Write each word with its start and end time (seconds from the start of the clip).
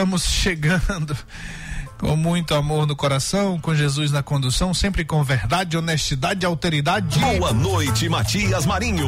Estamos 0.00 0.24
chegando 0.24 1.14
com 1.98 2.16
muito 2.16 2.54
amor 2.54 2.86
no 2.86 2.96
coração, 2.96 3.60
com 3.60 3.74
Jesus 3.74 4.10
na 4.10 4.22
condução, 4.22 4.72
sempre 4.72 5.04
com 5.04 5.22
verdade, 5.22 5.76
honestidade 5.76 6.42
e 6.42 6.46
alteridade. 6.46 7.18
Boa 7.18 7.52
noite, 7.52 8.08
Matias 8.08 8.64
Marinho. 8.64 9.06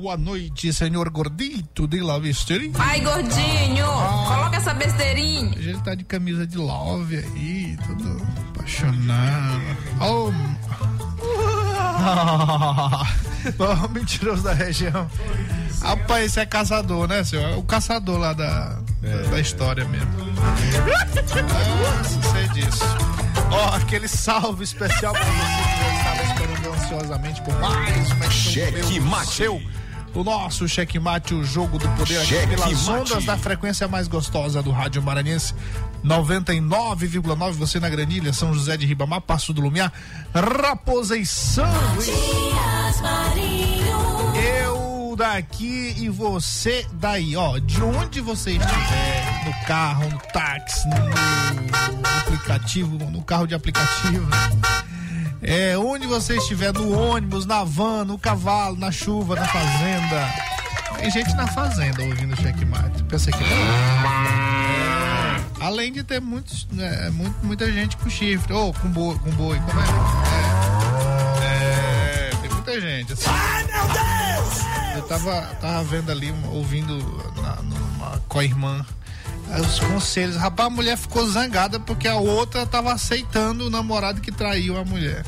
Boa 0.00 0.16
noite, 0.16 0.72
senhor 0.72 1.10
gordito 1.10 1.88
de 1.88 1.98
la 1.98 2.20
besteirinha. 2.20 2.72
Ai, 2.78 3.00
gordinho, 3.00 3.84
ah, 3.84 4.24
coloca 4.28 4.58
essa 4.58 4.72
besteirinha. 4.74 5.58
Hoje 5.58 5.70
ele 5.70 5.80
tá 5.80 5.96
de 5.96 6.04
camisa 6.04 6.46
de 6.46 6.56
love 6.56 7.16
aí, 7.16 7.76
todo 7.84 8.22
apaixonado. 8.50 9.60
Oh. 10.00 10.32
Oh, 13.58 13.88
mentiroso 13.88 14.42
da 14.42 14.52
região. 14.52 15.08
Rapaz, 15.80 16.26
esse 16.26 16.40
é 16.40 16.44
caçador, 16.44 17.08
né, 17.08 17.24
senhor? 17.24 17.50
É 17.50 17.56
o 17.56 17.62
caçador 17.62 18.18
lá 18.18 18.32
da, 18.32 18.78
é. 19.02 19.28
da 19.28 19.40
história 19.40 19.84
mesmo. 19.84 20.08
Ah, 20.40 22.04
sei 22.04 22.48
disso. 22.48 22.84
Ó, 23.50 23.70
oh, 23.70 23.74
aquele 23.76 24.08
salve 24.08 24.64
especial 24.64 25.12
pra 25.12 25.24
você 25.24 25.84
que 25.84 25.96
estava 25.96 26.22
esperando 26.22 26.74
ansiosamente 26.74 27.42
por 27.42 27.58
mais 27.60 28.10
uma 28.12 28.30
Cheque 28.30 29.00
mate. 29.00 29.44
O 30.14 30.24
nosso 30.24 30.66
Cheque 30.66 30.98
Mate, 30.98 31.34
o 31.34 31.44
jogo 31.44 31.78
do 31.78 31.88
poder 31.90 32.18
aqui 32.18 32.46
pelas 32.48 32.88
ondas 32.88 33.24
da 33.24 33.36
frequência 33.36 33.86
mais 33.86 34.08
gostosa 34.08 34.62
do 34.62 34.70
Rádio 34.70 35.02
Maranhense. 35.02 35.54
99,9, 36.04 37.52
você 37.52 37.78
na 37.78 37.88
Granilha, 37.88 38.32
São 38.32 38.54
José 38.54 38.76
de 38.76 38.86
Ribamar, 38.86 39.20
Passo 39.20 39.52
do 39.52 39.60
Lumiar, 39.60 39.92
Raposa 40.34 41.16
e 41.16 41.26
São 41.26 41.68
Luís. 41.94 42.47
Eu 45.28 45.34
daqui 45.34 45.94
e 45.98 46.08
você 46.08 46.86
daí, 46.94 47.36
ó, 47.36 47.58
de 47.58 47.82
onde 47.82 48.18
você 48.18 48.52
estiver, 48.52 49.44
no 49.44 49.66
carro, 49.66 50.08
no 50.08 50.18
táxi, 50.32 50.88
no, 50.88 50.94
aplicativo, 52.20 52.96
no 53.10 53.22
carro 53.22 53.46
de 53.46 53.54
aplicativo, 53.54 54.26
é, 55.42 55.76
onde 55.76 56.06
você 56.06 56.38
estiver, 56.38 56.72
no 56.72 56.98
ônibus, 56.98 57.44
na 57.44 57.62
van, 57.62 58.06
no 58.06 58.18
cavalo, 58.18 58.76
na 58.76 58.90
chuva, 58.90 59.36
na 59.36 59.46
fazenda. 59.46 60.34
Tem 60.98 61.10
gente 61.10 61.34
na 61.34 61.46
fazenda 61.46 62.02
ouvindo 62.02 62.34
checkmate. 62.40 63.04
Pensa 63.04 63.30
que 63.30 63.38
não. 63.38 63.50
É, 63.50 65.42
além 65.60 65.92
de 65.92 66.02
ter 66.02 66.22
muitos, 66.22 66.66
é, 66.78 67.10
muito, 67.10 67.36
muita 67.44 67.70
gente 67.70 67.98
com 67.98 68.08
chifre, 68.08 68.54
ou 68.54 68.72
com 68.72 68.88
boi, 68.88 69.18
com 69.18 69.30
boi, 69.32 69.60
como 69.60 69.78
é? 69.78 69.84
é? 71.44 72.30
É, 72.30 72.36
tem 72.40 72.50
muita 72.50 72.80
gente. 72.80 73.12
Assim. 73.12 73.26
Ai, 73.28 73.64
meu 73.64 73.88
Deus! 73.88 74.07
Eu 74.98 75.06
tava, 75.06 75.40
tava 75.60 75.84
vendo 75.84 76.10
ali, 76.10 76.34
ouvindo 76.52 76.98
na, 77.40 77.62
numa, 77.62 78.20
com 78.28 78.40
a 78.40 78.44
irmã 78.44 78.84
os 79.60 79.78
conselhos. 79.78 80.34
Rapaz, 80.34 80.66
a 80.66 80.70
mulher 80.70 80.96
ficou 80.96 81.24
zangada 81.30 81.78
porque 81.78 82.08
a 82.08 82.16
outra 82.16 82.66
tava 82.66 82.92
aceitando 82.92 83.68
o 83.68 83.70
namorado 83.70 84.20
que 84.20 84.32
traiu 84.32 84.76
a 84.76 84.84
mulher. 84.84 85.24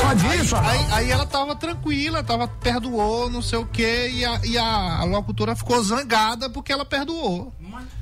Pode 0.00 0.26
isso, 0.36 0.54
aí, 0.54 0.68
aí, 0.68 0.86
aí, 0.92 1.10
ela 1.10 1.26
tava 1.26 1.56
tranquila, 1.56 2.22
tava, 2.22 2.46
perdoou, 2.46 3.28
não 3.30 3.42
sei 3.42 3.58
o 3.58 3.66
quê, 3.66 4.10
e 4.12 4.24
a, 4.24 4.40
e 4.44 4.58
a, 4.58 4.98
a 5.00 5.04
locutora 5.04 5.56
ficou 5.56 5.82
zangada 5.82 6.48
porque 6.48 6.72
ela 6.72 6.84
perdoou. 6.84 7.52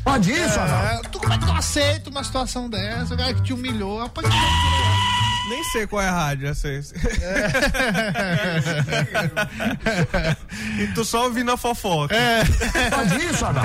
Pode 0.04 0.30
isso, 0.32 0.58
é, 0.58 1.00
tu, 1.10 1.20
como 1.20 1.32
é 1.32 1.38
que 1.38 1.46
tu 1.46 1.52
aceita 1.52 2.10
uma 2.10 2.24
situação 2.24 2.68
dessa? 2.68 3.14
O 3.14 3.16
cara 3.16 3.32
que 3.32 3.42
te 3.42 3.52
humilhou, 3.52 4.00
rapaz, 4.00 4.26
que 4.26 4.34
nem 5.48 5.64
sei 5.64 5.86
qual 5.86 6.02
é 6.02 6.08
a 6.08 6.12
rádio, 6.12 6.48
essa. 6.48 6.68
É. 6.68 6.80
e 10.82 10.86
tu 10.88 11.04
só 11.04 11.24
ouvindo 11.24 11.52
a 11.52 11.56
fofoca. 11.56 12.14
É. 12.14 12.44
Pode 12.90 13.16
isso, 13.24 13.44
Adão? 13.44 13.64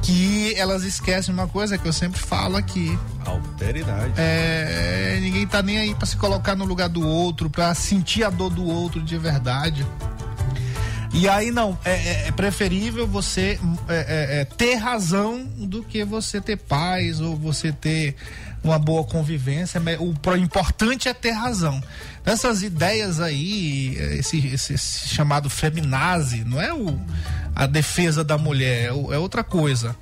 que 0.03 0.54
elas 0.56 0.84
esquecem 0.84 1.32
uma 1.32 1.47
coisa 1.47 1.78
que 1.78 1.87
eu 1.87 1.92
sempre 1.92 2.20
falo 2.20 2.56
aqui. 2.56 2.98
Alteridade. 3.25 4.12
É, 4.16 5.19
ninguém 5.20 5.47
tá 5.47 5.62
nem 5.62 5.78
aí 5.78 5.94
para 5.94 6.06
se 6.06 6.16
colocar 6.16 6.54
no 6.54 6.65
lugar 6.65 6.88
do 6.88 7.06
outro, 7.06 7.48
para 7.48 7.75
sentir 7.75 8.25
a 8.25 8.31
dor 8.31 8.50
do 8.50 8.65
outro 8.65 9.03
de 9.03 9.16
verdade. 9.16 9.86
E 11.15 11.28
aí 11.28 11.53
não, 11.53 11.78
é, 11.84 11.92
é, 11.92 12.28
é 12.28 12.32
preferível 12.32 13.06
você 13.06 13.59
é, 13.88 13.94
é, 13.94 14.41
é, 14.41 14.44
ter 14.44 14.75
razão 14.75 15.44
do 15.56 15.82
que 15.84 16.04
você 16.04 16.41
ter 16.41 16.56
paz 16.56 17.21
ou 17.21 17.36
você 17.36 17.71
ter 17.71 18.16
uma 18.65 18.79
boa 18.79 19.05
convivência. 19.05 19.81
O 20.01 20.37
importante 20.37 21.09
é 21.09 21.15
ter 21.15 21.33
razão. 21.33 21.83
Essas 22.25 22.63
ideias 22.63 23.21
aí, 23.21 23.97
esse, 24.19 24.39
esse, 24.47 24.73
esse 24.73 25.09
chamado 25.09 25.51
feminazi, 25.51 26.43
não 26.45 26.61
é 26.61 26.73
o, 26.73 26.99
a 27.55 27.67
defesa 27.67 28.25
da 28.25 28.39
mulher, 28.39 28.85
é, 28.85 28.89
é 28.89 29.19
outra 29.19 29.45
coisa. 29.45 29.95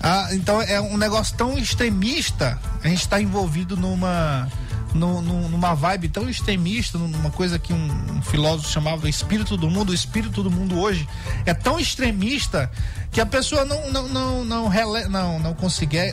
Ah, 0.00 0.28
então 0.32 0.60
é 0.60 0.80
um 0.80 0.96
negócio 0.96 1.36
tão 1.36 1.56
extremista, 1.56 2.58
a 2.82 2.88
gente 2.88 3.02
está 3.02 3.20
envolvido 3.20 3.76
numa 3.76 4.48
numa 4.94 5.72
vibe 5.72 6.10
tão 6.10 6.28
extremista, 6.28 6.98
numa 6.98 7.30
coisa 7.30 7.58
que 7.58 7.72
um, 7.72 8.16
um, 8.16 8.20
filósofo 8.20 8.68
chamava 8.68 9.08
espírito 9.08 9.56
do 9.56 9.70
mundo, 9.70 9.90
o 9.90 9.94
espírito 9.94 10.42
do 10.42 10.50
mundo 10.50 10.78
hoje 10.78 11.08
é 11.46 11.54
tão 11.54 11.80
extremista 11.80 12.70
que 13.10 13.18
a 13.18 13.24
pessoa 13.24 13.64
não 13.64 13.90
não 13.90 14.08
não 14.08 14.44
não 14.44 14.68
não, 14.68 15.38
não, 15.38 15.54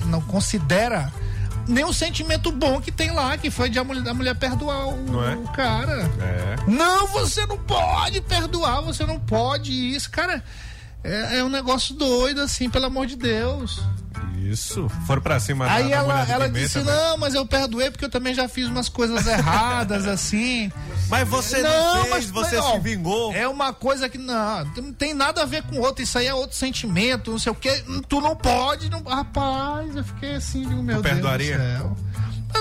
não 0.06 0.22
considera 0.22 1.12
nenhum 1.70 1.94
sentimento 1.94 2.52
bom 2.52 2.82
que 2.82 2.92
tem 2.92 3.12
lá, 3.12 3.38
que 3.38 3.50
foi 3.52 3.70
de 3.70 3.80
a 3.80 3.84
mulher, 3.84 4.14
mulher 4.14 4.36
perdoar 4.36 4.88
o, 4.88 5.24
é? 5.24 5.36
o 5.36 5.44
cara. 5.54 6.12
É. 6.20 6.56
Não, 6.68 7.08
você 7.08 7.46
não 7.46 7.58
pode 7.58 8.20
perdoar, 8.22 8.82
você 8.82 9.06
não 9.06 9.20
pode 9.20 9.72
isso, 9.72 10.10
cara. 10.10 10.44
É, 11.04 11.38
é 11.38 11.44
um 11.44 11.50
negócio 11.50 11.96
doido, 11.96 12.42
assim, 12.42 12.70
pelo 12.70 12.88
amor 12.88 13.06
de 13.06 13.16
Deus. 13.16 13.82
Isso. 14.50 14.90
Foram 15.06 15.22
pra 15.22 15.40
cima 15.40 15.72
Aí 15.72 15.92
ela, 15.92 16.26
ela 16.28 16.50
disse: 16.50 16.80
Não, 16.80 17.18
mas 17.18 17.34
eu 17.36 17.46
perdoei 17.46 17.92
porque 17.92 18.06
eu 18.06 18.10
também 18.10 18.34
já 18.34 18.48
fiz 18.48 18.68
umas 18.68 18.90
coisas 18.90 19.28
erradas, 19.28 20.06
assim. 20.08 20.72
Mas 21.08 21.28
você 21.28 21.62
não, 21.62 21.96
não 21.96 22.02
fez, 22.06 22.10
mas, 22.10 22.32
você 22.32 22.56
não, 22.56 22.74
se 22.74 22.80
vingou. 22.80 23.34
É 23.34 23.48
uma 23.48 23.74
coisa 23.74 24.10
que 24.10 24.18
não, 24.18 24.66
não 24.76 24.94
tem 24.94 25.14
nada 25.14 25.44
a 25.44 25.46
ver 25.46 25.64
com 25.64 25.78
outro. 25.80 26.04
Isso 26.04 26.18
aí 26.18 26.28
é 26.28 26.34
outro 26.34 26.56
sentimento, 26.56 27.32
não 27.32 27.40
sei 27.40 27.52
o 27.52 27.56
que. 27.56 27.72
Tu 28.08 28.22
não 28.22 28.36
pode. 28.36 28.90
Não... 28.90 29.04
Rapaz, 29.04 29.96
eu 29.96 30.04
fiquei 30.04 30.36
assim, 30.36 30.66
meu 30.66 30.98
tu 30.98 31.04
Deus 31.04 31.16
perdoaria? 31.16 31.58
do 31.58 31.64
céu. 31.64 31.98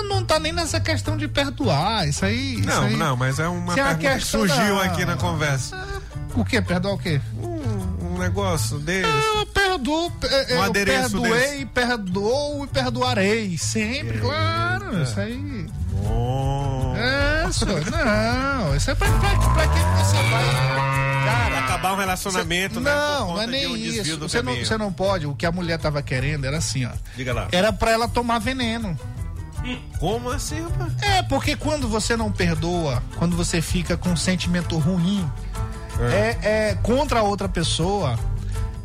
Não 0.03 0.23
tá 0.23 0.39
nem 0.39 0.53
nessa 0.53 0.79
questão 0.79 1.17
de 1.17 1.27
perdoar. 1.27 2.07
Isso 2.07 2.23
aí. 2.23 2.55
Isso 2.59 2.67
não, 2.67 2.83
aí, 2.83 2.95
não, 2.95 3.15
mas 3.15 3.39
é 3.39 3.47
uma 3.47 3.73
é 3.73 3.75
pergunta 3.75 4.17
que 4.19 4.25
surgiu 4.25 4.75
da... 4.75 4.83
aqui 4.83 5.05
na 5.05 5.15
conversa. 5.15 5.87
O 6.35 6.45
que? 6.45 6.61
Perdoar 6.61 6.93
o 6.93 6.97
quê? 6.97 7.19
negócio 8.19 8.77
desse? 8.79 9.09
Eu 9.09 9.45
perdoo, 9.77 10.11
é, 10.23 10.59
um 10.59 10.65
eu 10.65 10.71
perdoei, 10.71 11.31
desse. 11.31 11.65
perdoo 11.65 12.63
e 12.63 12.67
perdoarei. 12.67 13.57
Sempre, 13.57 14.15
Eita. 14.15 14.19
claro. 14.19 15.03
Isso 15.03 15.19
aí. 15.19 15.65
Bom. 15.91 16.95
É, 16.97 17.47
isso, 17.49 17.65
não. 17.65 18.75
Isso 18.75 18.91
é 18.91 18.95
pra, 18.95 19.07
pra, 19.07 19.29
pra 19.29 19.67
quem 19.67 19.83
você 19.97 20.17
vai. 20.29 20.89
Cara, 21.25 21.59
acabar 21.59 21.93
um 21.93 21.97
relacionamento, 21.97 22.75
cê, 22.75 22.79
né? 22.79 22.91
Não, 22.91 23.33
não 23.33 23.41
é 23.41 23.47
nem 23.47 23.67
um 23.67 23.75
isso. 23.75 24.17
Você 24.17 24.41
não, 24.41 24.55
você 24.55 24.77
não 24.77 24.91
pode. 24.91 25.27
O 25.27 25.35
que 25.35 25.45
a 25.45 25.51
mulher 25.51 25.77
tava 25.77 26.01
querendo 26.01 26.45
era 26.45 26.57
assim, 26.57 26.85
ó. 26.85 26.91
Diga 27.15 27.33
lá. 27.33 27.47
Era 27.51 27.71
para 27.71 27.91
ela 27.91 28.07
tomar 28.07 28.39
veneno. 28.39 28.97
Como 29.99 30.29
assim, 30.31 30.61
rapaz? 30.61 30.93
É, 31.01 31.21
porque 31.23 31.55
quando 31.55 31.87
você 31.87 32.15
não 32.15 32.31
perdoa, 32.31 33.03
quando 33.17 33.35
você 33.35 33.61
fica 33.61 33.97
com 33.97 34.09
um 34.09 34.15
sentimento 34.15 34.77
ruim, 34.77 35.29
é, 35.99 36.37
é, 36.41 36.69
é 36.69 36.75
contra 36.81 37.19
a 37.19 37.23
outra 37.23 37.49
pessoa, 37.49 38.17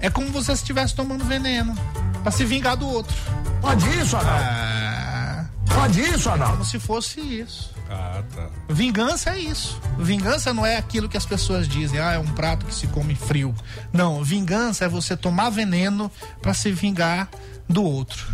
é 0.05 0.11
como 0.11 0.27
se 0.27 0.33
você 0.35 0.53
estivesse 0.53 0.95
tomando 0.95 1.25
veneno 1.25 1.75
para 2.23 2.31
se 2.31 2.45
vingar 2.45 2.77
do 2.77 2.87
outro. 2.87 3.17
Pode 3.63 3.89
isso, 3.99 4.15
Adão? 4.15 4.31
Ah, 4.31 5.47
Pode 5.75 5.99
isso, 6.03 6.29
Adão? 6.29 6.51
Como 6.51 6.65
se 6.65 6.79
fosse 6.79 7.21
isso. 7.21 7.75
Ah, 7.89 8.23
tá. 8.35 8.51
Vingança 8.69 9.31
é 9.31 9.39
isso. 9.39 9.81
Vingança 9.99 10.53
não 10.53 10.67
é 10.67 10.77
aquilo 10.77 11.09
que 11.09 11.17
as 11.17 11.25
pessoas 11.25 11.67
dizem, 11.67 12.01
ah, 12.01 12.13
é 12.13 12.19
um 12.19 12.27
prato 12.27 12.67
que 12.67 12.75
se 12.75 12.87
come 12.89 13.15
frio. 13.15 13.55
Não, 13.95 14.23
vingança 14.23 14.85
é 14.85 14.89
você 14.89 15.17
tomar 15.17 15.49
veneno 15.49 16.13
para 16.43 16.53
se 16.53 16.71
vingar 16.71 17.31
do 17.67 17.83
outro. 17.83 18.27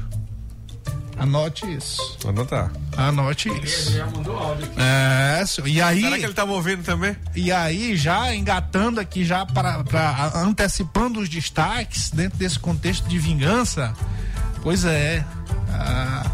Anote 1.20 1.70
isso. 1.70 2.18
Anotar. 2.26 2.72
Anote 2.96 3.50
isso. 3.62 3.90
Ele 3.90 3.98
já 3.98 4.06
mandou 4.06 4.38
áudio 4.38 4.64
aqui. 4.64 4.74
É, 4.78 5.44
e 5.68 5.82
aí. 5.82 6.00
Será 6.00 6.16
que 6.16 6.22
ele 6.22 6.32
estava 6.32 6.52
ouvindo 6.52 6.82
também? 6.82 7.14
E 7.36 7.52
aí, 7.52 7.94
já 7.94 8.34
engatando 8.34 8.98
aqui, 8.98 9.22
já 9.22 9.44
para, 9.44 9.84
para 9.84 10.32
antecipando 10.34 11.20
os 11.20 11.28
destaques 11.28 12.10
dentro 12.10 12.38
desse 12.38 12.58
contexto 12.58 13.06
de 13.06 13.18
vingança, 13.18 13.92
pois 14.62 14.84
é. 14.86 15.24
Ah, 15.72 16.26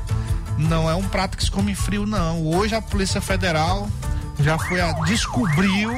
não 0.56 0.88
é 0.88 0.94
um 0.94 1.06
prato 1.08 1.36
que 1.36 1.44
se 1.44 1.50
come 1.50 1.74
frio, 1.74 2.06
não. 2.06 2.46
Hoje 2.46 2.74
a 2.74 2.80
Polícia 2.80 3.20
Federal 3.20 3.88
já 4.38 4.56
foi 4.56 4.80
a, 4.80 4.92
descobriu 5.00 5.92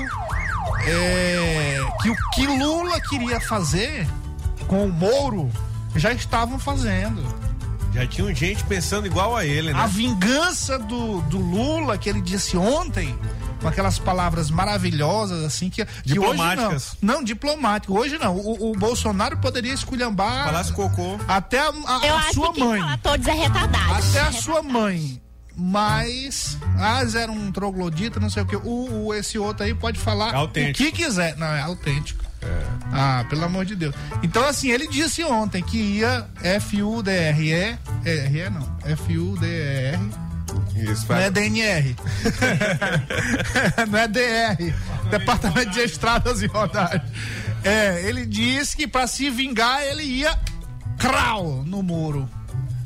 é, 0.86 1.78
que 2.00 2.10
o 2.10 2.16
que 2.34 2.46
Lula 2.46 3.00
queria 3.02 3.38
fazer 3.40 4.08
com 4.66 4.86
o 4.86 4.92
Moro 4.92 5.50
já 5.94 6.12
estavam 6.12 6.58
fazendo. 6.58 7.22
Já 7.92 8.06
tinha 8.06 8.34
gente 8.34 8.64
pensando 8.64 9.06
igual 9.06 9.36
a 9.36 9.44
ele, 9.44 9.72
né? 9.72 9.80
A 9.80 9.86
vingança 9.86 10.78
do, 10.78 11.20
do 11.22 11.38
Lula, 11.38 11.96
que 11.98 12.08
ele 12.08 12.20
disse 12.20 12.56
ontem, 12.56 13.18
com 13.60 13.68
aquelas 13.68 13.98
palavras 13.98 14.50
maravilhosas, 14.50 15.44
assim, 15.44 15.70
que, 15.70 15.84
que 15.84 16.18
hoje 16.18 16.42
não. 16.56 16.76
Não, 17.00 17.24
diplomático. 17.24 17.98
Hoje 17.98 18.18
não. 18.18 18.36
O, 18.36 18.70
o 18.70 18.72
Bolsonaro 18.72 19.38
poderia 19.38 19.72
esculhambar. 19.72 20.46
Falasse 20.46 20.72
cocô. 20.72 21.18
Até 21.26 21.58
a, 21.60 21.68
a, 21.68 22.06
Eu 22.06 22.14
a 22.14 22.18
acho 22.18 22.34
sua 22.34 22.52
que 22.52 22.60
mãe. 22.60 22.80
Falar 22.80 22.98
todos 22.98 23.26
é 23.26 23.32
retardado. 23.32 23.94
Até 23.94 24.20
a 24.20 24.32
sua 24.32 24.62
mãe. 24.62 25.20
Mas, 25.60 26.56
ah, 26.78 27.02
era 27.20 27.32
um 27.32 27.50
troglodita, 27.50 28.20
não 28.20 28.30
sei 28.30 28.44
o 28.44 28.46
que. 28.46 28.54
O, 28.54 29.06
o, 29.06 29.14
esse 29.14 29.40
outro 29.40 29.64
aí 29.64 29.74
pode 29.74 29.98
falar 29.98 30.32
autêntico. 30.32 30.88
o 30.88 30.92
que 30.92 31.02
quiser. 31.02 31.36
Não, 31.36 31.48
é 31.48 31.60
autêntico. 31.62 32.27
É. 32.48 32.78
Ah, 32.92 33.24
pelo 33.28 33.44
amor 33.44 33.64
de 33.64 33.76
Deus. 33.76 33.94
Então, 34.22 34.44
assim, 34.44 34.70
ele 34.70 34.88
disse 34.88 35.22
ontem 35.22 35.62
que 35.62 35.78
ia 35.78 36.26
F-U-D-R-E. 36.42 37.78
R-E 38.04 38.50
não. 38.50 38.78
F-U-D-R. 38.84 40.28
Isso, 40.74 41.06
não 41.08 41.16
é 41.16 41.30
DNR. 41.30 41.96
não 43.90 43.98
é 43.98 44.08
DR. 44.08 44.74
Departamento 45.10 45.70
de 45.70 45.80
Estradas 45.80 46.40
e 46.42 46.46
Rodagens. 46.46 47.02
É, 47.64 48.02
ele 48.08 48.24
disse 48.24 48.76
que 48.76 48.86
para 48.86 49.06
se 49.06 49.28
vingar 49.30 49.82
ele 49.82 50.04
ia 50.04 50.38
crau 50.96 51.64
no 51.64 51.82
muro. 51.82 52.28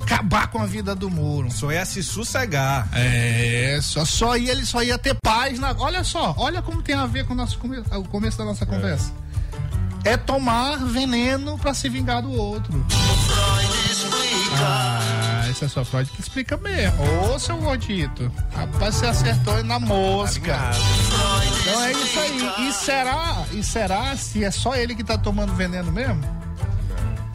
Acabar 0.00 0.48
com 0.48 0.60
a 0.60 0.66
vida 0.66 0.94
do 0.94 1.08
muro. 1.08 1.50
Só 1.50 1.70
ia 1.70 1.84
se 1.84 2.02
sossegar. 2.02 2.88
É, 2.92 3.78
só, 3.80 4.04
só 4.04 4.36
ia, 4.36 4.50
ele 4.50 4.66
só 4.66 4.82
ia 4.82 4.98
ter 4.98 5.16
paz. 5.22 5.58
Na, 5.58 5.74
olha 5.78 6.02
só, 6.02 6.34
olha 6.38 6.60
como 6.60 6.82
tem 6.82 6.94
a 6.94 7.06
ver 7.06 7.24
com 7.24 7.34
o, 7.34 7.36
nosso, 7.36 7.58
o 7.58 8.08
começo 8.08 8.36
da 8.38 8.44
nossa 8.44 8.66
conversa. 8.66 9.12
É 9.18 9.21
é 10.04 10.16
tomar 10.16 10.78
veneno 10.78 11.58
para 11.58 11.74
se 11.74 11.88
vingar 11.88 12.22
do 12.22 12.32
outro. 12.32 12.84
Ah, 14.54 15.46
esse 15.50 15.64
é 15.64 15.68
só 15.68 15.84
Freud 15.84 16.10
que 16.10 16.20
explica 16.20 16.56
mesmo. 16.56 16.98
Ô, 17.32 17.38
seu 17.38 17.56
gordito. 17.56 18.30
Rapaz, 18.54 18.96
você 18.96 19.06
acertou 19.06 19.62
na 19.64 19.78
mosca. 19.78 20.58
Então 21.60 21.82
é 21.82 21.92
isso 21.92 22.18
aí. 22.18 22.68
E 22.68 22.72
será, 22.72 23.44
e 23.52 23.62
será 23.62 24.16
se 24.16 24.44
é 24.44 24.50
só 24.50 24.74
ele 24.74 24.94
que 24.94 25.04
tá 25.04 25.16
tomando 25.16 25.54
veneno 25.54 25.92
mesmo? 25.92 26.22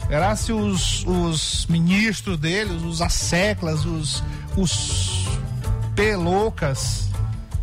Será 0.06 0.34
se 0.36 0.52
os, 0.52 1.04
os 1.06 1.66
ministros 1.66 2.38
dele, 2.38 2.72
os 2.86 3.02
asseclas, 3.02 3.84
os, 3.84 4.22
os 4.56 5.26
pelocas, 5.94 7.08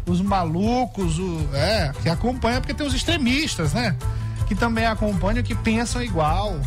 os 0.05 0.21
malucos, 0.21 1.17
o, 1.17 1.49
é, 1.53 1.91
que 2.03 2.09
acompanham, 2.09 2.61
porque 2.61 2.73
tem 2.73 2.85
os 2.85 2.93
extremistas, 2.93 3.73
né? 3.73 3.95
Que 4.45 4.55
também 4.55 4.85
acompanham, 4.85 5.43
que 5.43 5.55
pensam 5.55 6.01
igual. 6.01 6.59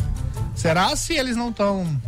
Será 0.55 0.95
se 0.95 1.13
eles 1.13 1.35
não 1.35 1.49
estão 1.49 1.99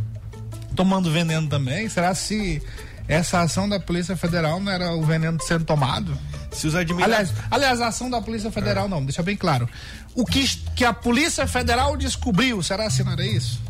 tomando 0.76 1.12
veneno 1.12 1.48
também? 1.48 1.88
Será 1.90 2.14
se 2.14 2.62
essa 3.08 3.42
ação 3.42 3.68
da 3.68 3.80
Polícia 3.80 4.16
Federal 4.16 4.60
não 4.60 4.72
era 4.72 4.94
o 4.94 5.04
veneno 5.04 5.38
sendo 5.42 5.66
tomado? 5.66 6.18
Se 6.52 6.68
os 6.68 6.76
admiradores. 6.76 7.30
Aliás, 7.30 7.48
aliás, 7.50 7.82
a 7.82 7.88
ação 7.88 8.10
da 8.10 8.22
Polícia 8.22 8.52
Federal 8.52 8.86
é. 8.86 8.88
não, 8.90 9.04
deixa 9.04 9.24
bem 9.24 9.38
claro. 9.38 9.70
O 10.14 10.26
que, 10.26 10.46
que 10.76 10.84
a 10.84 10.94
Polícia 10.94 11.48
Federal 11.48 11.96
descobriu, 11.96 12.62
será 12.62 12.90
se 12.90 13.04
não 13.04 13.14
era 13.14 13.26
isso? 13.26 13.62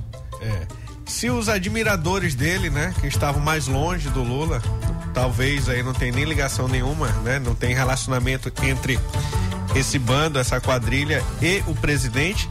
É. 0.41 0.67
Se 1.05 1.29
os 1.29 1.49
admiradores 1.49 2.35
dele, 2.35 2.69
né, 2.69 2.93
que 2.99 3.07
estavam 3.07 3.41
mais 3.41 3.67
longe 3.67 4.09
do 4.09 4.23
Lula, 4.23 4.61
talvez 5.13 5.69
aí 5.69 5.83
não 5.83 5.93
tem 5.93 6.11
nem 6.11 6.23
ligação 6.23 6.67
nenhuma, 6.67 7.07
né, 7.23 7.37
não 7.37 7.53
tem 7.53 7.75
relacionamento 7.75 8.51
entre 8.63 8.99
esse 9.75 9.97
bando, 9.97 10.39
essa 10.39 10.59
quadrilha 10.59 11.23
e 11.41 11.63
o 11.67 11.75
presidente, 11.75 12.49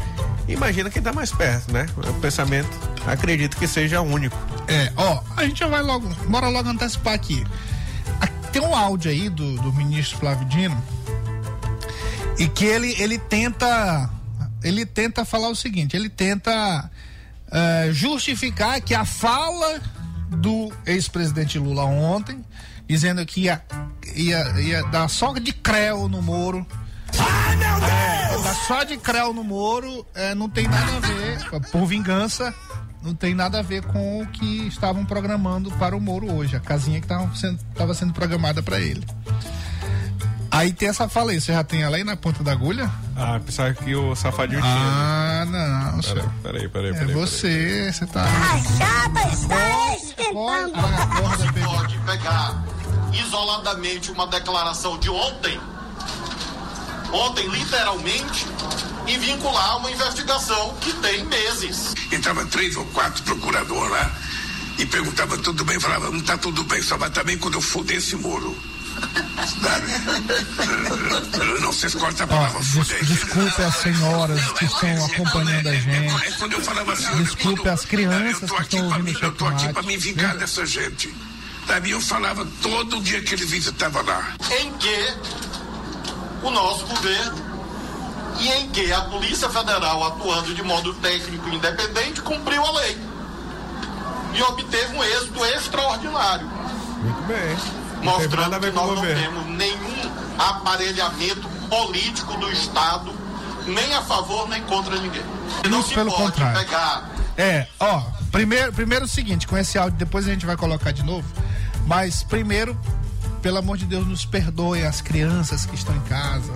imagina 0.48 0.90
quem 0.90 1.02
tá 1.02 1.12
mais 1.12 1.30
perto, 1.32 1.72
né? 1.72 1.86
O 1.96 2.14
pensamento, 2.14 2.70
acredito 3.06 3.56
que 3.56 3.66
seja 3.66 4.00
único. 4.00 4.36
É, 4.68 4.92
ó, 4.96 5.22
a 5.36 5.44
gente 5.44 5.60
já 5.60 5.66
vai 5.66 5.82
logo, 5.82 6.08
bora 6.28 6.48
logo 6.48 6.68
antecipar 6.68 7.14
aqui. 7.14 7.44
Tem 8.52 8.60
um 8.60 8.74
áudio 8.74 9.10
aí 9.10 9.28
do, 9.28 9.56
do 9.56 9.72
ministro 9.72 10.18
Flávio 10.18 10.46
Dino 10.48 10.82
e 12.38 12.48
que 12.48 12.64
ele, 12.64 12.94
ele 13.00 13.16
tenta 13.18 14.10
ele 14.62 14.84
tenta 14.84 15.24
falar 15.24 15.48
o 15.48 15.56
seguinte, 15.56 15.96
ele 15.96 16.08
tenta 16.08 16.90
uh, 17.46 17.92
justificar 17.92 18.80
que 18.80 18.94
a 18.94 19.04
fala 19.04 19.80
do 20.28 20.72
ex-presidente 20.86 21.58
Lula 21.58 21.84
ontem, 21.84 22.44
dizendo 22.86 23.24
que 23.24 23.42
ia, 23.42 23.62
ia, 24.14 24.60
ia 24.60 24.82
dar 24.84 25.08
só 25.08 25.32
de 25.34 25.52
creu 25.52 26.08
no 26.08 26.20
Moro, 26.20 26.66
Ai, 27.18 27.56
meu 27.56 27.80
Deus! 27.80 28.46
É, 28.46 28.54
só 28.66 28.84
de 28.84 28.96
creu 28.96 29.32
no 29.32 29.42
Moro 29.44 30.06
é, 30.14 30.34
não 30.34 30.48
tem 30.48 30.66
nada 30.68 30.96
a 30.96 31.00
ver, 31.00 31.60
por 31.70 31.86
vingança, 31.86 32.54
não 33.02 33.14
tem 33.14 33.34
nada 33.34 33.58
a 33.60 33.62
ver 33.62 33.84
com 33.84 34.22
o 34.22 34.26
que 34.26 34.66
estavam 34.68 35.04
programando 35.04 35.70
para 35.72 35.96
o 35.96 36.00
Moro 36.00 36.32
hoje, 36.32 36.56
a 36.56 36.60
casinha 36.60 37.00
que 37.00 37.06
estava 37.06 37.34
sendo, 37.34 37.58
tava 37.74 37.94
sendo 37.94 38.12
programada 38.12 38.62
para 38.62 38.78
ele. 38.80 39.06
Aí 40.50 40.72
tem 40.72 40.88
essa 40.88 41.08
fala 41.08 41.30
aí, 41.30 41.40
você 41.40 41.52
já 41.52 41.62
tem 41.62 41.82
ela 41.82 41.96
aí 41.96 42.02
na 42.02 42.16
ponta 42.16 42.42
da 42.42 42.50
agulha? 42.50 42.90
Ah, 43.16 43.40
pensava 43.44 43.72
que 43.72 43.94
o 43.94 44.16
safadinho 44.16 44.60
tinha. 44.60 44.74
Ah, 44.74 45.44
não, 45.46 46.02
senhor. 46.02 46.28
Peraí, 46.42 46.68
peraí, 46.68 46.92
peraí. 46.92 47.10
É 47.10 47.14
você, 47.14 47.92
você 47.92 48.06
tá. 48.06 48.24
A 48.24 48.58
chapa 48.76 49.28
está 49.32 49.94
esquentando. 49.94 50.72
Você 51.22 51.60
pode 51.64 51.98
pegar 51.98 52.64
isoladamente 53.12 54.10
uma 54.10 54.26
declaração 54.26 54.98
de 54.98 55.08
ontem 55.08 55.60
ontem, 57.12 57.48
literalmente, 57.48 58.46
e 59.06 59.18
vincular 59.18 59.78
uma 59.78 59.90
investigação 59.90 60.74
que 60.80 60.92
tem 60.94 61.24
meses. 61.24 61.94
Entrava 62.12 62.44
três 62.46 62.76
ou 62.76 62.84
quatro 62.86 63.22
procuradores 63.22 63.90
lá 63.90 64.10
e 64.78 64.86
perguntava 64.86 65.36
tudo 65.38 65.64
bem, 65.64 65.78
falava, 65.78 66.10
não 66.10 66.20
tá 66.20 66.38
tudo 66.38 66.64
bem, 66.64 66.82
só 66.82 66.96
vai 66.96 67.10
também 67.10 67.38
quando 67.38 67.54
eu 67.54 67.60
foder 67.60 67.98
esse 67.98 68.16
muro. 68.16 68.56
Não, 71.60 71.72
vocês 71.72 71.94
cortam 71.94 72.24
a 72.24 72.28
palavra 72.28 72.60
des 72.60 73.08
Desculpe 73.08 73.62
as 73.62 73.76
senhoras 73.76 74.52
que 74.52 74.64
estão 74.64 75.06
acompanhando 75.06 75.68
a 75.68 75.74
gente. 75.74 76.26
É 76.26 76.30
quando 76.32 76.52
eu 76.52 76.60
falava 76.60 76.92
assim, 76.92 77.22
desculpe 77.22 77.68
as 77.68 77.84
crianças 77.84 78.50
que 78.50 78.62
estão 78.62 78.86
ouvindo 78.86 79.18
Eu 79.22 79.32
tô 79.32 79.46
aqui 79.46 79.72
para 79.72 79.82
me 79.82 79.96
vingar 79.96 80.36
dessa 80.36 80.66
gente. 80.66 81.14
Sabe, 81.66 81.90
eu 81.90 82.00
falava 82.00 82.46
todo 82.60 83.00
dia 83.00 83.22
que 83.22 83.34
ele 83.34 83.44
visitava 83.44 84.02
lá. 84.02 84.34
Em 84.60 84.72
que 84.72 85.14
o 86.42 86.50
nosso 86.50 86.86
governo 86.86 87.50
e 88.38 88.48
em 88.48 88.70
que 88.70 88.92
a 88.92 89.02
Polícia 89.02 89.48
Federal, 89.50 90.04
atuando 90.06 90.54
de 90.54 90.62
modo 90.62 90.94
técnico 90.94 91.48
e 91.48 91.56
independente, 91.56 92.22
cumpriu 92.22 92.64
a 92.64 92.72
lei 92.72 92.98
e 94.34 94.42
obteve 94.42 94.96
um 94.96 95.04
êxito 95.04 95.44
extraordinário. 95.44 96.46
Muito 96.46 97.22
bem. 97.26 97.56
Mostrando 98.02 98.60
que 98.60 98.70
nós 98.70 98.94
não 98.94 99.02
temos 99.02 99.46
nenhum 99.46 100.10
aparelhamento 100.38 101.48
político 101.68 102.34
do 102.38 102.50
Estado, 102.50 103.12
nem 103.66 103.94
a 103.94 104.02
favor 104.02 104.48
nem 104.48 104.62
contra 104.62 104.96
ninguém. 104.96 105.24
E 105.64 105.68
não 105.68 105.82
se 105.82 105.94
pelo 105.94 106.10
pode 106.10 106.22
contrário. 106.22 106.58
pegar. 106.60 107.10
É, 107.36 107.66
ó, 107.78 108.00
primeiro, 108.32 108.72
primeiro 108.72 109.04
o 109.04 109.08
seguinte, 109.08 109.46
com 109.46 109.56
esse 109.58 109.76
áudio, 109.76 109.98
depois 109.98 110.26
a 110.26 110.30
gente 110.30 110.46
vai 110.46 110.56
colocar 110.56 110.92
de 110.92 111.02
novo, 111.02 111.26
mas 111.86 112.22
primeiro 112.22 112.78
pelo 113.42 113.58
amor 113.58 113.76
de 113.76 113.86
Deus, 113.86 114.06
nos 114.06 114.24
perdoe 114.24 114.84
as 114.84 115.00
crianças 115.00 115.64
que 115.66 115.74
estão 115.74 115.94
em 115.96 116.00
casa. 116.00 116.52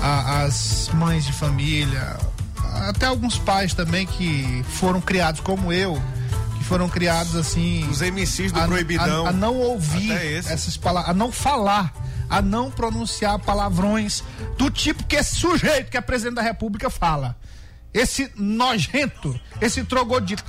a- 0.00 0.42
as 0.44 0.90
mães 0.94 1.24
de 1.26 1.32
família, 1.32 2.16
até 2.88 3.06
alguns 3.06 3.36
pais 3.36 3.74
também 3.74 4.06
que 4.06 4.64
foram 4.74 5.00
criados 5.00 5.40
como 5.40 5.72
eu, 5.72 6.00
que 6.56 6.62
foram 6.62 6.88
criados 6.88 7.34
assim. 7.34 7.84
Os 7.90 8.00
MCs 8.00 8.52
do 8.52 8.60
a, 8.60 8.66
Proibidão. 8.66 9.26
a- 9.26 9.30
a 9.30 9.32
não 9.32 9.56
ouvir 9.56 10.12
essas 10.52 10.76
palavras, 10.76 11.10
a 11.10 11.14
não 11.14 11.32
falar, 11.32 11.92
a 12.30 12.40
não 12.40 12.70
pronunciar 12.70 13.40
palavrões 13.40 14.22
do 14.56 14.70
tipo 14.70 15.02
que 15.02 15.16
esse 15.16 15.34
sujeito 15.34 15.90
que 15.90 15.96
é 15.96 16.00
presidente 16.00 16.36
da 16.36 16.42
República 16.42 16.88
fala. 16.88 17.34
Esse 17.92 18.30
nojento, 18.36 19.34
esse 19.60 19.82
trogodito. 19.82 20.44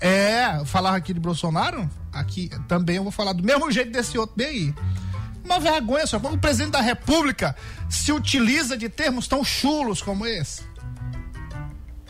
É, 0.00 0.62
falar 0.64 0.94
aqui 0.96 1.12
de 1.12 1.20
Bolsonaro, 1.20 1.90
aqui 2.10 2.48
também 2.68 2.96
eu 2.96 3.02
vou 3.02 3.12
falar 3.12 3.34
do 3.34 3.42
mesmo 3.42 3.70
jeito 3.70 3.90
desse 3.92 4.16
outro 4.16 4.34
bem 4.34 4.46
aí. 4.46 4.74
Uma 5.44 5.60
vergonha 5.60 6.06
só. 6.06 6.18
Quando 6.18 6.34
o 6.34 6.38
presidente 6.38 6.72
da 6.72 6.80
República 6.80 7.54
se 7.90 8.10
utiliza 8.12 8.76
de 8.76 8.88
termos 8.88 9.28
tão 9.28 9.44
chulos 9.44 10.00
como 10.02 10.24
esse. 10.26 10.62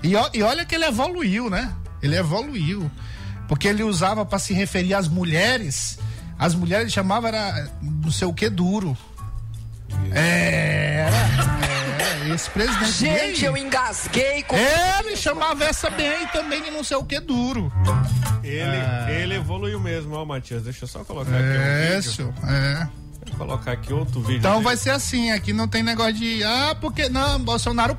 E, 0.03 0.13
e 0.33 0.43
olha 0.43 0.65
que 0.65 0.75
ele 0.75 0.85
evoluiu, 0.85 1.51
né? 1.51 1.73
Ele 2.03 2.17
evoluiu. 2.17 2.91
Porque 3.49 3.69
ele 3.69 3.83
usava 3.83 4.25
para 4.25 4.39
se 4.39 4.55
referir 4.55 4.95
às 4.95 5.09
mulheres. 5.09 5.99
As 6.39 6.55
mulheres 6.55 6.93
chamava 6.93 7.29
era 7.29 7.71
não 7.83 8.11
sei 8.11 8.27
o 8.29 8.33
que 8.33 8.49
duro. 8.49 8.97
É, 10.13 11.07
era, 11.07 12.29
é, 12.31 12.35
esse 12.35 12.51
presidente. 12.51 12.91
Gente, 12.93 13.41
bem- 13.41 13.45
eu 13.49 13.57
engasguei 13.57 14.43
com. 14.43 14.57
É, 14.57 15.01
ele 15.01 15.17
chamava 15.17 15.65
essa 15.65 15.89
bem 15.91 16.27
também 16.29 16.63
de 16.63 16.71
não 16.71 16.83
sei 16.83 16.97
o 16.97 17.05
que 17.05 17.21
duro. 17.21 17.73
Ele, 18.43 19.13
ele 19.23 19.35
evoluiu 19.37 19.79
mesmo, 19.81 20.15
ó, 20.15 20.25
Matias. 20.25 20.63
Deixa 20.65 20.85
eu 20.85 20.89
só 20.89 21.05
colocar 21.05 21.31
aqui 21.31 21.43
um 21.43 21.51
É, 21.53 21.97
vídeo. 21.97 22.13
senhor, 22.13 22.35
é. 22.45 22.89
Colocar 23.37 23.73
aqui 23.73 23.93
outro 23.93 24.21
vídeo. 24.21 24.39
Então 24.39 24.53
dele. 24.53 24.65
vai 24.65 24.77
ser 24.77 24.91
assim, 24.91 25.31
aqui 25.31 25.53
não 25.53 25.67
tem 25.69 25.83
negócio 25.83 26.15
de 26.15 26.43
ah, 26.45 26.77
porque 26.81 27.09
não, 27.09 27.39
Bolsonaro 27.41 27.97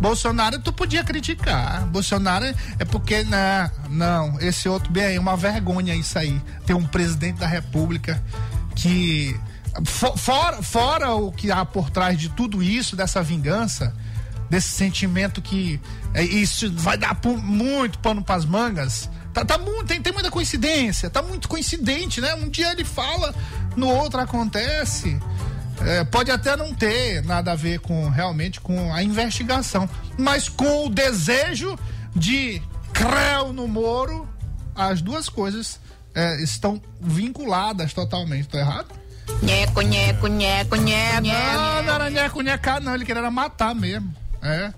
Bolsonaro 0.00 0.58
tu 0.60 0.72
podia 0.72 1.02
criticar. 1.04 1.84
Bolsonaro 1.86 2.44
é 2.78 2.84
porque 2.84 3.24
não, 3.24 3.70
não, 3.90 4.40
esse 4.40 4.68
outro 4.68 4.90
bem 4.92 5.04
aí, 5.04 5.18
uma 5.18 5.36
vergonha 5.36 5.94
isso 5.94 6.18
aí. 6.18 6.40
Ter 6.64 6.74
um 6.74 6.86
presidente 6.86 7.38
da 7.38 7.46
República 7.46 8.22
que 8.74 9.34
fo- 9.84 10.16
fora 10.16 10.62
fora 10.62 11.14
o 11.14 11.32
que 11.32 11.50
há 11.50 11.64
por 11.64 11.90
trás 11.90 12.18
de 12.18 12.28
tudo 12.28 12.62
isso, 12.62 12.94
dessa 12.94 13.22
vingança, 13.22 13.94
desse 14.50 14.68
sentimento 14.68 15.40
que 15.42 15.80
é, 16.14 16.22
isso 16.22 16.70
vai 16.72 16.96
dar 16.96 17.16
muito 17.42 17.98
pano 17.98 18.22
pras 18.22 18.44
mangas. 18.44 19.08
Tá, 19.36 19.44
tá 19.44 19.58
muito, 19.58 19.84
tem, 19.84 20.00
tem 20.00 20.14
muita 20.14 20.30
coincidência, 20.30 21.10
tá 21.10 21.20
muito 21.20 21.46
coincidente, 21.46 22.22
né? 22.22 22.34
Um 22.36 22.48
dia 22.48 22.72
ele 22.72 22.86
fala, 22.86 23.34
no 23.76 23.86
outro 23.86 24.18
acontece. 24.18 25.20
É, 25.82 26.04
pode 26.04 26.30
até 26.30 26.56
não 26.56 26.72
ter 26.72 27.22
nada 27.22 27.52
a 27.52 27.54
ver 27.54 27.80
com 27.80 28.08
realmente 28.08 28.62
com 28.62 28.94
a 28.94 29.02
investigação, 29.02 29.86
mas 30.16 30.48
com 30.48 30.86
o 30.86 30.88
desejo 30.88 31.78
de 32.14 32.62
creu 32.94 33.52
no 33.52 33.68
Moro, 33.68 34.26
as 34.74 35.02
duas 35.02 35.28
coisas 35.28 35.78
é, 36.14 36.42
estão 36.42 36.80
vinculadas 36.98 37.92
totalmente. 37.92 38.48
Tô 38.48 38.56
errado? 38.56 38.88
Nheco, 39.42 39.82
nheco, 39.82 40.28
nheco, 40.28 40.76
nheco. 40.76 41.26
Não, 41.26 41.82
não 41.82 41.94
era 41.94 42.08
nheco, 42.08 42.40
nheca, 42.40 42.80
não. 42.80 42.94
Ele 42.94 43.04
queria 43.04 43.30
matar 43.30 43.74
mesmo. 43.74 44.14
É. 44.40 44.72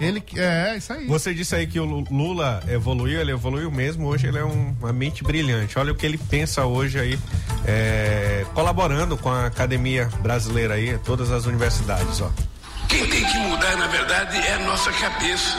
Ele. 0.00 0.22
É, 0.36 0.76
isso 0.76 0.92
aí. 0.92 1.06
Você 1.06 1.34
disse 1.34 1.54
aí 1.56 1.66
que 1.66 1.80
o 1.80 1.84
Lu- 1.84 2.04
Lula 2.10 2.62
evoluiu, 2.68 3.20
ele 3.20 3.32
evoluiu 3.32 3.70
mesmo. 3.70 4.06
Hoje 4.06 4.26
ele 4.28 4.38
é 4.38 4.44
um- 4.44 4.76
uma 4.80 4.92
mente 4.92 5.24
brilhante. 5.24 5.78
Olha 5.78 5.92
o 5.92 5.94
que 5.94 6.06
ele 6.06 6.16
pensa 6.18 6.64
hoje 6.66 7.00
aí, 7.00 7.18
é, 7.66 8.46
colaborando 8.54 9.16
com 9.16 9.28
a 9.30 9.46
academia 9.46 10.08
brasileira 10.20 10.74
aí, 10.74 10.96
todas 10.98 11.30
as 11.32 11.46
universidades, 11.46 12.20
ó. 12.20 12.30
Quem 12.88 13.06
tem 13.08 13.24
que 13.24 13.38
mudar, 13.38 13.76
na 13.76 13.86
verdade, 13.88 14.36
é 14.38 14.54
a 14.54 14.58
nossa 14.60 14.90
cabeça. 14.92 15.56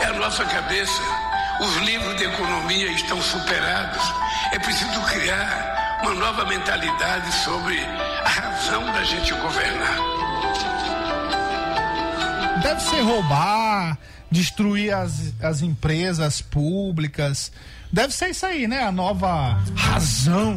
É 0.00 0.04
a 0.06 0.12
nossa 0.14 0.44
cabeça. 0.44 1.02
Os 1.60 1.76
livros 1.78 2.16
de 2.16 2.24
economia 2.24 2.90
estão 2.92 3.20
superados. 3.20 4.02
É 4.52 4.58
preciso 4.60 5.00
criar 5.02 5.98
uma 6.02 6.14
nova 6.14 6.44
mentalidade 6.44 7.32
sobre 7.44 7.76
a 8.24 8.28
razão 8.28 8.84
da 8.92 9.02
gente 9.02 9.34
governar. 9.34 9.96
Deve 12.62 12.80
ser 12.82 13.00
roubar, 13.02 13.98
destruir 14.30 14.92
as, 14.94 15.32
as 15.42 15.62
empresas 15.62 16.40
públicas. 16.40 17.50
Deve 17.92 18.12
ser 18.14 18.28
isso 18.30 18.44
aí, 18.44 18.66
né? 18.68 18.82
A 18.82 18.92
nova 18.92 19.58
razão. 19.74 20.56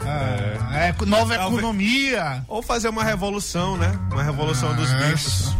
A, 0.00 0.74
a 0.76 0.78
eco- 0.86 1.06
nova 1.06 1.34
Talvez- 1.34 1.58
economia. 1.58 2.44
Ou 2.48 2.62
fazer 2.62 2.88
uma 2.88 3.02
revolução, 3.04 3.76
né? 3.76 3.90
Uma 4.12 4.22
revolução 4.22 4.74
dos 4.74 4.90
Ah, 4.92 4.96
bichos. 4.98 5.52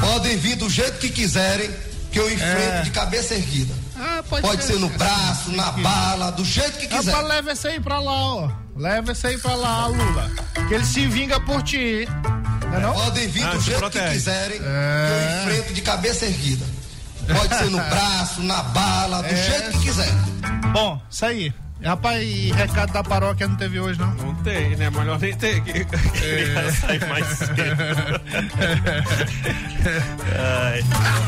Podem 0.00 0.36
vir 0.36 0.56
do 0.56 0.70
jeito 0.70 0.98
que 0.98 1.08
quiserem, 1.10 1.70
que 2.12 2.18
eu 2.18 2.32
enfrento 2.32 2.60
É. 2.78 2.82
de 2.82 2.90
cabeça 2.90 3.34
erguida. 3.34 3.74
Ah, 4.00 4.22
Pode 4.28 4.62
ser 4.62 4.78
no 4.78 4.88
braço, 4.90 5.50
na 5.52 5.72
bala, 5.72 6.30
do 6.30 6.44
jeito 6.44 6.78
que 6.78 6.86
Rapaz, 6.86 7.06
quiser. 7.06 7.22
leva 7.22 7.52
esse 7.52 7.66
aí 7.66 7.80
pra 7.80 7.98
lá, 7.98 8.12
ó. 8.12 8.50
Leva 8.76 9.10
esse 9.12 9.26
aí 9.26 9.36
pra 9.38 9.54
lá, 9.56 9.86
Lula. 9.86 10.30
Que 10.68 10.74
ele 10.74 10.84
se 10.86 11.06
vinga 11.08 11.40
por 11.40 11.62
ti. 11.62 12.06
Não 12.70 12.76
é 12.76 12.80
não? 12.80 12.94
Podem 12.94 13.28
vir 13.28 13.44
Ah, 13.44 13.50
do 13.54 13.60
jeito 13.60 13.78
protege. 13.78 14.04
que 14.06 14.12
quiserem, 14.12 14.60
É. 14.62 15.42
que 15.44 15.50
eu 15.50 15.52
enfrento 15.54 15.74
de 15.74 15.80
cabeça 15.82 16.26
erguida. 16.26 16.66
Pode 17.34 17.56
ser 17.56 17.64
no 17.70 17.78
braço, 17.90 18.42
na 18.42 18.62
bala, 18.62 19.22
do 19.22 19.28
É. 19.28 19.36
jeito 19.36 19.70
que 19.72 19.78
quiser. 19.84 20.12
Bom, 20.72 21.00
isso 21.10 21.24
aí. 21.26 21.52
Rapaz, 21.80 22.20
e 22.20 22.50
recado 22.52 22.92
da 22.92 23.04
paróquia 23.04 23.46
não 23.46 23.54
teve 23.54 23.78
hoje, 23.78 24.00
não? 24.00 24.10
Não 24.14 24.34
tem, 24.42 24.74
né? 24.76 24.90
Melhor 24.90 25.16
nem 25.20 25.32
ter 25.36 25.60
que 25.62 25.84
queria 26.10 26.72
sair 26.72 27.08
mais 27.08 27.24
cedo. 27.38 27.54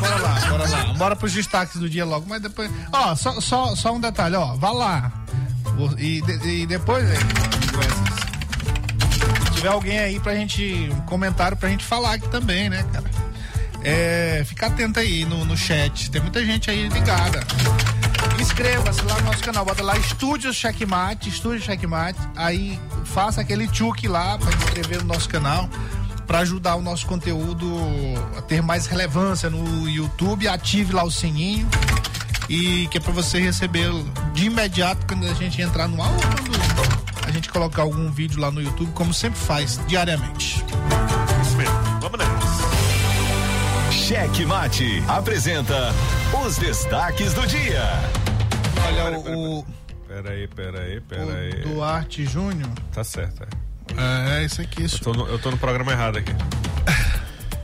Bora 0.01 0.17
lá, 0.17 0.41
bora 0.49 0.69
lá. 0.69 0.85
Bora 0.95 1.15
pros 1.17 1.33
destaques 1.33 1.77
do 1.77 1.89
dia 1.89 2.05
logo, 2.05 2.27
mas 2.29 2.43
depois. 2.43 2.69
Ó, 2.93 3.15
só, 3.15 3.41
só, 3.41 3.77
só 3.77 3.95
um 3.95 4.01
detalhe, 4.01 4.35
ó. 4.35 4.57
Vá 4.57 4.73
lá. 4.73 5.13
E, 5.99 6.21
e 6.45 6.67
depois. 6.67 7.09
aí, 7.09 7.19
tiver 9.61 9.69
alguém 9.69 9.99
aí 9.99 10.19
pra 10.19 10.35
gente. 10.35 10.89
Um 10.91 11.01
comentário 11.03 11.57
pra 11.57 11.69
gente 11.69 11.85
falar 11.85 12.15
aqui 12.15 12.29
também, 12.29 12.71
né, 12.71 12.83
cara? 12.91 13.11
É, 13.83 14.43
fica 14.47 14.67
atento 14.67 14.99
aí 14.99 15.25
no, 15.25 15.45
no 15.45 15.57
chat. 15.57 16.11
Tem 16.11 16.21
muita 16.21 16.45
gente 16.45 16.71
aí 16.71 16.89
ligada. 16.89 17.41
Inscreva-se 18.41 19.03
lá 19.03 19.17
no 19.17 19.27
nosso 19.27 19.43
canal, 19.43 19.65
bota 19.65 19.83
lá 19.83 19.97
Estúdios 19.99 20.57
Checkmate, 20.57 21.29
Estúdios 21.29 21.65
Checkmate. 21.65 22.19
Aí 22.35 22.79
faça 23.05 23.43
aquele 23.43 23.69
tchuk 23.69 24.09
lá 24.09 24.39
pra 24.39 24.51
inscrever 24.51 24.99
no 25.03 25.13
nosso 25.13 25.29
canal, 25.29 25.69
pra 26.27 26.39
ajudar 26.39 26.77
o 26.77 26.83
nosso 26.83 27.07
conteúdo 27.07 27.71
a 28.39 28.43
ter 28.43 28.63
mais 28.63 28.87
relevância 28.87 29.51
no 29.51 29.89
YouTube. 29.89 30.49
Ative 30.49 30.95
lá 30.95 31.05
o 31.05 31.11
sininho 31.11 31.69
e 32.49 32.89
que 32.89 32.97
é 32.97 33.01
pra 33.01 33.13
você 33.13 33.39
receber 33.39 33.91
de 34.33 34.47
imediato 34.47 35.07
quando 35.07 35.27
a 35.27 35.35
gente 35.35 35.61
entrar 35.61 35.87
no 35.87 36.03
ar 36.03 36.11
ou 36.11 36.19
quando 36.19 37.00
a 37.31 37.33
gente 37.33 37.49
colocar 37.49 37.83
algum 37.83 38.11
vídeo 38.11 38.41
lá 38.41 38.51
no 38.51 38.61
YouTube, 38.61 38.91
como 38.93 39.15
sempre 39.15 39.39
faz 39.39 39.81
diariamente. 39.87 40.65
Isso 41.43 41.57
mesmo. 41.57 41.75
Vamos 42.01 42.19
nessa. 42.19 42.41
Cheque 43.93 44.45
Mate 44.45 45.03
apresenta 45.09 45.95
os 46.45 46.57
destaques 46.59 47.33
do 47.35 47.47
dia. 47.47 47.85
Olha, 48.87 49.19
o, 49.21 49.65
Peraí, 50.09 50.49
peraí, 50.49 51.01
peraí. 51.01 51.63
Duarte 51.63 52.25
Júnior. 52.27 52.69
Tá 52.93 53.05
certo. 53.05 53.45
é. 53.97 54.41
É, 54.43 54.45
isso 54.45 54.61
aqui, 54.61 54.83
isso. 54.83 54.99
Tô 55.01 55.13
no- 55.13 55.27
eu 55.29 55.39
tô 55.39 55.51
no 55.53 55.57
programa 55.59 55.93
errado 55.93 56.19
aqui. 56.19 56.33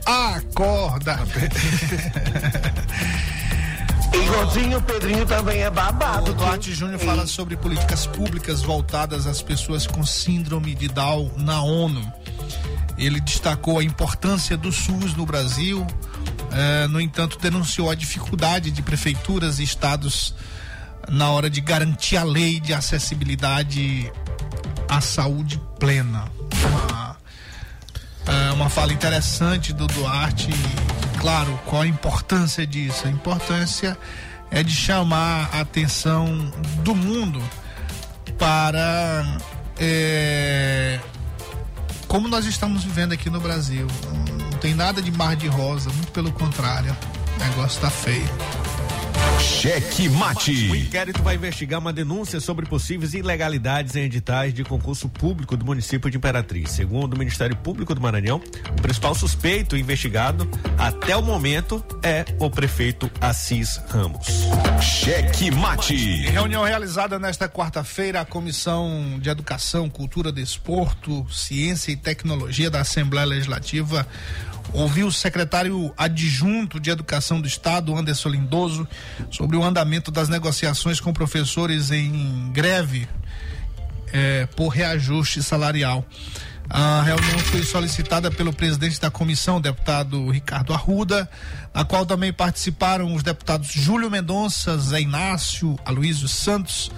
Acorda! 0.05 1.19
O 4.77 4.81
Pedrinho 4.81 5.25
também 5.25 5.61
é 5.61 5.69
O 5.69 5.71
babado. 5.71 6.33
Duarte 6.33 6.73
Júnior 6.73 6.99
fala 6.99 7.27
sobre 7.27 7.55
políticas 7.55 8.05
públicas 8.05 8.61
voltadas 8.61 9.27
às 9.27 9.41
pessoas 9.41 9.85
com 9.85 10.05
síndrome 10.05 10.75
de 10.75 10.87
Down 10.87 11.31
na 11.37 11.61
ONU. 11.61 12.01
Ele 12.97 13.19
destacou 13.19 13.79
a 13.79 13.83
importância 13.83 14.57
do 14.57 14.71
SUS 14.71 15.15
no 15.15 15.25
Brasil, 15.25 15.85
eh, 16.51 16.87
no 16.87 16.99
entanto, 16.99 17.37
denunciou 17.39 17.89
a 17.89 17.95
dificuldade 17.95 18.71
de 18.71 18.81
prefeituras 18.81 19.59
e 19.59 19.63
estados 19.63 20.33
na 21.09 21.29
hora 21.29 21.49
de 21.49 21.61
garantir 21.61 22.17
a 22.17 22.23
lei 22.23 22.59
de 22.59 22.73
acessibilidade 22.73 24.11
à 24.89 24.99
saúde 25.01 25.61
plena. 25.79 26.25
Uma, 26.65 27.17
é 28.25 28.51
uma 28.51 28.69
fala 28.69 28.93
interessante 28.93 29.73
do 29.73 29.87
Duarte. 29.87 30.49
Claro, 31.19 31.59
qual 31.65 31.81
a 31.81 31.87
importância 31.87 32.65
disso? 32.65 33.07
A 33.07 33.09
importância 33.09 33.97
é 34.49 34.63
de 34.63 34.73
chamar 34.73 35.49
a 35.53 35.61
atenção 35.61 36.51
do 36.83 36.95
mundo 36.95 37.41
para 38.37 39.25
é, 39.79 40.99
como 42.07 42.27
nós 42.27 42.45
estamos 42.45 42.83
vivendo 42.83 43.11
aqui 43.11 43.29
no 43.29 43.39
Brasil. 43.39 43.87
Não 44.51 44.57
tem 44.59 44.73
nada 44.73 45.01
de 45.01 45.11
mar 45.11 45.35
de 45.35 45.47
rosa, 45.47 45.89
muito 45.89 46.11
pelo 46.11 46.31
contrário. 46.31 46.95
O 47.35 47.39
negócio 47.39 47.81
tá 47.81 47.89
feio. 47.89 48.29
Cheque 49.39 50.09
Mate. 50.09 50.69
O 50.69 50.75
inquérito 50.75 51.21
vai 51.21 51.35
investigar 51.35 51.79
uma 51.79 51.93
denúncia 51.93 52.39
sobre 52.39 52.65
possíveis 52.65 53.13
ilegalidades 53.13 53.95
em 53.95 54.03
editais 54.03 54.53
de 54.53 54.63
concurso 54.63 55.07
público 55.07 55.55
do 55.55 55.65
município 55.65 56.09
de 56.09 56.17
Imperatriz. 56.17 56.71
Segundo 56.71 57.13
o 57.13 57.17
Ministério 57.17 57.55
Público 57.55 57.93
do 57.93 58.01
Maranhão, 58.01 58.41
o 58.77 58.81
principal 58.81 59.13
suspeito 59.15 59.77
investigado 59.77 60.49
até 60.77 61.15
o 61.15 61.21
momento 61.21 61.83
é 62.03 62.25
o 62.39 62.49
prefeito 62.49 63.09
Assis 63.21 63.79
Ramos. 63.89 64.27
Cheque 64.81 65.51
Mate. 65.51 65.95
Em 65.95 66.29
reunião 66.29 66.63
realizada 66.63 67.19
nesta 67.19 67.47
quarta-feira, 67.47 68.21
a 68.21 68.25
Comissão 68.25 69.19
de 69.19 69.29
Educação, 69.29 69.89
Cultura, 69.89 70.31
Desporto, 70.31 71.25
Ciência 71.31 71.91
e 71.91 71.95
Tecnologia 71.95 72.69
da 72.69 72.81
Assembleia 72.81 73.25
Legislativa 73.25 74.07
ouviu 74.73 75.07
o 75.07 75.11
secretário 75.11 75.93
adjunto 75.97 76.79
de 76.79 76.89
Educação 76.89 77.39
do 77.41 77.47
Estado, 77.47 77.95
Anderson 77.95 78.29
Lindoso, 78.29 78.87
sobre 79.29 79.57
o 79.57 79.63
andamento 79.63 80.11
das 80.11 80.29
negociações 80.29 80.99
com 80.99 81.13
professores 81.13 81.91
em 81.91 82.51
greve 82.51 83.07
eh, 84.13 84.47
por 84.55 84.69
reajuste 84.69 85.41
salarial. 85.41 86.05
A 86.69 87.01
reunião 87.01 87.39
foi 87.39 87.63
solicitada 87.63 88.29
pelo 88.29 88.51
presidente 88.51 88.99
da 88.99 89.09
comissão, 89.09 89.61
deputado 89.61 90.29
Ricardo 90.29 90.73
Arruda, 90.73 91.29
na 91.73 91.85
qual 91.85 92.05
também 92.05 92.33
participaram 92.33 93.13
os 93.13 93.23
deputados 93.23 93.71
Júlio 93.71 94.11
Mendonça, 94.11 94.77
Zé 94.77 94.99
Inácio, 94.99 95.79
Aloysio 95.85 96.27
Santos, 96.27 96.91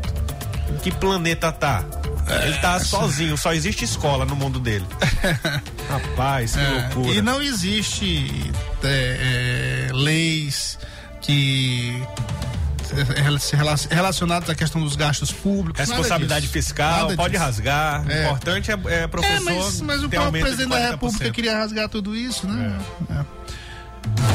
Que 0.83 0.91
planeta 0.91 1.51
tá? 1.51 1.83
Ele 2.43 2.57
tá 2.59 2.79
sozinho, 2.79 3.35
só 3.37 3.53
existe 3.53 3.83
escola 3.83 4.25
no 4.25 4.35
mundo 4.35 4.59
dele. 4.59 4.85
Rapaz, 5.89 6.53
que 6.53 6.59
É, 6.59 6.69
loucura. 6.93 7.15
E 7.17 7.21
não 7.21 7.41
existe 7.41 8.51
é, 8.83 9.87
é, 9.89 9.93
leis 9.93 10.77
que 11.19 12.01
é, 12.93 13.39
se 13.39 13.55
rela- 13.55 13.75
relacionadas 13.89 14.49
à 14.49 14.55
questão 14.55 14.81
dos 14.81 14.95
gastos 14.95 15.31
públicos. 15.31 15.79
Responsabilidade 15.79 16.47
fiscal, 16.47 17.01
Nada 17.03 17.15
pode 17.15 17.31
disso. 17.33 17.43
rasgar. 17.43 18.05
O 18.05 18.11
É. 18.11 18.23
importante 18.25 18.71
é, 18.71 18.73
é 19.03 19.07
professor. 19.07 19.51
É, 19.51 19.55
mas, 19.55 19.81
mas 19.81 20.03
o 20.03 20.09
presidente 20.09 20.69
da 20.69 20.77
40%. 20.77 20.91
República 20.91 21.31
queria 21.31 21.57
rasgar 21.57 21.89
tudo 21.89 22.15
isso, 22.15 22.47
né? 22.47 22.79
É. 23.09 23.40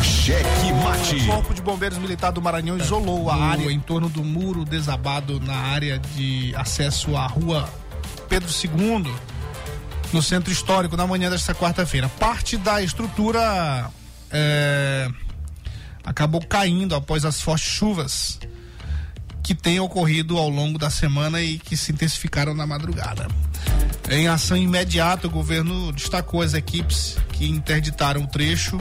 Cheque 0.03 0.73
O 0.73 0.77
Mate. 0.83 1.27
Corpo 1.27 1.55
de 1.55 1.63
Bombeiros 1.63 1.99
Militar 1.99 2.33
do 2.33 2.43
Maranhão 2.43 2.77
isolou 2.77 3.31
a 3.31 3.37
área 3.37 3.71
em 3.71 3.81
torno 3.81 4.09
do 4.09 4.25
muro 4.25 4.65
desabado 4.65 5.41
na 5.41 5.55
área 5.55 5.99
de 5.99 6.55
acesso 6.57 7.17
à 7.17 7.27
rua 7.27 7.69
Pedro 8.29 8.49
II, 8.49 9.13
no 10.13 10.23
centro 10.23 10.53
histórico, 10.53 10.97
na 10.97 11.07
manhã 11.07 11.31
desta 11.31 11.55
quarta-feira. 11.55 12.09
Parte 12.09 12.57
da 12.57 12.83
estrutura 12.83 13.91
é, 14.31 15.09
acabou 16.05 16.45
caindo 16.45 16.95
após 16.95 17.25
as 17.25 17.41
fortes 17.41 17.69
chuvas 17.69 18.39
que 19.47 19.55
têm 19.55 19.79
ocorrido 19.79 20.37
ao 20.39 20.49
longo 20.49 20.77
da 20.77 20.91
semana 20.91 21.41
e 21.41 21.57
que 21.57 21.77
se 21.77 21.93
intensificaram 21.93 22.53
na 22.53 22.67
madrugada. 22.67 23.29
Em 24.11 24.27
ação 24.27 24.57
imediata, 24.57 25.29
o 25.29 25.31
governo 25.31 25.93
destacou 25.93 26.43
as 26.43 26.53
equipes 26.53 27.17
que 27.33 27.49
interditaram 27.49 28.23
o 28.25 28.27
trecho 28.27 28.77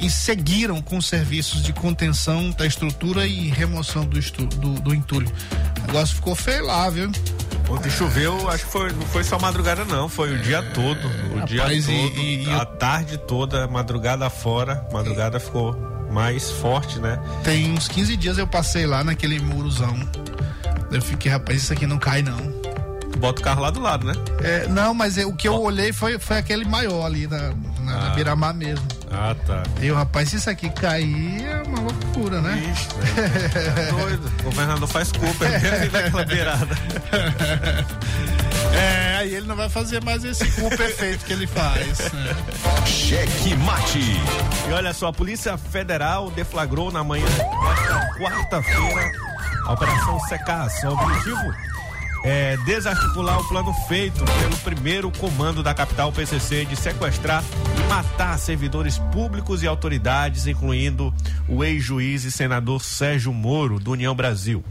e 0.00 0.10
seguiram 0.10 0.82
com 0.82 0.96
os 0.98 1.06
serviços 1.06 1.62
de 1.62 1.72
contenção 1.72 2.50
da 2.50 2.66
estrutura 2.66 3.28
e 3.28 3.46
remoção 3.48 4.04
do, 4.04 4.18
estu- 4.18 4.46
do, 4.46 4.72
do 4.80 4.92
entulho. 4.92 5.30
O 5.84 5.86
negócio 5.86 6.16
ficou 6.16 6.34
feio 6.34 6.66
lá, 6.66 6.90
viu? 6.90 7.12
Ontem 7.70 7.88
choveu, 7.90 8.48
acho 8.50 8.64
que 8.64 8.72
foi, 8.72 8.92
não 8.92 9.02
foi 9.06 9.22
só 9.22 9.38
madrugada, 9.38 9.84
não. 9.84 10.08
Foi 10.08 10.34
o 10.34 10.38
dia 10.42 10.62
todo. 10.74 10.98
O 11.40 11.46
dia 11.46 11.60
É, 11.60 11.64
rapaz, 11.64 11.88
e- 11.88 11.92
todo. 11.92 12.20
e- 12.20 12.44
e 12.44 12.50
a 12.50 12.64
tarde 12.64 13.18
toda, 13.18 13.68
madrugada 13.68 14.28
fora. 14.28 14.84
Madrugada 14.92 15.38
ficou 15.38 15.76
mais 16.10 16.50
forte, 16.50 16.98
né? 16.98 17.18
Tem 17.44 17.72
uns 17.72 17.88
15 17.88 18.16
dias 18.16 18.38
eu 18.38 18.46
passei 18.46 18.86
lá 18.86 19.04
naquele 19.04 19.38
murozão. 19.40 19.96
Eu 20.90 21.02
fiquei, 21.02 21.30
rapaz, 21.30 21.62
isso 21.62 21.72
aqui 21.72 21.86
não 21.86 21.98
cai 21.98 22.22
não. 22.22 22.38
Bota 23.18 23.40
o 23.40 23.44
carro 23.44 23.60
lá 23.62 23.70
do 23.70 23.80
lado, 23.80 24.06
né? 24.06 24.14
É, 24.40 24.68
não, 24.68 24.94
mas 24.94 25.18
é, 25.18 25.26
o 25.26 25.32
que 25.32 25.48
eu 25.48 25.60
olhei 25.60 25.92
foi, 25.92 26.18
foi 26.18 26.38
aquele 26.38 26.64
maior 26.64 27.04
ali 27.04 27.26
na, 27.26 27.52
na, 27.80 28.00
na 28.00 28.10
beira-mar 28.10 28.54
mesmo. 28.54 28.86
Ah, 29.10 29.34
tá. 29.46 29.64
E 29.80 29.86
eu, 29.86 29.96
rapaz, 29.96 30.28
se 30.28 30.36
isso 30.36 30.48
aqui 30.48 30.70
cair 30.70 31.44
é 31.44 31.62
uma 31.66 31.80
loucura, 31.80 32.40
né? 32.40 32.72
Ixi, 32.72 32.88
tá 32.88 33.96
doido. 33.96 34.32
O 34.40 34.42
governador 34.44 34.88
faz 34.88 35.10
culpa, 35.10 35.44
ele 35.48 35.58
vive 35.58 35.88
naquela 35.88 36.24
beirada. 36.24 36.78
É, 38.74 39.16
aí 39.18 39.34
ele 39.34 39.46
não 39.46 39.56
vai 39.56 39.68
fazer 39.68 40.02
mais 40.02 40.24
esse 40.24 40.44
cu 40.52 40.68
perfeito 40.76 41.24
que 41.24 41.32
ele 41.32 41.46
faz. 41.46 41.98
né? 42.12 42.36
Cheque 42.86 43.54
Mate. 43.56 43.98
E 44.68 44.72
olha 44.72 44.92
só, 44.92 45.08
a 45.08 45.12
Polícia 45.12 45.56
Federal 45.56 46.30
deflagrou 46.30 46.90
na 46.92 47.02
manhã 47.02 47.24
desta 47.26 48.08
quarta-feira 48.18 49.12
a 49.66 49.72
Operação 49.72 50.18
Secas. 50.20 50.82
O 50.84 50.88
objetivo 50.88 51.54
é 52.24 52.56
desarticular 52.58 53.38
o 53.38 53.44
plano 53.48 53.72
feito 53.86 54.24
pelo 54.24 54.56
primeiro 54.58 55.10
comando 55.10 55.62
da 55.62 55.72
capital 55.72 56.10
PCC 56.12 56.64
de 56.64 56.74
sequestrar 56.76 57.44
e 57.76 57.88
matar 57.88 58.38
servidores 58.38 58.98
públicos 59.12 59.62
e 59.62 59.66
autoridades, 59.66 60.46
incluindo 60.46 61.14
o 61.48 61.62
ex-juiz 61.62 62.24
e 62.24 62.30
senador 62.32 62.82
Sérgio 62.82 63.32
Moro, 63.32 63.78
do 63.78 63.92
União 63.92 64.14
Brasil. 64.14 64.64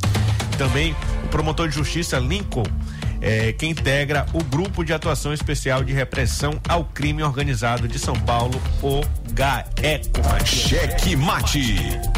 Também 0.58 0.96
o 1.24 1.28
promotor 1.30 1.70
de 1.70 1.76
justiça 1.76 2.18
Lincoln, 2.20 2.64
é, 3.28 3.52
que 3.52 3.66
integra 3.66 4.26
o 4.34 4.42
Grupo 4.42 4.86
de 4.86 4.94
Atuação 4.94 5.34
Especial 5.34 5.84
de 5.84 5.92
Repressão 5.92 6.60
ao 6.68 6.86
Crime 6.86 7.22
Organizado 7.22 7.88
de 7.88 8.00
São 8.00 8.16
Paulo, 8.16 8.60
o 8.82 9.02
GAECO. 9.34 10.46
Cheque 10.46 11.16
Mate. 11.16 12.17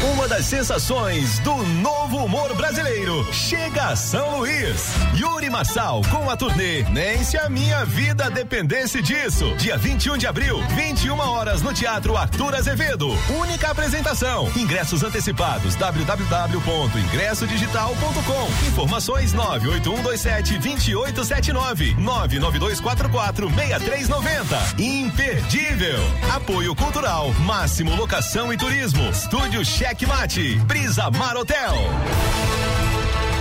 Uma 0.00 0.28
das 0.28 0.44
sensações 0.44 1.40
do 1.40 1.56
novo 1.56 2.24
humor 2.24 2.54
brasileiro 2.54 3.26
chega 3.32 3.86
a 3.86 3.96
São 3.96 4.38
Luís. 4.38 4.92
Yuri 5.16 5.50
Marçal 5.50 6.02
com 6.08 6.30
a 6.30 6.36
turnê 6.36 6.84
Nem 6.84 7.24
se 7.24 7.36
a 7.36 7.48
minha 7.48 7.84
vida 7.84 8.30
dependesse 8.30 9.02
disso. 9.02 9.52
Dia 9.56 9.76
21 9.76 10.16
de 10.16 10.28
abril, 10.28 10.62
21 10.68 11.18
horas 11.18 11.62
no 11.62 11.74
Teatro 11.74 12.16
Arthur 12.16 12.54
Azevedo. 12.54 13.08
Única 13.40 13.72
apresentação. 13.72 14.48
Ingressos 14.56 15.02
antecipados 15.02 15.74
www.ingressodigital.com. 15.74 18.68
Informações 18.68 19.32
98127 19.32 20.58
2879 20.58 21.96
99244 21.98 23.50
6390. 23.50 24.80
Imperdível. 24.80 25.98
Apoio 26.32 26.72
Cultural, 26.76 27.32
Máximo 27.40 27.96
Locação 27.96 28.52
e 28.52 28.56
Turismo. 28.56 29.10
Estúdio 29.10 29.64
Cheque 29.64 29.87
Mate. 29.88 30.56
Brisa 30.66 31.10
Mar 31.10 31.34
Hotel. 31.34 31.72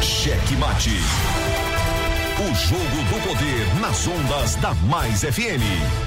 Cheque 0.01 0.55
Mate. 0.55 0.97
O 2.39 2.55
jogo 2.55 3.03
do 3.09 3.27
poder 3.27 3.81
nas 3.81 4.07
ondas 4.07 4.55
da 4.55 4.73
Mais 4.75 5.23
FM. 5.23 6.06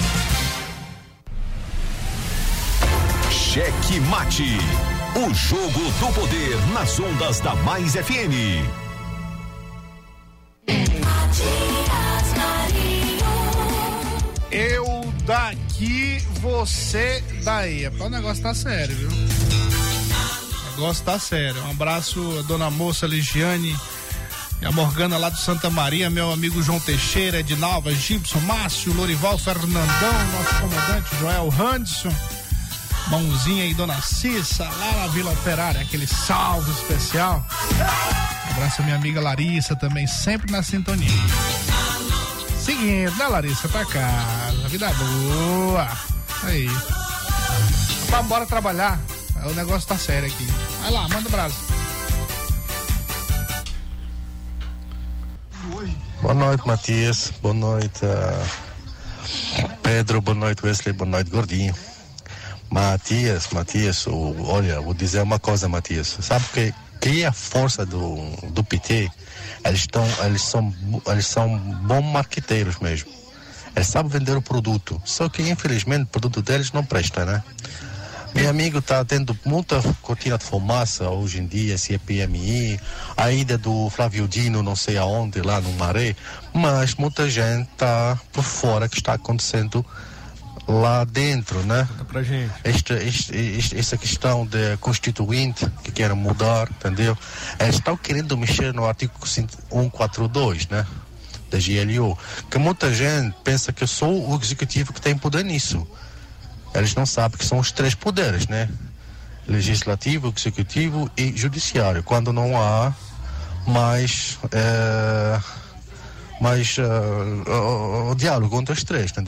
Cheque 3.51 3.99
Mate. 4.09 4.57
O 5.13 5.33
jogo 5.33 5.81
do 5.99 6.13
poder 6.13 6.55
nas 6.73 6.97
ondas 6.97 7.41
da 7.41 7.53
Mais 7.53 7.95
FM. 7.95 8.63
Eu 14.49 14.85
daqui, 15.25 16.19
você 16.39 17.21
daí. 17.43 17.89
O 17.89 18.07
negócio 18.07 18.41
tá 18.41 18.53
sério, 18.53 18.95
viu? 18.95 19.09
O 19.09 20.71
negócio 20.79 21.03
tá 21.03 21.19
sério. 21.19 21.61
Um 21.65 21.71
abraço 21.71 22.39
a 22.39 22.43
dona 22.43 22.69
moça 22.69 23.05
Ligiane 23.05 23.75
e 24.61 24.65
a 24.65 24.71
Morgana 24.71 25.17
lá 25.17 25.27
do 25.27 25.37
Santa 25.37 25.69
Maria, 25.69 26.09
meu 26.09 26.31
amigo 26.31 26.63
João 26.63 26.79
Teixeira, 26.79 27.41
Edinalva, 27.41 27.93
Gibson, 27.93 28.39
Márcio, 28.39 28.93
Lorival, 28.93 29.37
Fernandão, 29.37 29.83
nosso 30.31 30.55
comandante 30.61 31.15
Joel 31.19 31.53
Hanson, 31.59 32.15
Mãozinha 33.07 33.65
e 33.65 33.73
Dona 33.73 34.01
Cissa, 34.01 34.63
lá 34.63 34.93
na 35.01 35.07
Vila 35.07 35.31
Operária, 35.31 35.81
aquele 35.81 36.07
salve 36.07 36.71
especial. 36.71 37.45
Um 38.47 38.51
abraço 38.53 38.83
minha 38.83 38.95
amiga 38.95 39.21
Larissa 39.21 39.75
também, 39.75 40.07
sempre 40.07 40.51
na 40.51 40.63
sintonia. 40.63 41.09
Seguinte, 42.59 43.17
né, 43.17 43.27
Larissa, 43.27 43.67
pra 43.67 43.85
casa, 43.85 44.67
vida 44.69 44.91
boa. 44.93 45.87
Aí. 46.43 46.69
Vamos 48.09 48.27
bora 48.27 48.45
trabalhar. 48.45 48.99
O 49.43 49.53
negócio 49.53 49.87
tá 49.87 49.97
sério 49.97 50.27
aqui. 50.27 50.45
Vai 50.81 50.91
lá, 50.91 51.09
manda 51.09 51.27
o 51.27 51.31
braço. 51.31 51.81
Boa 56.21 56.33
noite, 56.33 56.67
Matias. 56.67 57.33
Boa 57.41 57.53
noite, 57.53 58.05
uh, 58.05 59.69
Pedro. 59.81 60.21
Boa 60.21 60.35
noite, 60.35 60.63
Wesley. 60.63 60.93
Boa 60.93 61.09
noite, 61.09 61.31
Gordinho. 61.31 61.73
Matias, 62.71 63.49
Matias, 63.51 64.05
olha, 64.07 64.79
vou 64.79 64.93
dizer 64.93 65.21
uma 65.21 65.37
coisa, 65.37 65.67
Matias. 65.67 66.17
Sabe 66.21 66.45
que, 66.53 66.73
que 67.01 67.21
é 67.21 67.27
a 67.27 67.33
força 67.33 67.85
do, 67.85 68.15
do 68.49 68.63
PT? 68.63 69.11
Eles, 69.65 69.81
estão, 69.81 70.07
eles, 70.25 70.41
são, 70.41 70.73
eles 71.07 71.27
são 71.27 71.59
bons 71.59 72.01
marqueteiros 72.01 72.79
mesmo. 72.79 73.11
Eles 73.75 73.89
sabem 73.89 74.09
vender 74.09 74.37
o 74.37 74.41
produto. 74.41 75.01
Só 75.03 75.27
que, 75.27 75.41
infelizmente, 75.41 76.03
o 76.03 76.07
produto 76.07 76.41
deles 76.41 76.71
não 76.71 76.81
presta, 76.81 77.25
né? 77.25 77.43
Meu 78.33 78.49
amigo 78.49 78.77
está 78.77 79.03
tendo 79.03 79.37
muita 79.43 79.81
cortina 80.01 80.37
de 80.37 80.45
fumaça 80.45 81.09
hoje 81.09 81.39
em 81.39 81.45
dia, 81.45 81.77
se 81.77 81.93
é 81.93 81.97
PMI, 81.97 82.79
a 83.17 83.29
ida 83.33 83.57
do 83.57 83.89
Flávio 83.89 84.25
Dino, 84.29 84.63
não 84.63 84.77
sei 84.77 84.97
aonde, 84.97 85.41
lá 85.41 85.59
no 85.59 85.73
Maré, 85.73 86.15
mas 86.53 86.95
muita 86.95 87.29
gente 87.29 87.67
está 87.73 88.17
por 88.31 88.45
fora 88.45 88.87
que 88.87 88.95
está 88.95 89.15
acontecendo 89.15 89.85
lá 90.71 91.03
dentro, 91.03 91.61
né? 91.63 91.87
Pra 92.07 92.23
gente. 92.23 92.51
Esta, 92.63 92.93
este, 92.95 93.77
essa 93.77 93.97
questão 93.97 94.45
de 94.45 94.77
constituinte 94.77 95.67
que 95.83 95.91
querem 95.91 96.15
mudar, 96.15 96.69
entendeu? 96.69 97.17
Eles 97.59 97.75
estão 97.75 97.97
querendo 97.97 98.37
mexer 98.37 98.73
no 98.73 98.85
artigo 98.85 99.13
142, 99.27 100.67
né? 100.69 100.85
Da 101.49 101.57
GLO, 101.57 102.17
que 102.49 102.57
muita 102.57 102.93
gente 102.93 103.35
pensa 103.43 103.73
que 103.73 103.83
eu 103.83 103.87
sou 103.87 104.29
o 104.29 104.39
executivo 104.41 104.93
que 104.93 105.01
tem 105.01 105.17
poder 105.17 105.43
nisso. 105.43 105.85
Eles 106.73 106.95
não 106.95 107.05
sabem 107.05 107.37
que 107.37 107.45
são 107.45 107.59
os 107.59 107.71
três 107.71 107.93
poderes, 107.93 108.47
né? 108.47 108.69
Legislativo, 109.47 110.33
executivo 110.35 111.11
e 111.17 111.35
judiciário. 111.35 112.03
Quando 112.03 112.31
não 112.31 112.55
há 112.61 112.93
mais 113.67 114.39
é, 114.51 115.39
mais 116.41 116.75
uh, 116.79 116.81
uh, 117.47 118.11
o 118.11 118.15
diálogo 118.15 118.59
entre 118.59 118.73
os 118.73 118.83
três, 118.83 119.13
né? 119.13 119.23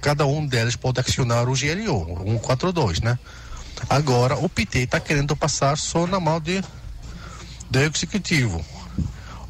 cada 0.00 0.24
um 0.24 0.46
deles 0.46 0.76
pode 0.76 1.00
acionar 1.00 1.48
o 1.48 1.54
GLO, 1.54 2.22
142, 2.24 3.00
né? 3.00 3.18
Agora 3.90 4.36
o 4.36 4.48
PT 4.48 4.78
está 4.78 5.00
querendo 5.00 5.34
passar 5.34 5.76
só 5.76 6.06
na 6.06 6.20
mão 6.20 6.40
de 6.40 6.62
do 7.68 7.80
executivo. 7.80 8.64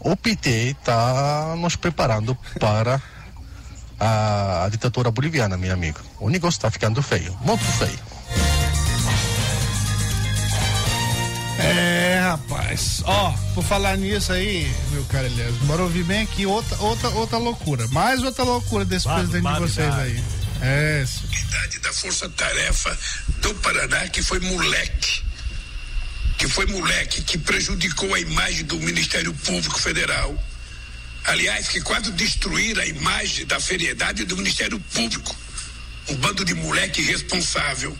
O 0.00 0.16
PT 0.16 0.48
está 0.80 1.54
nos 1.58 1.76
preparando 1.76 2.36
para 2.58 3.00
a, 4.00 4.64
a 4.64 4.68
ditadura 4.70 5.10
boliviana, 5.10 5.56
meu 5.56 5.72
amigo. 5.72 6.00
O 6.18 6.30
negócio 6.30 6.56
está 6.56 6.70
ficando 6.70 7.02
feio, 7.02 7.36
muito 7.42 7.64
feio. 7.64 7.98
É, 11.58 12.11
rapaz. 12.32 13.02
Ó, 13.04 13.32
por 13.54 13.64
falar 13.64 13.96
nisso 13.96 14.32
aí, 14.32 14.70
meu 14.90 15.04
caro 15.04 15.26
Elias, 15.26 15.54
bora 15.62 15.82
ouvir 15.82 16.04
bem 16.04 16.22
aqui 16.22 16.46
outra, 16.46 16.76
outra, 16.78 17.08
outra 17.10 17.38
loucura. 17.38 17.86
Mais 17.88 18.22
outra 18.22 18.44
loucura 18.44 18.84
desse 18.84 19.06
Vado, 19.06 19.28
presidente 19.28 19.52
de 19.52 19.60
vocês 19.60 19.94
aí. 19.94 20.24
É. 20.62 21.04
Unidade 21.24 21.78
da 21.80 21.92
Força 21.92 22.28
Tarefa 22.30 22.98
do 23.40 23.54
Paraná, 23.56 24.08
que 24.08 24.22
foi 24.22 24.40
moleque. 24.40 25.22
Que 26.38 26.48
foi 26.48 26.66
moleque, 26.66 27.22
que 27.22 27.38
prejudicou 27.38 28.14
a 28.14 28.20
imagem 28.20 28.64
do 28.64 28.76
Ministério 28.76 29.32
Público 29.34 29.78
Federal. 29.78 30.34
Aliás, 31.24 31.68
que 31.68 31.80
quase 31.80 32.10
destruíram 32.12 32.82
a 32.82 32.86
imagem 32.86 33.46
da 33.46 33.60
seriedade 33.60 34.24
do 34.24 34.36
Ministério 34.36 34.80
Público. 34.92 35.36
Um 36.08 36.16
bando 36.16 36.44
de 36.44 36.54
moleque 36.54 37.00
irresponsável. 37.02 37.96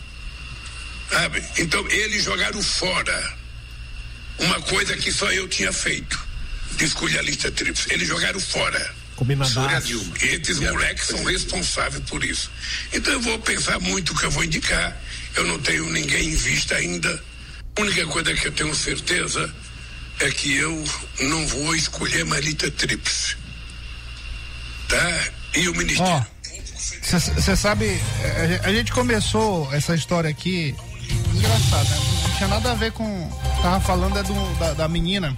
Sabe? 1.09 1.43
Então, 1.57 1.87
eles 1.89 2.23
jogaram 2.23 2.61
fora 2.61 3.42
uma 4.39 4.61
coisa 4.61 4.95
que 4.97 5.11
só 5.11 5.31
eu 5.31 5.47
tinha 5.47 5.71
feito. 5.71 6.19
De 6.77 6.85
escolher 6.85 7.19
a 7.19 7.21
lista 7.21 7.51
tríplice. 7.51 7.93
Eles 7.93 8.07
jogaram 8.07 8.39
fora. 8.39 8.95
Combinadaço. 9.15 10.11
E 10.21 10.25
esses 10.25 10.59
moleques 10.59 11.07
são 11.07 11.23
responsáveis 11.23 12.03
por 12.09 12.23
isso. 12.23 12.49
Então 12.91 13.13
eu 13.13 13.21
vou 13.21 13.37
pensar 13.39 13.79
muito 13.79 14.11
o 14.13 14.17
que 14.17 14.25
eu 14.25 14.31
vou 14.31 14.43
indicar. 14.43 14.97
Eu 15.35 15.45
não 15.45 15.59
tenho 15.59 15.87
ninguém 15.91 16.29
em 16.29 16.35
vista 16.35 16.75
ainda. 16.75 17.23
A 17.75 17.81
única 17.81 18.05
coisa 18.07 18.33
que 18.33 18.47
eu 18.47 18.51
tenho 18.51 18.73
certeza 18.75 19.53
é 20.19 20.31
que 20.31 20.55
eu 20.55 20.83
não 21.21 21.47
vou 21.47 21.75
escolher 21.75 22.25
Marita 22.25 22.69
Tríplice. 22.71 23.35
Tá? 24.87 25.23
E 25.55 25.67
o 25.67 25.75
Ministério. 25.75 26.25
Você 27.03 27.55
sabe, 27.55 27.99
a, 28.63 28.67
a 28.67 28.73
gente 28.73 28.91
começou 28.91 29.71
essa 29.73 29.95
história 29.95 30.29
aqui. 30.29 30.75
Engraçado, 31.33 31.89
né? 31.89 31.97
Não 32.23 32.35
tinha 32.35 32.47
nada 32.47 32.71
a 32.71 32.75
ver 32.75 32.91
com. 32.91 33.29
Tava 33.63 33.79
falando 33.79 34.19
é 34.19 34.23
do, 34.23 34.59
da, 34.59 34.73
da 34.73 34.87
menina. 34.89 35.37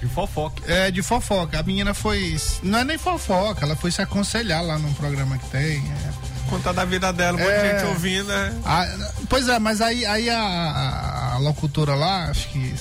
De 0.00 0.06
fofoca. 0.06 0.62
É, 0.72 0.92
de 0.92 1.02
fofoca. 1.02 1.58
A 1.58 1.62
menina 1.64 1.92
foi. 1.92 2.40
Não 2.62 2.78
é 2.78 2.84
nem 2.84 2.96
fofoca, 2.96 3.66
ela 3.66 3.74
foi 3.74 3.90
se 3.90 4.00
aconselhar 4.00 4.62
lá 4.62 4.78
num 4.78 4.94
programa 4.94 5.36
que 5.36 5.48
tem. 5.50 5.78
É. 5.78 6.48
Contar 6.48 6.70
da 6.70 6.84
vida 6.84 7.12
dela, 7.12 7.36
muita 7.36 7.52
é, 7.52 7.78
gente 7.80 7.88
ouvindo, 7.88 8.28
né? 8.28 8.54
A, 8.64 8.86
pois 9.28 9.48
é, 9.48 9.58
mas 9.58 9.80
aí, 9.80 10.06
aí 10.06 10.30
a, 10.30 10.38
a, 10.38 11.34
a 11.34 11.38
locutora 11.38 11.96
lá, 11.96 12.26
acho 12.26 12.48
que 12.50 12.74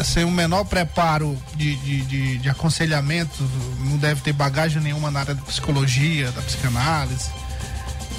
é, 0.00 0.02
sem 0.02 0.24
o 0.24 0.30
menor 0.32 0.64
preparo 0.64 1.38
de, 1.54 1.76
de, 1.76 2.00
de, 2.06 2.38
de, 2.38 2.48
aconselhamento, 2.48 3.48
não 3.84 3.98
deve 3.98 4.20
ter 4.20 4.32
bagagem 4.32 4.82
nenhuma 4.82 5.12
na 5.12 5.20
área 5.20 5.34
da 5.34 5.42
psicologia, 5.42 6.32
da 6.32 6.42
psicanálise, 6.42 7.30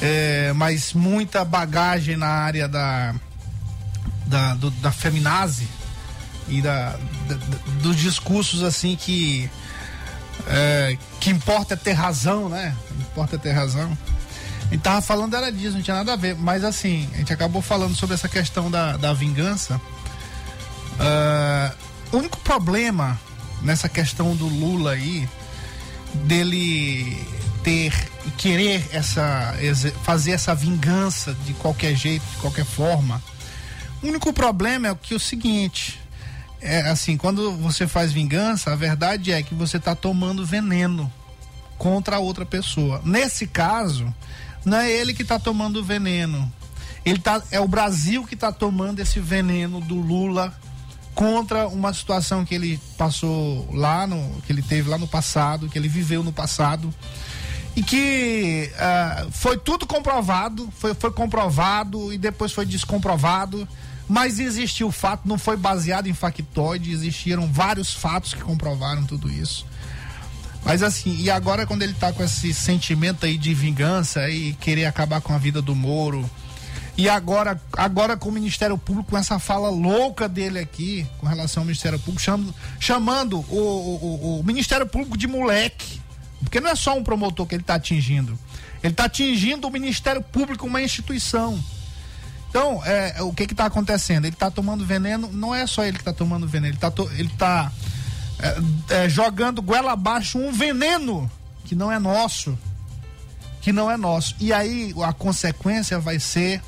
é, 0.01 0.53
mas 0.53 0.93
muita 0.93 1.43
bagagem 1.43 2.15
na 2.15 2.29
área 2.29 2.69
da, 2.69 3.15
da, 4.29 4.53
do, 4.53 4.69
da 4.71 4.91
feminazi 4.91 5.67
e 6.47 6.61
da, 6.61 6.97
da, 7.27 7.35
dos 7.81 7.97
discursos 7.97 8.63
assim 8.63 8.95
que 8.95 9.49
é, 10.47 10.97
que 11.19 11.29
importa 11.29 11.73
é 11.73 11.77
ter 11.77 11.93
razão, 11.93 12.47
né? 12.47 12.75
Importa 12.99 13.37
ter 13.37 13.51
razão. 13.51 13.97
A 14.61 14.73
gente 14.73 14.81
tava 14.81 15.01
falando 15.01 15.35
era 15.35 15.51
disso, 15.51 15.75
não 15.75 15.81
tinha 15.81 15.97
nada 15.97 16.13
a 16.13 16.15
ver, 16.15 16.35
mas 16.35 16.63
assim, 16.63 17.09
a 17.13 17.17
gente 17.17 17.33
acabou 17.33 17.61
falando 17.61 17.95
sobre 17.95 18.13
essa 18.13 18.29
questão 18.29 18.69
da, 18.69 18.97
da 18.97 19.13
vingança. 19.13 19.81
Uh, 20.95 21.75
o 22.11 22.17
único 22.17 22.39
problema 22.39 23.19
nessa 23.61 23.89
questão 23.89 24.35
do 24.35 24.47
Lula 24.47 24.91
aí, 24.91 25.27
dele 26.13 27.27
ter 27.63 27.93
querer 28.37 28.87
essa 28.91 29.55
fazer 30.03 30.31
essa 30.31 30.55
vingança 30.55 31.35
de 31.45 31.53
qualquer 31.53 31.95
jeito, 31.95 32.23
de 32.31 32.37
qualquer 32.37 32.65
forma. 32.65 33.21
O 34.01 34.07
único 34.07 34.31
problema 34.31 34.87
é 34.87 34.95
que 34.95 35.13
é 35.13 35.17
o 35.17 35.19
seguinte, 35.19 35.99
é 36.61 36.81
assim, 36.81 37.17
quando 37.17 37.51
você 37.57 37.87
faz 37.87 38.11
vingança, 38.11 38.71
a 38.71 38.75
verdade 38.75 39.31
é 39.31 39.43
que 39.43 39.53
você 39.53 39.77
está 39.77 39.95
tomando 39.95 40.45
veneno 40.45 41.11
contra 41.77 42.17
a 42.17 42.19
outra 42.19 42.45
pessoa. 42.45 43.01
Nesse 43.03 43.47
caso, 43.47 44.13
não 44.65 44.77
é 44.77 44.91
ele 44.91 45.13
que 45.13 45.21
está 45.21 45.39
tomando 45.39 45.83
veneno. 45.83 46.51
Ele 47.05 47.19
tá, 47.19 47.41
é 47.51 47.59
o 47.59 47.67
Brasil 47.67 48.25
que 48.25 48.35
está 48.35 48.51
tomando 48.51 48.99
esse 48.99 49.19
veneno 49.19 49.79
do 49.79 49.95
Lula 49.95 50.53
contra 51.15 51.67
uma 51.67 51.93
situação 51.93 52.45
que 52.45 52.55
ele 52.55 52.79
passou 52.97 53.69
lá 53.73 54.07
no 54.07 54.41
que 54.41 54.53
ele 54.53 54.61
teve 54.61 54.89
lá 54.89 54.97
no 54.97 55.07
passado, 55.07 55.67
que 55.67 55.77
ele 55.77 55.87
viveu 55.87 56.23
no 56.23 56.31
passado 56.31 56.93
e 57.75 57.83
que 57.83 58.71
uh, 58.75 59.31
foi 59.31 59.57
tudo 59.57 59.87
comprovado, 59.87 60.69
foi, 60.77 60.93
foi 60.93 61.11
comprovado 61.11 62.11
e 62.13 62.17
depois 62.17 62.51
foi 62.51 62.65
descomprovado, 62.65 63.67
mas 64.09 64.39
existiu 64.39 64.87
o 64.87 64.91
fato, 64.91 65.27
não 65.27 65.37
foi 65.37 65.55
baseado 65.55 66.07
em 66.07 66.13
factoide, 66.13 66.91
existiram 66.91 67.47
vários 67.47 67.93
fatos 67.93 68.33
que 68.33 68.41
comprovaram 68.41 69.05
tudo 69.05 69.31
isso. 69.31 69.67
Mas 70.65 70.81
assim, 70.81 71.15
e 71.21 71.29
agora 71.29 71.67
quando 71.67 71.83
ele 71.83 71.93
tá 71.93 72.11
com 72.11 72.23
esse 72.23 72.51
sentimento 72.51 73.25
aí 73.25 73.37
de 73.37 73.53
vingança 73.53 74.27
e 74.27 74.53
querer 74.53 74.85
acabar 74.85 75.21
com 75.21 75.31
a 75.31 75.37
vida 75.37 75.61
do 75.61 75.75
Moro, 75.75 76.27
e 76.97 77.07
agora, 77.07 77.61
agora 77.77 78.17
com 78.17 78.27
o 78.29 78.31
Ministério 78.31 78.77
Público, 78.77 79.11
com 79.11 79.17
essa 79.17 79.39
fala 79.39 79.69
louca 79.69 80.27
dele 80.27 80.59
aqui, 80.59 81.07
com 81.19 81.27
relação 81.27 81.61
ao 81.61 81.65
Ministério 81.65 81.97
Público, 81.99 82.21
chamando, 82.21 82.53
chamando 82.77 83.39
o, 83.47 83.57
o, 83.57 84.39
o 84.39 84.43
Ministério 84.43 84.85
Público 84.85 85.15
de 85.15 85.25
moleque. 85.25 86.01
Porque 86.41 86.59
não 86.59 86.69
é 86.69 86.75
só 86.75 86.97
um 86.97 87.03
promotor 87.03 87.45
que 87.45 87.55
ele 87.55 87.61
está 87.61 87.75
atingindo. 87.75 88.37
Ele 88.83 88.91
está 88.91 89.05
atingindo 89.05 89.65
o 89.65 89.71
Ministério 89.71 90.21
Público, 90.21 90.67
uma 90.67 90.81
instituição. 90.81 91.63
Então, 92.49 92.83
é, 92.83 93.21
o 93.21 93.31
que 93.31 93.43
está 93.43 93.65
acontecendo? 93.65 94.25
Ele 94.25 94.33
está 94.33 94.49
tomando 94.49 94.85
veneno, 94.85 95.29
não 95.31 95.53
é 95.53 95.67
só 95.67 95.83
ele 95.83 95.97
que 95.97 96.01
está 96.01 96.13
tomando 96.13 96.47
veneno, 96.47 96.75
ele 97.13 97.27
está 97.27 97.37
tá, 97.37 97.71
é, 98.39 99.03
é, 99.03 99.09
jogando 99.09 99.61
goela 99.61 99.91
abaixo 99.91 100.39
um 100.39 100.51
veneno 100.51 101.29
que 101.65 101.75
não 101.75 101.91
é 101.91 101.99
nosso. 101.99 102.57
Que 103.61 103.71
não 103.71 103.91
é 103.91 103.97
nosso. 103.97 104.35
E 104.39 104.51
aí 104.51 104.93
a 105.03 105.13
consequência 105.13 105.99
vai 105.99 106.19
ser 106.19 106.61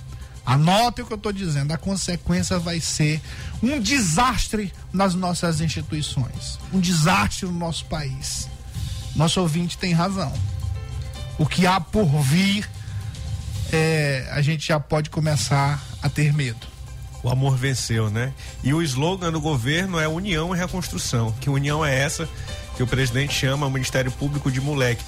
Anote 0.46 1.02
o 1.02 1.06
que 1.06 1.14
eu 1.14 1.18
estou 1.18 1.32
dizendo. 1.32 1.72
A 1.72 1.78
consequência 1.78 2.58
vai 2.58 2.80
ser 2.80 3.22
um 3.62 3.80
desastre 3.80 4.74
nas 4.92 5.14
nossas 5.14 5.62
instituições, 5.62 6.60
um 6.74 6.80
desastre 6.80 7.46
no 7.46 7.54
nosso 7.54 7.86
país. 7.86 8.50
Nosso 9.16 9.40
ouvinte 9.40 9.78
tem 9.78 9.94
razão. 9.94 10.34
O 11.38 11.46
que 11.46 11.68
há 11.68 11.80
por 11.80 12.08
vir, 12.22 12.68
é, 13.72 14.28
a 14.32 14.42
gente 14.42 14.68
já 14.68 14.80
pode 14.80 15.10
começar 15.10 15.82
a 16.02 16.10
ter 16.10 16.34
medo. 16.34 16.68
O 17.24 17.30
amor 17.30 17.56
venceu, 17.56 18.10
né? 18.10 18.34
E 18.64 18.74
o 18.74 18.82
slogan 18.82 19.32
do 19.32 19.40
governo 19.40 20.00
é 20.00 20.08
União 20.08 20.56
e 20.56 20.58
Reconstrução. 20.58 21.32
Que 21.40 21.50
união 21.50 21.86
é 21.86 21.96
essa 22.00 22.28
que 22.76 22.82
o 22.82 22.88
presidente 22.88 23.34
chama 23.34 23.66
o 23.66 23.70
Ministério 23.70 24.12
Público 24.12 24.52
de 24.52 24.60
moleque. 24.60 25.04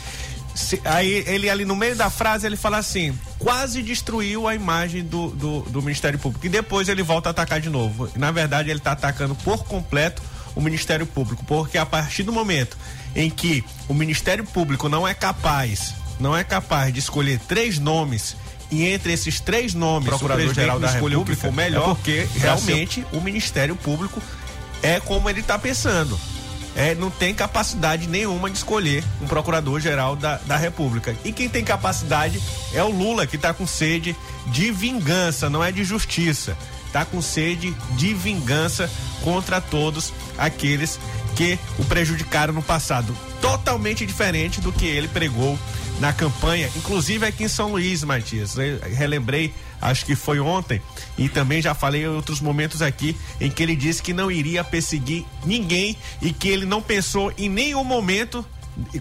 Se, 0.53 0.79
aí 0.85 1.23
ele 1.25 1.49
ali 1.49 1.65
no 1.65 1.75
meio 1.75 1.95
da 1.95 2.11
frase 2.11 2.45
ele 2.45 2.55
fala 2.55 2.77
assim: 2.77 3.17
quase 3.39 3.81
destruiu 3.81 4.47
a 4.47 4.53
imagem 4.53 5.03
do, 5.03 5.31
do, 5.31 5.61
do 5.61 5.81
Ministério 5.81 6.19
Público. 6.19 6.45
E 6.45 6.49
depois 6.49 6.87
ele 6.87 7.01
volta 7.01 7.29
a 7.29 7.31
atacar 7.31 7.59
de 7.59 7.69
novo. 7.69 8.07
Na 8.15 8.29
verdade, 8.29 8.69
ele 8.69 8.77
está 8.77 8.91
atacando 8.91 9.33
por 9.35 9.63
completo 9.63 10.21
o 10.55 10.61
Ministério 10.61 11.07
Público, 11.07 11.43
porque 11.45 11.79
a 11.79 11.85
partir 11.85 12.21
do 12.21 12.31
momento 12.31 12.77
em 13.15 13.27
que 13.27 13.63
o 13.87 13.93
Ministério 13.93 14.45
Público 14.45 14.87
não 14.87 15.07
é 15.07 15.15
capaz, 15.15 15.95
não 16.19 16.37
é 16.37 16.43
capaz 16.43 16.93
de 16.93 16.99
escolher 16.99 17.39
três 17.39 17.79
nomes 17.79 18.35
e 18.73 18.83
entre 18.85 19.13
esses 19.13 19.39
três 19.39 19.73
nomes 19.73 20.09
Procurador-Geral 20.09 20.79
da 20.79 20.89
República, 20.89 21.31
o 21.31 21.35
for 21.35 21.53
melhor, 21.53 21.83
é 21.83 21.85
porque 21.93 22.27
realmente 22.35 23.05
o 23.11 23.21
Ministério 23.21 23.75
Público 23.75 24.21
é 24.81 24.99
como 24.99 25.29
ele 25.29 25.41
está 25.41 25.57
pensando 25.59 26.19
é, 26.75 26.95
não 26.95 27.09
tem 27.09 27.33
capacidade 27.33 28.07
nenhuma 28.07 28.49
de 28.49 28.57
escolher 28.57 29.03
um 29.21 29.27
procurador-geral 29.27 30.15
da, 30.15 30.37
da 30.37 30.57
República. 30.57 31.15
E 31.23 31.31
quem 31.31 31.47
tem 31.47 31.63
capacidade 31.63 32.41
é 32.73 32.83
o 32.83 32.89
Lula, 32.89 33.27
que 33.27 33.35
está 33.35 33.53
com 33.53 33.67
sede 33.67 34.15
de 34.47 34.71
vingança, 34.71 35.49
não 35.49 35.63
é 35.63 35.71
de 35.71 35.83
justiça. 35.83 36.57
Está 36.87 37.05
com 37.05 37.21
sede 37.21 37.75
de 37.95 38.13
vingança 38.13 38.89
contra 39.23 39.59
todos 39.59 40.13
aqueles 40.37 40.99
que 41.35 41.57
o 41.79 41.85
prejudicaram 41.85 42.53
no 42.53 42.61
passado. 42.61 43.15
Totalmente 43.41 44.05
diferente 44.05 44.61
do 44.61 44.71
que 44.71 44.85
ele 44.85 45.07
pregou 45.07 45.57
na 46.03 46.11
campanha, 46.11 46.69
inclusive 46.75 47.25
aqui 47.25 47.45
em 47.45 47.47
São 47.47 47.71
Luís, 47.71 48.03
Matias. 48.03 48.57
Eu 48.57 48.77
relembrei, 48.93 49.53
acho 49.81 50.05
que 50.05 50.17
foi 50.17 50.37
ontem, 50.37 50.81
e 51.17 51.29
também 51.29 51.61
já 51.61 51.73
falei 51.73 52.03
em 52.03 52.07
outros 52.09 52.41
momentos 52.41 52.81
aqui, 52.81 53.15
em 53.39 53.49
que 53.49 53.63
ele 53.63 53.73
disse 53.73 54.03
que 54.03 54.11
não 54.11 54.29
iria 54.29 54.65
perseguir 54.65 55.25
ninguém 55.45 55.95
e 56.21 56.33
que 56.33 56.49
ele 56.49 56.65
não 56.65 56.81
pensou 56.81 57.31
em 57.37 57.47
nenhum 57.47 57.85
momento 57.85 58.45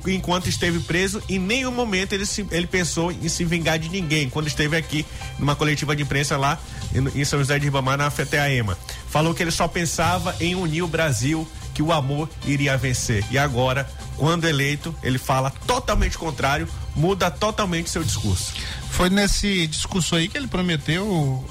enquanto 0.07 0.49
esteve 0.49 0.79
preso, 0.79 1.21
em 1.29 1.41
nenhum 1.41 1.73
momento 1.73 2.12
ele, 2.12 2.25
se, 2.25 2.47
ele 2.53 2.69
pensou 2.69 3.11
em 3.11 3.29
se 3.29 3.45
vingar 3.45 3.81
de 3.81 3.88
ninguém, 3.88 4.31
quando 4.31 4.47
esteve 4.47 4.77
aqui 4.77 5.05
numa 5.41 5.57
coletiva 5.57 5.97
de 5.97 6.05
imprensa 6.05 6.37
lá 6.37 6.57
em, 6.95 7.25
São 7.25 7.41
José 7.41 7.59
de 7.59 7.65
Ribamar, 7.65 7.99
na 7.99 8.11
FTAEMA. 8.11 8.79
Falou 9.09 9.35
que 9.35 9.43
ele 9.43 9.51
só 9.51 9.67
pensava 9.67 10.37
em 10.38 10.55
unir 10.55 10.83
o 10.83 10.87
Brasil, 10.87 11.49
que 11.75 11.83
o 11.83 11.93
amor 11.93 12.29
iria 12.45 12.77
vencer. 12.77 13.25
E 13.31 13.39
agora, 13.39 13.89
quando 14.17 14.47
eleito, 14.47 14.95
ele 15.03 15.19
fala 15.19 15.51
totalmente 15.67 16.19
contrário, 16.19 16.69
muda 16.95 17.31
totalmente 17.31 17.91
seu 17.91 18.05
discurso. 18.05 18.53
Foi 18.91 19.09
nesse 19.09 19.67
discurso 19.67 20.15
aí 20.15 20.29
que 20.29 20.37
ele 20.37 20.47
prometeu 20.47 21.07
o, 21.07 21.45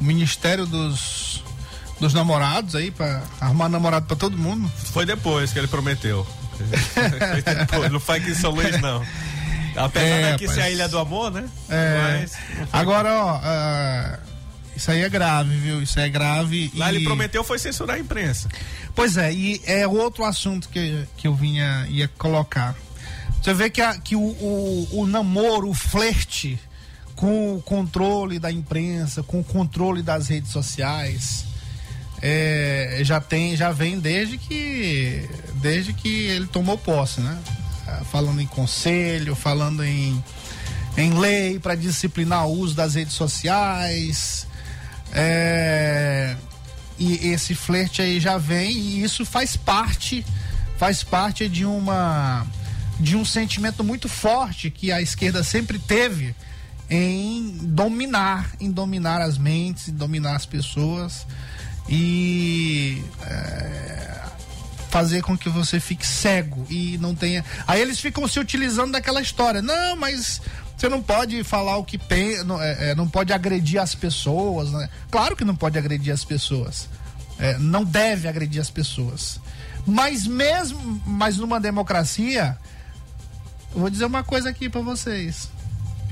Ministério 0.00 0.66
dos 0.66 1.42
dos 1.98 2.12
namorados 2.12 2.74
aí 2.74 2.90
para 2.90 3.22
arrumar 3.40 3.70
namorado 3.70 4.04
para 4.04 4.16
todo 4.16 4.36
mundo. 4.36 4.70
Foi 4.92 5.06
depois 5.06 5.52
que 5.52 5.58
ele 5.58 5.66
prometeu. 5.66 6.26
não 7.90 7.98
foi 7.98 8.18
aqui 8.18 8.32
em 8.32 8.34
São 8.34 8.50
Luís 8.50 8.78
não. 8.80 9.02
Apesar 9.74 10.06
é, 10.06 10.30
daqui 10.32 10.48
ser 10.48 10.60
a 10.60 10.70
Ilha 10.70 10.88
do 10.88 10.98
Amor, 10.98 11.30
né? 11.30 11.48
É. 11.68 12.18
Mas, 12.20 12.32
Agora, 12.72 13.14
ó, 13.14 13.36
uh, 13.36 14.18
isso 14.76 14.90
aí 14.90 15.00
é 15.02 15.08
grave, 15.08 15.56
viu? 15.56 15.82
Isso 15.82 15.98
é 15.98 16.08
grave. 16.08 16.70
Lá 16.74 16.92
e... 16.92 16.96
ele 16.96 17.04
prometeu 17.04 17.42
foi 17.42 17.58
censurar 17.58 17.96
a 17.96 17.98
imprensa. 17.98 18.48
Pois 18.94 19.16
é, 19.16 19.32
e 19.32 19.60
é 19.64 19.86
outro 19.86 20.24
assunto 20.24 20.68
que, 20.68 21.04
que 21.16 21.26
eu 21.26 21.34
vinha 21.34 21.86
ia 21.88 22.08
colocar. 22.18 22.76
Você 23.42 23.54
vê 23.54 23.70
que, 23.70 23.80
a, 23.80 23.96
que 23.96 24.16
o, 24.16 24.20
o, 24.20 24.88
o 25.00 25.06
namoro, 25.06 25.68
o 25.68 25.74
flerte 25.74 26.58
com 27.14 27.56
o 27.56 27.62
controle 27.62 28.38
da 28.38 28.52
imprensa, 28.52 29.22
com 29.22 29.40
o 29.40 29.44
controle 29.44 30.02
das 30.02 30.28
redes 30.28 30.50
sociais, 30.50 31.44
é, 32.22 33.00
já 33.02 33.20
tem, 33.20 33.56
já 33.56 33.70
vem 33.72 33.98
desde 33.98 34.36
que 34.36 35.28
desde 35.54 35.92
que 35.92 36.26
ele 36.26 36.46
tomou 36.46 36.76
posse, 36.76 37.20
né? 37.20 37.38
Falando 38.10 38.40
em 38.40 38.46
conselho, 38.46 39.34
falando 39.34 39.84
em, 39.84 40.22
em 40.96 41.18
lei 41.18 41.58
para 41.58 41.74
disciplinar 41.74 42.46
o 42.46 42.52
uso 42.52 42.74
das 42.74 42.94
redes 42.94 43.14
sociais, 43.14 44.46
é, 45.12 46.36
e 46.98 47.28
esse 47.28 47.54
flerte 47.54 48.02
aí 48.02 48.20
já 48.20 48.38
vem 48.38 48.70
e 48.70 49.02
isso 49.02 49.24
faz 49.24 49.56
parte, 49.56 50.24
faz 50.78 51.02
parte 51.02 51.48
de 51.48 51.64
uma 51.64 52.46
de 52.98 53.14
um 53.14 53.24
sentimento 53.24 53.84
muito 53.84 54.08
forte 54.08 54.70
que 54.70 54.90
a 54.90 55.02
esquerda 55.02 55.42
sempre 55.42 55.78
teve 55.78 56.34
em 56.88 57.58
dominar, 57.62 58.52
em 58.58 58.70
dominar 58.70 59.20
as 59.20 59.36
mentes, 59.36 59.88
em 59.88 59.92
dominar 59.92 60.36
as 60.36 60.46
pessoas 60.46 61.26
e 61.88 63.02
é, 63.22 64.22
fazer 64.88 65.22
com 65.22 65.36
que 65.36 65.48
você 65.48 65.78
fique 65.78 66.06
cego 66.06 66.66
e 66.70 66.96
não 66.98 67.14
tenha. 67.14 67.44
Aí 67.66 67.80
eles 67.80 68.00
ficam 68.00 68.26
se 68.26 68.40
utilizando 68.40 68.92
daquela 68.92 69.20
história. 69.20 69.60
Não, 69.60 69.96
mas 69.96 70.40
você 70.76 70.88
não 70.88 71.02
pode 71.02 71.42
falar 71.42 71.78
o 71.78 71.84
que 71.84 71.96
pensa, 71.96 72.44
não, 72.44 72.60
é, 72.60 72.90
é, 72.90 72.94
não 72.94 73.08
pode 73.08 73.32
agredir 73.32 73.80
as 73.80 73.94
pessoas, 73.94 74.70
né? 74.70 74.88
Claro 75.10 75.34
que 75.34 75.44
não 75.44 75.56
pode 75.56 75.78
agredir 75.78 76.12
as 76.12 76.24
pessoas. 76.24 76.88
É, 77.38 77.56
não 77.58 77.82
deve 77.82 78.28
agredir 78.28 78.60
as 78.60 78.70
pessoas. 78.70 79.40
Mas 79.86 80.26
mesmo, 80.26 81.00
mas 81.06 81.38
numa 81.38 81.58
democracia, 81.58 82.58
eu 83.74 83.80
vou 83.80 83.90
dizer 83.90 84.04
uma 84.04 84.22
coisa 84.22 84.50
aqui 84.50 84.68
para 84.68 84.80
vocês. 84.82 85.48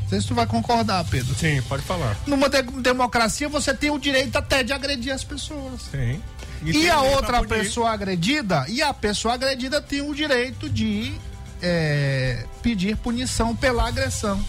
Não 0.02 0.08
sei 0.08 0.20
se 0.20 0.28
tu 0.28 0.34
vai 0.34 0.46
concordar, 0.46 1.04
Pedro. 1.04 1.34
Sim, 1.34 1.60
pode 1.62 1.82
falar. 1.82 2.16
Numa 2.26 2.48
de 2.48 2.62
democracia, 2.62 3.48
você 3.48 3.74
tem 3.74 3.90
o 3.90 3.98
direito 3.98 4.36
até 4.36 4.62
de 4.62 4.72
agredir 4.72 5.12
as 5.12 5.24
pessoas. 5.24 5.82
Sim. 5.90 6.22
E, 6.62 6.84
e 6.84 6.90
a 6.90 7.00
outra 7.00 7.42
pessoa 7.44 7.90
agredida, 7.90 8.64
e 8.68 8.80
a 8.80 8.94
pessoa 8.94 9.34
agredida 9.34 9.80
tem 9.82 10.00
o 10.00 10.14
direito 10.14 10.68
de 10.70 11.12
é, 11.62 12.44
pedir 12.62 12.96
punição 12.96 13.54
pela 13.54 13.86
agressão. 13.86 14.42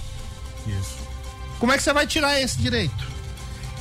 Isso. 0.68 0.98
Como 1.60 1.72
é 1.72 1.78
que 1.78 1.84
você 1.84 1.94
vai 1.94 2.06
tirar 2.06 2.40
esse 2.40 2.58
direito? 2.58 3.16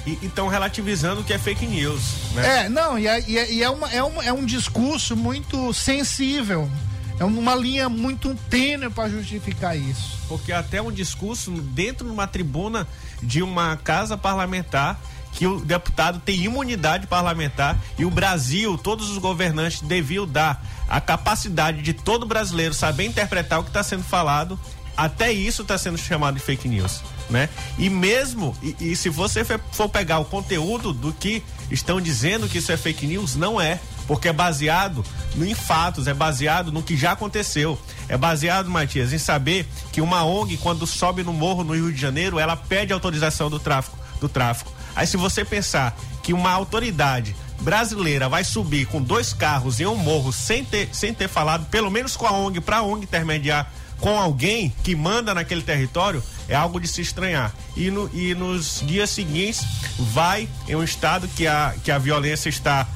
e 0.07 0.19
estão 0.23 0.49
relativizando 0.49 1.23
o 1.23 1.25
que 1.25 1.33
é 1.33 1.39
fake 1.39 1.67
news. 1.67 2.03
Né? 2.35 2.65
É, 2.65 2.69
não, 2.69 2.99
e, 2.99 3.07
é, 3.07 3.25
e 3.27 3.39
é, 3.39 3.53
e 3.53 3.63
é 3.63 3.71
uma, 3.71 3.91
é, 3.91 4.03
uma, 4.03 4.25
é 4.25 4.33
um 4.33 4.45
discurso 4.45 5.17
muito 5.17 5.73
sensível. 5.73 6.71
É 7.19 7.25
uma 7.25 7.55
linha 7.55 7.89
muito 7.89 8.35
tênue 8.51 8.91
para 8.91 9.09
justificar 9.09 9.77
isso. 9.77 10.19
Porque 10.29 10.53
até 10.53 10.83
um 10.83 10.91
discurso 10.91 11.53
dentro 11.53 12.07
de 12.07 12.13
uma 12.13 12.27
tribuna 12.27 12.89
de 13.23 13.41
uma 13.41 13.77
casa 13.77 14.17
parlamentar 14.17 15.01
que 15.35 15.47
o 15.47 15.61
deputado 15.61 16.21
tem 16.21 16.43
imunidade 16.43 17.07
parlamentar 17.07 17.79
e 17.99 18.05
o 18.05 18.11
Brasil, 18.11 18.79
todos 18.79 19.11
os 19.11 19.19
governantes 19.19 19.81
deviam 19.83 20.27
dar 20.27 20.65
a 20.89 21.01
capacidade 21.01 21.83
de 21.83 21.93
todo 21.93 22.25
brasileiro 22.25 22.73
saber 22.73 23.05
interpretar 23.05 23.61
o 23.61 23.65
que 23.65 23.71
está 23.71 23.83
sendo 23.83 24.05
falado. 24.05 24.59
Até 24.97 25.33
isso 25.33 25.63
está 25.63 25.77
sendo 25.77 25.99
chamado 25.99 26.35
de 26.35 26.41
fake 26.41 26.69
news, 26.69 27.03
né? 27.29 27.49
E 27.77 27.91
mesmo 27.91 28.57
e, 28.63 28.93
e 28.93 28.97
se 28.97 29.09
você 29.09 29.45
for 29.45 29.89
pegar 29.89 30.21
o 30.21 30.25
conteúdo 30.25 30.93
do 30.93 31.13
que 31.13 31.43
estão 31.69 32.01
dizendo 32.01 32.49
que 32.49 32.59
isso 32.59 32.71
é 32.71 32.77
fake 32.77 33.05
news, 33.05 33.35
não 33.35 33.61
é 33.61 33.81
porque 34.07 34.29
é 34.29 34.33
baseado 34.33 35.05
em 35.37 35.55
fatos, 35.55 36.07
é 36.07 36.15
baseado 36.15 36.71
no 36.71 36.83
que 36.83 36.97
já 36.97 37.13
aconteceu. 37.13 37.79
É 38.09 38.17
baseado, 38.17 38.71
Matias, 38.71 39.13
em 39.13 39.19
saber 39.19 39.67
que 39.91 40.01
uma 40.01 40.25
ONG, 40.25 40.59
quando 40.59 40.87
sobe 40.87 41.23
no 41.23 41.33
morro 41.33 41.65
no 41.65 41.75
Rio 41.75 41.93
de 41.93 42.01
Janeiro, 42.01 42.39
ela 42.39 42.57
pede 42.57 42.93
autorização 42.93 43.51
do 43.51 43.59
tráfico. 43.59 43.99
Do 44.21 44.29
tráfico. 44.29 44.74
Aí 44.95 45.07
se 45.07 45.17
você 45.17 45.45
pensar 45.45 45.97
que 46.23 46.33
uma 46.33 46.51
autoridade 46.51 47.35
brasileira 47.61 48.29
vai 48.29 48.45
subir 48.45 48.87
com 48.87 49.03
dois 49.03 49.33
carros 49.33 49.81
em 49.81 49.87
um 49.87 49.97
morro 49.97 50.33
sem 50.33 50.65
ter, 50.65 50.89
sem 50.93 51.15
ter 51.15 51.29
falado, 51.29 51.67
pelo 51.67 51.91
menos 51.91 52.17
com 52.17 52.27
a 52.27 52.33
ONG, 52.33 52.61
para 52.61 52.79
a 52.79 52.83
ONG 52.83 53.05
intermediar 53.05 53.71
com 54.01 54.19
alguém 54.19 54.73
que 54.83 54.95
manda 54.95 55.35
naquele 55.35 55.63
território, 55.63 56.23
é 56.49 56.55
algo 56.55 56.79
de 56.79 56.87
se 56.87 57.01
estranhar. 57.01 57.55
E, 57.77 57.91
no, 57.91 58.11
e 58.13 58.35
nos 58.35 58.83
dias 58.85 59.11
seguintes, 59.11 59.65
vai 59.99 60.49
em 60.69 60.75
um 60.75 60.85
estado 60.85 61.27
que 61.29 61.47
a, 61.47 61.75
que 61.83 61.91
a 61.91 61.99
violência 61.99 62.49
está 62.49 62.87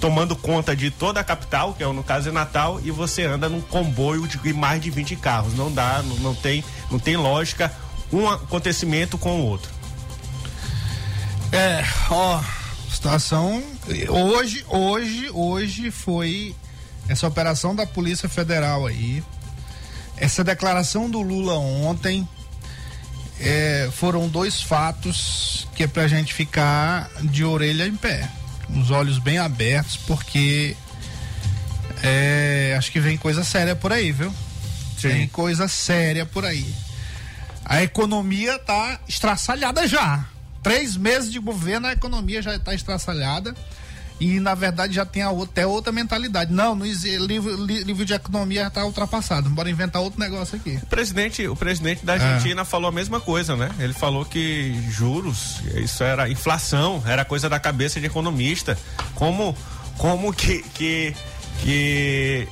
tomando 0.00 0.36
conta 0.36 0.76
de 0.76 0.90
toda 0.90 1.20
a 1.20 1.24
capital, 1.24 1.72
que 1.72 1.82
é 1.82 1.86
no 1.86 2.04
caso 2.04 2.28
é 2.28 2.32
Natal, 2.32 2.80
e 2.84 2.90
você 2.90 3.24
anda 3.24 3.48
num 3.48 3.62
comboio 3.62 4.26
de 4.26 4.52
mais 4.52 4.82
de 4.82 4.90
20 4.90 5.16
carros. 5.16 5.54
Não 5.54 5.72
dá, 5.72 6.02
não, 6.02 6.16
não 6.16 6.34
tem, 6.34 6.62
não 6.90 6.98
tem 6.98 7.16
lógica 7.16 7.72
um 8.12 8.28
acontecimento 8.28 9.16
com 9.16 9.40
o 9.40 9.46
outro. 9.46 9.77
É, 11.52 11.84
ó, 12.10 12.42
situação 12.90 13.62
hoje, 14.08 14.64
hoje, 14.68 15.30
hoje 15.32 15.90
foi 15.90 16.54
essa 17.08 17.26
operação 17.26 17.74
da 17.74 17.86
Polícia 17.86 18.28
Federal 18.28 18.86
aí. 18.86 19.22
Essa 20.16 20.44
declaração 20.44 21.08
do 21.08 21.22
Lula 21.22 21.54
ontem 21.54 22.28
é, 23.40 23.88
foram 23.92 24.28
dois 24.28 24.60
fatos 24.60 25.66
que 25.74 25.84
é 25.84 25.86
pra 25.86 26.08
gente 26.08 26.34
ficar 26.34 27.08
de 27.22 27.44
orelha 27.44 27.86
em 27.86 27.96
pé 27.96 28.28
os 28.76 28.90
olhos 28.90 29.18
bem 29.18 29.38
abertos, 29.38 29.96
porque 29.96 30.76
é, 32.02 32.74
acho 32.76 32.92
que 32.92 33.00
vem 33.00 33.16
coisa 33.16 33.42
séria 33.42 33.74
por 33.74 33.92
aí, 33.92 34.12
viu? 34.12 34.32
Sim. 34.98 35.08
Tem 35.08 35.28
coisa 35.28 35.68
séria 35.68 36.26
por 36.26 36.44
aí. 36.44 36.74
A 37.64 37.82
economia 37.82 38.58
tá 38.58 39.00
estraçalhada 39.08 39.86
já. 39.86 40.24
Três 40.62 40.96
meses 40.96 41.30
de 41.30 41.38
governo, 41.38 41.86
a 41.86 41.92
economia 41.92 42.42
já 42.42 42.54
está 42.54 42.74
estraçalhada 42.74 43.54
e 44.20 44.40
na 44.40 44.54
verdade 44.54 44.94
já 44.94 45.06
tem 45.06 45.24
outra, 45.24 45.44
até 45.44 45.66
outra 45.66 45.92
mentalidade. 45.92 46.52
Não, 46.52 46.74
no 46.74 46.84
livro, 46.84 47.64
livro 47.64 48.04
de 48.04 48.12
economia 48.12 48.62
já 48.62 48.68
está 48.68 48.84
ultrapassado. 48.84 49.48
Bora 49.48 49.70
inventar 49.70 50.02
outro 50.02 50.18
negócio 50.18 50.56
aqui. 50.56 50.78
O 50.82 50.86
presidente, 50.86 51.46
o 51.46 51.54
presidente 51.54 52.04
da 52.04 52.14
Argentina 52.14 52.62
é. 52.62 52.64
falou 52.64 52.88
a 52.88 52.92
mesma 52.92 53.20
coisa, 53.20 53.56
né? 53.56 53.70
Ele 53.78 53.92
falou 53.92 54.24
que 54.24 54.74
juros, 54.90 55.60
isso 55.76 56.02
era 56.02 56.28
inflação, 56.28 57.02
era 57.06 57.24
coisa 57.24 57.48
da 57.48 57.60
cabeça 57.60 58.00
de 58.00 58.06
economista. 58.06 58.76
Como, 59.14 59.56
como 59.96 60.32
que, 60.32 60.62
que, 60.74 61.14
que, 61.60 62.48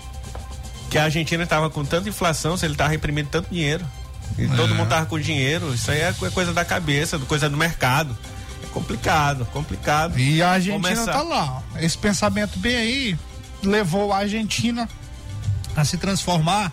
que 0.89 0.99
a 0.99 1.05
Argentina 1.05 1.43
estava 1.43 1.69
com 1.69 1.85
tanta 1.85 2.09
inflação 2.09 2.57
se 2.57 2.65
ele 2.65 2.75
estava 2.75 2.91
reprimindo 2.91 3.29
tanto 3.29 3.51
dinheiro? 3.51 3.85
E 4.39 4.45
é. 4.45 4.49
todo 4.49 4.75
mundo 4.75 4.85
estava 4.85 5.07
com 5.07 5.19
dinheiro. 5.19 5.73
Isso 5.75 5.91
aí 5.91 6.01
é 6.01 6.15
coisa 6.33 6.53
da 6.53 6.65
cabeça, 6.65 7.19
coisa 7.21 7.49
do 7.49 7.57
mercado 7.57 8.17
complicado, 8.77 9.47
complicado. 9.47 10.19
E 10.19 10.43
a 10.43 10.51
Argentina 10.51 10.95
começar. 10.95 11.13
tá 11.13 11.23
lá. 11.23 11.63
Esse 11.77 11.97
pensamento 11.97 12.59
bem 12.59 12.77
aí 12.77 13.19
levou 13.63 14.13
a 14.13 14.19
Argentina 14.19 14.87
a 15.75 15.85
se 15.85 15.97
transformar 15.97 16.71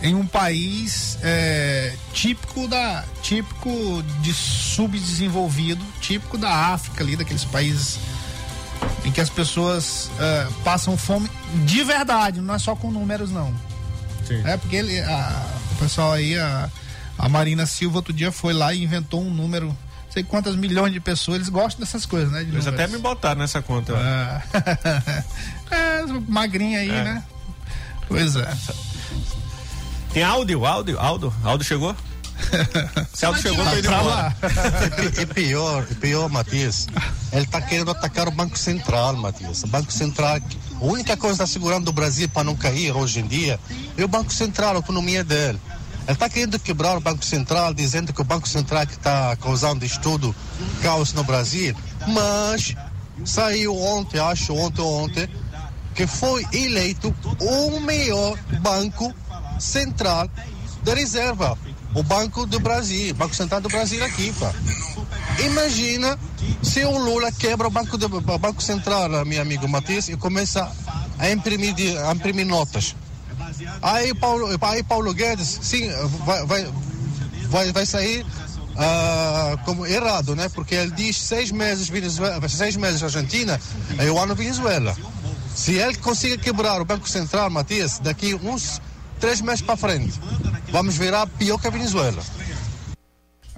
em 0.00 0.14
um 0.14 0.26
país 0.26 1.18
é, 1.22 1.94
típico 2.12 2.68
da 2.68 3.04
típico 3.22 4.02
de 4.20 4.32
subdesenvolvido, 4.32 5.84
típico 6.00 6.38
da 6.38 6.50
África 6.50 7.02
ali, 7.02 7.16
daqueles 7.16 7.44
países 7.44 7.98
em 9.04 9.10
que 9.10 9.20
as 9.20 9.30
pessoas 9.30 10.10
é, 10.18 10.48
passam 10.64 10.96
fome 10.96 11.28
de 11.64 11.82
verdade, 11.82 12.40
não 12.40 12.54
é 12.54 12.58
só 12.58 12.76
com 12.76 12.90
números 12.90 13.30
não. 13.30 13.52
Sim. 14.26 14.42
É 14.44 14.56
porque 14.56 14.76
ele, 14.76 15.00
a, 15.00 15.42
o 15.72 15.76
pessoal 15.76 16.12
aí, 16.12 16.38
a, 16.38 16.70
a 17.18 17.28
Marina 17.28 17.66
Silva 17.66 17.98
outro 17.98 18.12
dia 18.12 18.30
foi 18.30 18.52
lá 18.52 18.72
e 18.72 18.82
inventou 18.82 19.22
um 19.22 19.32
número 19.32 19.76
sei 20.12 20.22
quantas 20.22 20.54
milhões 20.54 20.92
de 20.92 21.00
pessoas, 21.00 21.36
eles 21.36 21.48
gostam 21.48 21.80
dessas 21.80 22.04
coisas, 22.04 22.30
né? 22.30 22.42
eles 22.42 22.66
até 22.66 22.86
me 22.86 22.98
botaram 22.98 23.40
nessa 23.40 23.62
conta. 23.62 23.94
Ah. 23.96 24.42
é, 25.70 26.04
magrinha 26.28 26.80
aí, 26.80 26.90
é. 26.90 27.04
né? 27.04 27.24
Pois 28.06 28.36
é. 28.36 28.54
Tem 30.12 30.22
áudio, 30.22 30.66
áudio, 30.66 31.00
áudio, 31.00 31.32
áudio 31.42 31.66
chegou? 31.66 31.96
Áudio 33.24 33.42
chegou, 33.42 33.64
tô 33.64 33.76
indo 33.76 33.88
embora. 33.88 34.36
E 35.20 35.26
pior, 35.26 35.86
pior, 36.00 36.28
Matias, 36.28 36.88
ele 37.32 37.46
tá 37.46 37.60
querendo 37.60 37.90
atacar 37.90 38.28
o 38.28 38.30
Banco 38.30 38.58
Central, 38.58 39.16
Matias. 39.16 39.62
O 39.62 39.66
Banco 39.68 39.92
Central, 39.92 40.38
a 40.80 40.84
única 40.84 41.16
coisa 41.16 41.36
que 41.36 41.42
está 41.42 41.46
segurando 41.46 41.88
o 41.88 41.92
Brasil 41.92 42.28
para 42.28 42.44
não 42.44 42.56
cair 42.56 42.92
hoje 42.92 43.20
em 43.20 43.26
dia 43.26 43.58
é 43.96 44.04
o 44.04 44.08
Banco 44.08 44.32
Central, 44.32 44.76
a 44.76 44.78
economia 44.80 45.22
dele. 45.22 45.58
Ele 46.04 46.12
está 46.12 46.28
querendo 46.28 46.58
quebrar 46.58 46.96
o 46.96 47.00
Banco 47.00 47.24
Central, 47.24 47.72
dizendo 47.72 48.12
que 48.12 48.20
o 48.20 48.24
Banco 48.24 48.48
Central 48.48 48.86
que 48.86 48.94
está 48.94 49.36
causando 49.36 49.84
isto 49.84 50.00
tudo, 50.00 50.34
caos 50.82 51.12
no 51.12 51.22
Brasil, 51.22 51.76
mas 52.08 52.74
saiu 53.24 53.76
ontem, 53.76 54.18
acho 54.18 54.52
ontem 54.54 54.80
ou 54.82 55.04
ontem, 55.04 55.28
que 55.94 56.06
foi 56.06 56.44
eleito 56.52 57.14
o 57.40 57.80
melhor 57.80 58.36
banco 58.60 59.14
central 59.60 60.28
da 60.82 60.94
reserva, 60.94 61.56
o 61.94 62.02
Banco 62.02 62.46
do 62.46 62.58
Brasil, 62.58 63.14
Banco 63.14 63.34
Central 63.34 63.60
do 63.60 63.68
Brasil 63.68 64.04
aqui, 64.04 64.32
pá. 64.32 64.52
Imagina 65.44 66.18
se 66.62 66.84
o 66.84 66.96
Lula 66.98 67.30
quebra 67.32 67.68
o 67.68 67.70
Banco, 67.70 67.96
do, 67.98 68.08
banco 68.20 68.62
Central, 68.62 69.24
meu 69.24 69.40
amigo 69.40 69.68
Matias, 69.68 70.08
e 70.08 70.16
começa 70.16 70.70
a 71.18 71.30
imprimir, 71.30 71.74
a 72.06 72.12
imprimir 72.12 72.46
notas. 72.46 72.94
Aí 73.80 74.14
Paulo, 74.14 74.48
aí 74.60 74.82
Paulo 74.82 75.12
Guedes, 75.12 75.58
sim, 75.62 75.88
vai, 76.24 76.46
vai, 77.48 77.72
vai, 77.72 77.86
sair 77.86 78.24
uh, 78.24 79.58
como 79.64 79.86
errado, 79.86 80.34
né? 80.34 80.48
Porque 80.48 80.74
ele 80.74 80.92
diz 80.92 81.16
seis 81.18 81.50
meses 81.50 81.88
Venezuela, 81.88 82.48
seis 82.48 82.76
meses 82.76 83.02
Argentina, 83.02 83.60
é 83.98 84.10
o 84.10 84.18
ano 84.18 84.34
Venezuela. 84.34 84.96
Se 85.54 85.74
ele 85.74 85.96
conseguir 85.96 86.38
quebrar 86.38 86.80
o 86.80 86.84
Banco 86.84 87.08
Central, 87.08 87.50
Matias, 87.50 87.98
daqui 87.98 88.34
uns 88.34 88.80
três 89.22 89.40
meses 89.40 89.62
para 89.62 89.76
frente, 89.76 90.18
vamos 90.72 90.98
virar 90.98 91.28
pior 91.28 91.56
que 91.56 91.68
a 91.68 91.70
Venezuela. 91.70 92.20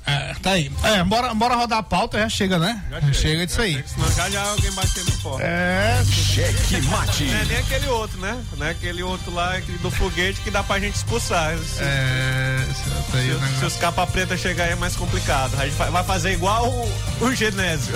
É, 0.07 0.35
tá 0.43 0.51
aí. 0.51 0.71
É, 0.83 1.03
bora, 1.03 1.33
bora 1.33 1.55
rodar 1.55 1.79
a 1.79 1.83
pauta, 1.83 2.19
já 2.19 2.29
chega, 2.29 2.59
né? 2.59 2.85
Já 2.91 3.01
chega, 3.01 3.15
chega 3.15 3.47
disso 3.47 3.63
aí. 3.63 3.83
Senão 3.87 4.13
já 4.13 4.29
já 4.29 4.43
alguém 4.43 4.71
batendo 4.73 5.11
fora. 5.13 5.43
É. 5.43 6.05
Cheque 6.05 6.83
mate. 6.83 7.25
Não 7.25 7.39
é 7.39 7.45
nem 7.47 7.57
aquele 7.57 7.87
outro, 7.87 8.21
né? 8.21 8.45
Não 8.59 8.67
é 8.67 8.71
aquele 8.73 9.03
outro 9.03 9.33
lá 9.33 9.55
aquele 9.57 9.79
do 9.79 9.91
foguete 9.91 10.43
que 10.43 10.51
dá 10.51 10.63
pra 10.63 10.79
gente 10.79 10.97
expulsar. 10.97 11.57
Se, 11.57 11.83
é. 11.83 12.59
Se, 12.75 13.17
aí, 13.17 13.33
se, 13.33 13.59
se 13.61 13.65
os 13.65 13.77
capa 13.77 14.07
preta 14.07 14.37
chegar 14.37 14.65
aí 14.65 14.73
é 14.73 14.77
mais 14.77 14.95
complicado. 14.95 15.59
A 15.59 15.67
gente 15.67 15.77
vai 15.77 16.05
fazer 16.05 16.33
igual 16.33 16.69
o, 16.69 17.25
o 17.25 17.35
Genésio. 17.35 17.95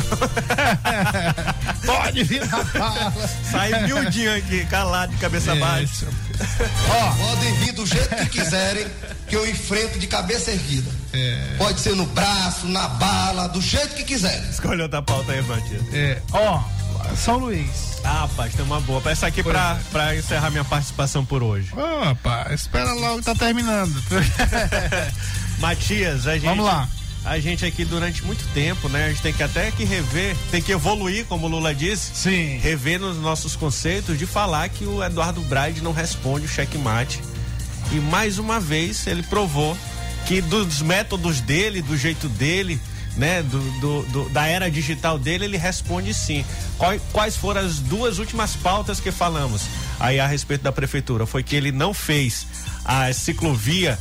Pode 1.85 2.24
vir 2.24 2.46
na 2.46 2.64
fala. 2.64 3.12
Sai 3.50 3.83
miudinho 3.83 4.35
aqui, 4.35 4.64
calado 4.64 5.12
de 5.12 5.18
cabeça 5.18 5.52
Isso. 5.52 5.61
baixa. 5.61 6.07
Ó, 6.90 7.27
podem 7.27 7.55
vir 7.55 7.72
do 7.72 7.87
jeito 7.87 8.14
que 8.16 8.27
quiserem, 8.27 8.87
que 9.27 9.37
eu 9.37 9.48
enfrento 9.48 9.98
de 9.98 10.07
cabeça 10.07 10.51
erguida. 10.51 10.90
É. 11.12 11.55
Pode 11.59 11.81
ser 11.81 11.94
no 11.94 12.07
braço, 12.07 12.66
na 12.68 12.88
bala, 12.88 13.48
do 13.48 13.61
jeito 13.61 13.94
que 13.94 14.05
quiserem. 14.05 14.48
Escolha 14.51 14.85
outra 14.85 15.03
pauta 15.03 15.33
aí, 15.33 15.42
Matias. 15.42 15.83
É, 15.92 16.21
ó, 16.33 16.62
São 17.17 17.38
Luís. 17.38 17.98
Ah, 18.04 18.21
rapaz, 18.21 18.54
tem 18.54 18.65
uma 18.65 18.81
boa. 18.81 19.02
Essa 19.10 19.27
aqui 19.27 19.42
pra, 19.42 19.79
é. 19.79 19.90
pra 19.90 20.17
encerrar 20.17 20.50
minha 20.50 20.65
participação 20.65 21.25
por 21.25 21.42
hoje. 21.42 21.71
Ô, 21.75 21.81
oh, 21.81 22.04
rapaz, 22.04 22.60
espera 22.60 22.92
logo, 22.92 23.23
tá 23.23 23.35
terminando. 23.35 23.94
Matias, 25.58 26.27
a 26.27 26.35
gente. 26.35 26.44
Vamos 26.44 26.65
lá 26.65 26.88
a 27.31 27.38
gente 27.40 27.64
aqui 27.64 27.85
durante 27.85 28.24
muito 28.24 28.44
tempo, 28.54 28.88
né? 28.88 29.06
A 29.06 29.08
gente 29.10 29.22
tem 29.22 29.33
que 29.33 29.42
até 29.42 29.70
que 29.70 29.85
rever, 29.85 30.37
tem 30.50 30.60
que 30.62 30.72
evoluir, 30.72 31.24
como 31.26 31.46
o 31.46 31.50
Lula 31.50 31.74
disse. 31.74 32.10
Sim. 32.14 32.58
Rever 32.58 32.98
nos 33.00 33.16
nossos 33.18 33.54
conceitos 33.56 34.18
de 34.18 34.26
falar 34.26 34.68
que 34.68 34.85
o 34.85 35.02
Eduardo 35.04 35.40
Braide 35.42 35.81
não 35.83 35.92
responde 35.92 36.46
o 36.46 36.48
checkmate. 36.48 37.20
E 37.92 37.96
mais 37.96 38.38
uma 38.38 38.58
vez 38.60 39.06
ele 39.06 39.22
provou 39.22 39.76
que 40.26 40.40
dos 40.40 40.83
métodos 40.83 41.40
dele, 41.40 41.81
do 41.81 41.96
jeito 41.96 42.29
dele, 42.29 42.79
né, 43.16 43.42
do, 43.42 43.58
do- 43.81 44.02
do- 44.04 44.29
da 44.31 44.46
era 44.46 44.70
digital 44.70 45.18
dele, 45.18 45.44
ele 45.46 45.56
responde 45.56 46.12
sim. 46.14 46.44
Quais, 46.76 47.00
quais 47.12 47.37
foram 47.37 47.62
as 47.62 47.79
duas 47.79 48.18
últimas 48.18 48.54
pautas 48.54 49.00
que 49.00 49.10
falamos 49.10 49.62
aí 49.98 50.20
a 50.20 50.26
respeito 50.26 50.62
da 50.62 50.70
prefeitura? 50.70 51.24
Foi 51.26 51.42
que 51.42 51.56
ele 51.56 51.72
não 51.72 51.92
fez 51.94 52.46
a 52.85 53.12
ciclovia 53.12 53.98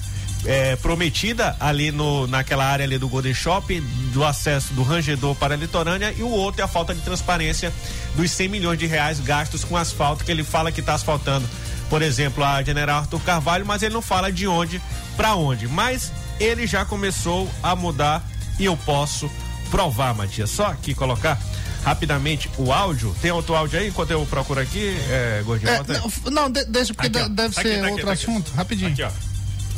é, 0.47 0.75
prometida 0.77 1.55
ali 1.59 1.91
no, 1.91 2.25
naquela 2.25 2.65
área 2.65 2.85
ali 2.85 2.97
do 2.97 3.07
Golden 3.09 3.33
Shopping, 3.33 3.81
do 4.13 4.23
acesso 4.23 4.73
do 4.73 4.81
Rangedor 4.81 5.35
para 5.35 5.53
a 5.53 5.57
litorânea, 5.57 6.13
e 6.17 6.23
o 6.23 6.29
outro 6.29 6.61
é 6.61 6.63
a 6.63 6.67
falta 6.67 6.95
de 6.95 7.01
transparência 7.01 7.71
dos 8.15 8.31
100 8.31 8.47
milhões 8.47 8.79
de 8.79 8.87
reais 8.87 9.19
gastos 9.19 9.63
com 9.65 9.75
asfalto, 9.75 10.23
que 10.23 10.31
ele 10.31 10.45
fala 10.45 10.71
que 10.71 10.79
está 10.79 10.93
asfaltando, 10.93 11.47
por 11.89 12.01
exemplo, 12.01 12.43
a 12.43 12.63
General 12.63 12.99
Arthur 12.99 13.19
Carvalho, 13.21 13.65
mas 13.65 13.83
ele 13.83 13.93
não 13.93 14.01
fala 14.01 14.31
de 14.31 14.47
onde 14.47 14.81
para 15.17 15.35
onde. 15.35 15.67
Mas 15.67 16.11
ele 16.39 16.65
já 16.65 16.85
começou 16.85 17.49
a 17.61 17.75
mudar 17.75 18.23
e 18.57 18.65
eu 18.65 18.77
posso 18.77 19.29
provar, 19.69 20.13
Matias. 20.15 20.49
Só 20.49 20.67
aqui 20.67 20.93
colocar 20.93 21.37
rapidamente 21.83 22.49
o 22.57 22.71
áudio. 22.71 23.15
Tem 23.21 23.31
outro 23.31 23.55
áudio 23.55 23.79
aí 23.79 23.87
enquanto 23.89 24.11
eu 24.11 24.25
procuro 24.25 24.59
aqui, 24.61 24.97
é, 25.09 25.41
Gordinho? 25.45 25.71
É, 25.71 25.81
não, 25.87 26.31
não, 26.31 26.51
de- 26.51 26.65
deixa, 26.65 26.93
porque 26.93 27.07
Aqui, 27.07 27.19
ó. 27.25 27.27
deve 27.29 27.53
Tá 27.55 27.61
aqui, 27.61 27.69
ser 27.69 27.75
tá 27.75 27.81
aqui, 27.83 27.91
outro 27.91 28.05
tá 28.05 28.11
aqui. 28.13 28.23
assunto. 28.23 28.51
Rapidinho. 28.53 28.91
Aqui, 28.91 29.03
ó. 29.03 29.09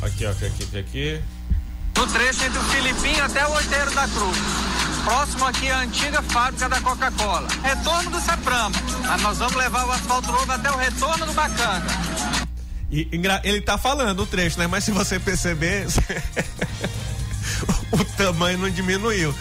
Aqui, 0.02 0.26
ó, 0.26 0.32
aqui, 0.32 0.46
aqui, 0.46 0.78
aqui. 0.78 1.22
No 1.98 2.08
trecho 2.08 2.46
entre 2.46 2.58
o 2.58 2.64
Filipinho 2.64 3.24
até 3.24 3.46
o 3.46 3.52
Oiteiro 3.52 3.92
da 3.92 4.08
Cruz. 4.08 4.38
Próximo 5.04 5.46
aqui 5.46 5.70
à 5.70 5.80
antiga 5.80 6.22
fábrica 6.22 6.70
da 6.70 6.80
Coca-Cola. 6.80 7.48
Retorno 7.62 8.12
do 8.12 8.22
Seprama. 8.22 8.72
Mas 9.06 9.22
nós 9.22 9.38
vamos 9.38 9.56
levar 9.56 9.86
o 9.86 9.92
asfalto 9.92 10.32
novo 10.32 10.52
até 10.52 10.72
o 10.72 10.78
retorno 10.78 11.26
do 11.26 11.34
Bacana. 11.34 11.86
E, 12.92 13.08
ele 13.44 13.62
tá 13.62 13.78
falando 13.78 14.22
o 14.22 14.26
trecho, 14.26 14.58
né? 14.58 14.68
Mas 14.68 14.86
se 14.86 14.92
você 14.92 15.20
perceber, 15.20 15.86
o 17.92 18.06
tamanho 18.16 18.58
não 18.58 18.70
diminuiu. 18.70 19.36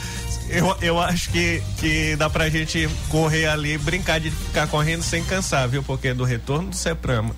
Eu, 0.48 0.76
eu 0.80 1.00
acho 1.00 1.30
que, 1.30 1.62
que 1.78 2.16
dá 2.16 2.28
pra 2.28 2.48
gente 2.48 2.88
correr 3.08 3.46
ali, 3.46 3.78
brincar 3.78 4.18
de 4.18 4.30
ficar 4.30 4.66
correndo 4.66 5.02
sem 5.02 5.22
cansar, 5.24 5.68
viu? 5.68 5.82
Porque 5.82 6.12
do 6.12 6.24
retorno 6.24 6.70
do 6.70 6.76
Seprama, 6.76 7.36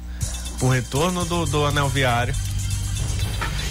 o 0.60 0.68
retorno 0.68 1.24
do, 1.24 1.44
do 1.44 1.66
anel 1.66 1.88
viário. 1.88 2.34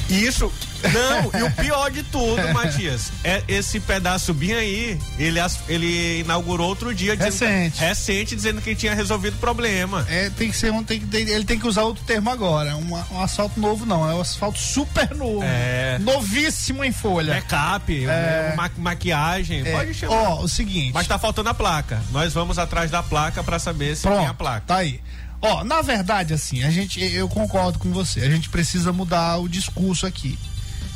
E 0.10 0.26
isso. 0.26 0.52
Não, 0.82 1.40
e 1.40 1.44
o 1.44 1.52
pior 1.52 1.92
de 1.92 2.04
tudo, 2.04 2.42
Matias, 2.54 3.12
é 3.24 3.44
esse 3.50 3.80
pedaço 3.82 4.34
bem 4.34 4.54
aí, 4.54 5.00
ele, 5.20 5.38
ele 5.68 6.20
inaugurou 6.22 6.68
outro 6.70 6.96
dia. 6.96 7.18
Dizendo, 7.18 7.32
Recente. 7.52 7.80
Recente, 7.82 8.36
dizendo 8.36 8.62
que 8.62 8.74
tinha 8.76 8.96
resolvido 8.96 9.34
o 9.36 9.40
problema. 9.40 10.06
É, 10.10 10.30
tem 10.30 10.50
que 10.50 10.56
ser 10.58 10.72
um, 10.72 10.82
tem 10.84 11.00
que, 11.02 11.16
ele 11.18 11.44
tem 11.44 11.60
que 11.60 11.68
usar 11.68 11.84
outro 11.84 12.04
termo 12.06 12.30
agora. 12.30 12.76
Um, 12.78 12.94
um 13.12 13.22
asfalto 13.22 13.60
novo 13.60 13.86
não, 13.86 14.10
é 14.10 14.16
um 14.16 14.22
asfalto 14.22 14.58
super 14.58 15.14
novo. 15.16 15.44
É. 15.44 16.00
Novíssimo 16.00 16.84
em 16.84 16.92
folha. 16.94 17.34
Make-up, 17.36 18.06
É. 18.08 18.54
ma- 18.56 18.72
maquiagem, 18.78 19.62
É, 19.68 19.72
pode 19.74 19.94
chamar. 19.94 20.14
Ó, 20.16 20.42
o 20.44 20.48
seguinte. 20.48 20.92
Mas 20.94 21.08
tá 21.08 21.20
faltando 21.20 21.50
a 21.50 21.54
placa. 21.54 22.02
Nós 22.12 22.34
vamos 22.34 22.58
atrás 22.58 22.90
da 22.90 23.04
placa 23.04 23.44
pra 23.44 23.60
saber 23.60 23.96
se 23.98 24.04
tem 24.04 24.12
a 24.14 24.16
Pronto, 24.24 24.36
placa. 24.38 24.64
tá 24.66 24.78
aí. 24.78 25.02
Ó, 25.42 25.64
na 25.64 25.82
verdade, 25.82 26.34
assim, 26.34 26.64
a 26.64 26.70
gente, 26.70 27.02
eu 27.02 27.30
concordo 27.30 27.80
com 27.80 27.92
você. 27.92 28.22
A 28.22 28.30
gente 28.30 28.50
precisa 28.50 28.92
mudar 28.92 29.38
o 29.38 29.48
discurso 29.48 30.06
aqui 30.06 30.38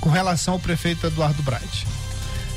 com 0.01 0.09
relação 0.09 0.55
ao 0.55 0.59
prefeito 0.59 1.07
Eduardo 1.07 1.41
Bright. 1.43 1.87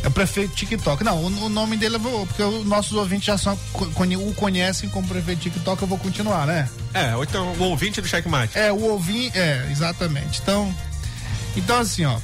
É 0.03 0.09
o 0.09 0.11
prefeito 0.11 0.55
TikTok. 0.55 1.05
Não, 1.05 1.17
o, 1.23 1.45
o 1.45 1.49
nome 1.49 1.77
dele 1.77 1.97
eu 1.97 2.01
vou, 2.01 2.27
porque 2.27 2.43
os 2.43 2.67
nossos 2.67 2.93
ouvintes 2.93 3.27
já 3.27 3.39
são, 3.39 3.59
o 3.75 4.35
conhecem 4.35 4.89
como 4.89 5.07
prefeito 5.07 5.43
TikTok, 5.43 5.83
eu 5.83 5.89
vou 5.89 5.99
continuar, 5.99 6.47
né? 6.47 6.69
É, 6.93 7.15
ou 7.15 7.23
então 7.23 7.53
o 7.55 7.63
ouvinte 7.65 8.01
do 8.01 8.09
checkmate. 8.09 8.59
É, 8.59 8.73
o 8.73 8.81
ouvinte, 8.83 9.39
é, 9.39 9.69
exatamente. 9.71 10.41
Então, 10.43 10.75
então 11.57 11.79
assim, 11.79 12.05
ó, 12.05 12.19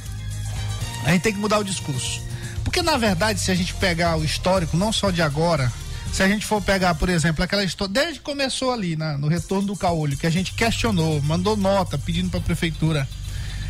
a 1.05 1.11
gente 1.11 1.21
tem 1.21 1.33
que 1.33 1.39
mudar 1.39 1.59
o 1.59 1.63
discurso. 1.63 2.21
Porque 2.63 2.81
na 2.81 2.97
verdade, 2.97 3.39
se 3.39 3.51
a 3.51 3.55
gente 3.55 3.73
pegar 3.75 4.17
o 4.17 4.23
histórico, 4.25 4.75
não 4.75 4.91
só 4.91 5.09
de 5.09 5.21
agora, 5.21 5.71
se 6.13 6.23
a 6.23 6.27
gente 6.29 6.45
for 6.45 6.61
pegar, 6.61 6.95
por 6.95 7.09
exemplo, 7.09 7.43
aquela 7.43 7.63
história, 7.63 7.91
desde 7.93 8.19
que 8.19 8.25
começou 8.25 8.71
ali 8.71 8.95
na- 8.95 9.17
no 9.17 9.27
retorno 9.27 9.67
do 9.67 9.75
caolho, 9.75 10.15
que 10.15 10.27
a 10.27 10.29
gente 10.29 10.53
questionou, 10.53 11.19
mandou 11.23 11.57
nota 11.57 11.97
pedindo 11.97 12.29
para 12.29 12.39
a 12.39 12.43
prefeitura, 12.43 13.07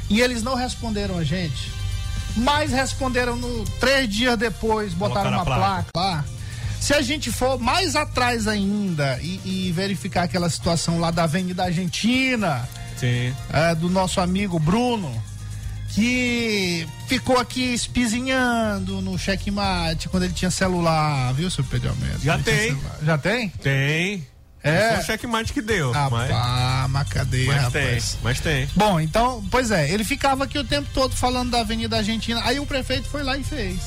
e 0.10 0.20
eles 0.22 0.44
não 0.44 0.54
responderam 0.56 1.18
a 1.18 1.24
gente, 1.24 1.72
mas 2.36 2.72
responderam 2.72 3.36
no, 3.38 3.64
três 3.80 4.10
dias 4.10 4.38
depois, 4.38 4.94
botaram 4.94 5.32
Colocaram 5.32 5.38
uma 5.38 5.46
placa. 5.46 5.86
placa. 5.94 6.18
lá. 6.18 6.26
Se 6.82 6.94
a 6.94 7.02
gente 7.02 7.32
for 7.32 7.58
mais 7.58 7.96
atrás 7.96 8.46
ainda 8.46 9.18
e, 9.22 9.39
e 9.68 9.72
verificar 9.72 10.24
aquela 10.24 10.50
situação 10.50 11.00
lá 11.00 11.12
da 11.12 11.24
Avenida 11.24 11.64
Argentina, 11.64 12.68
é, 13.54 13.74
do 13.74 13.89
nosso 13.89 14.20
amigo 14.20 14.60
Bruno, 14.60 15.10
que 15.94 16.88
ficou 17.08 17.38
aqui 17.38 17.74
espizinhando 17.74 19.02
no 19.02 19.18
checkmate 19.18 20.10
quando 20.10 20.24
ele 20.24 20.34
tinha 20.34 20.50
celular, 20.52 21.34
viu, 21.34 21.50
seu 21.52 21.64
Pedro 21.64 21.89
Almeida? 21.89 22.20
Já 22.20 22.36
Ele 22.36 22.44
tem. 22.44 22.78
Já 23.04 23.18
tem? 23.18 23.50
Tem. 23.50 24.28
É. 24.64 24.94
Foi 24.94 25.00
o 25.00 25.06
checkmate 25.06 25.52
que 25.54 25.62
deu. 25.62 25.91
Ah, 25.94 26.10
mas, 26.10 26.32
pá, 26.32 26.88
mas 26.89 27.08
cadê, 27.10 27.46
mas 27.48 27.56
rapaz? 27.64 27.72
tem. 28.12 28.20
Mas 28.24 28.39
tem. 28.39 28.70
Bom, 28.76 29.00
então, 29.00 29.44
pois 29.52 29.72
é, 29.72 29.89
ele 29.91 30.04
ficava 30.06 30.46
aqui 30.46 30.58
o 30.58 30.64
tempo 30.64 30.89
todo 30.94 31.14
falando 31.16 31.52
da 31.52 31.60
Avenida 31.60 31.98
Argentina. 31.98 32.41
Aí 32.46 32.60
o 32.60 32.66
prefeito 32.66 33.08
foi 33.10 33.24
lá 33.24 33.38
e 33.38 33.44
fez. 33.44 33.78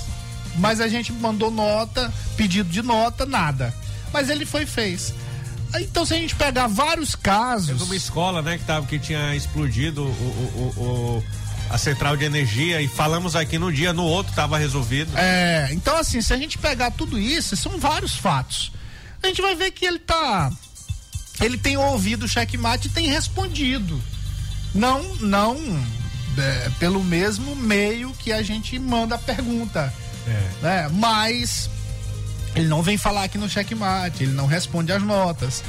Mas 0.58 0.80
a 0.80 0.88
gente 0.88 1.12
mandou 1.12 1.50
nota, 1.50 2.12
pedido 2.36 2.68
de 2.70 2.82
nota, 2.82 3.24
nada. 3.26 3.74
Mas 4.12 4.28
ele 4.30 4.44
foi 4.46 4.62
e 4.62 4.66
fez. 4.66 5.12
Então, 5.78 6.06
se 6.06 6.14
a 6.14 6.16
gente 6.18 6.34
pegar 6.36 6.66
vários 6.68 7.14
casos. 7.14 7.68
Teve 7.68 7.82
uma 7.84 7.96
escola, 7.96 8.40
né, 8.40 8.56
que, 8.56 8.64
tava, 8.64 8.86
que 8.86 8.98
tinha 8.98 9.34
explodido 9.34 10.02
o, 10.04 10.06
o- 10.06 10.72
o- 10.76 10.82
o- 10.82 11.24
a 11.70 11.78
central 11.78 12.16
de 12.16 12.24
energia 12.24 12.80
e 12.80 12.88
falamos 12.88 13.34
aqui 13.36 13.58
no 13.58 13.72
dia, 13.72 13.92
no 13.92 14.04
outro 14.04 14.34
tava 14.34 14.58
resolvido. 14.58 15.16
É, 15.16 15.68
então 15.72 15.96
assim, 15.96 16.20
se 16.20 16.32
a 16.32 16.36
gente 16.36 16.58
pegar 16.58 16.90
tudo 16.90 17.18
isso, 17.18 17.56
são 17.56 17.78
vários 17.78 18.16
fatos. 18.16 18.72
A 19.22 19.26
gente 19.26 19.42
vai 19.42 19.54
ver 19.54 19.70
que 19.70 19.84
ele 19.84 19.98
tá. 19.98 20.50
Ele 21.40 21.58
tem 21.58 21.76
ouvido 21.76 22.24
o 22.24 22.28
checkmate 22.28 22.88
e 22.88 22.90
tem 22.90 23.08
respondido. 23.08 24.00
Não, 24.74 25.02
não 25.16 25.56
é, 26.38 26.70
pelo 26.78 27.02
mesmo 27.02 27.56
meio 27.56 28.12
que 28.14 28.32
a 28.32 28.42
gente 28.42 28.78
manda 28.78 29.14
a 29.14 29.18
pergunta. 29.18 29.92
É. 30.26 30.62
Né? 30.62 30.88
Mas 30.92 31.70
ele 32.54 32.68
não 32.68 32.82
vem 32.82 32.96
falar 32.96 33.24
aqui 33.24 33.38
no 33.38 33.48
checkmate, 33.48 34.22
ele 34.22 34.32
não 34.32 34.46
responde 34.46 34.92
as 34.92 35.02
notas. 35.02 35.62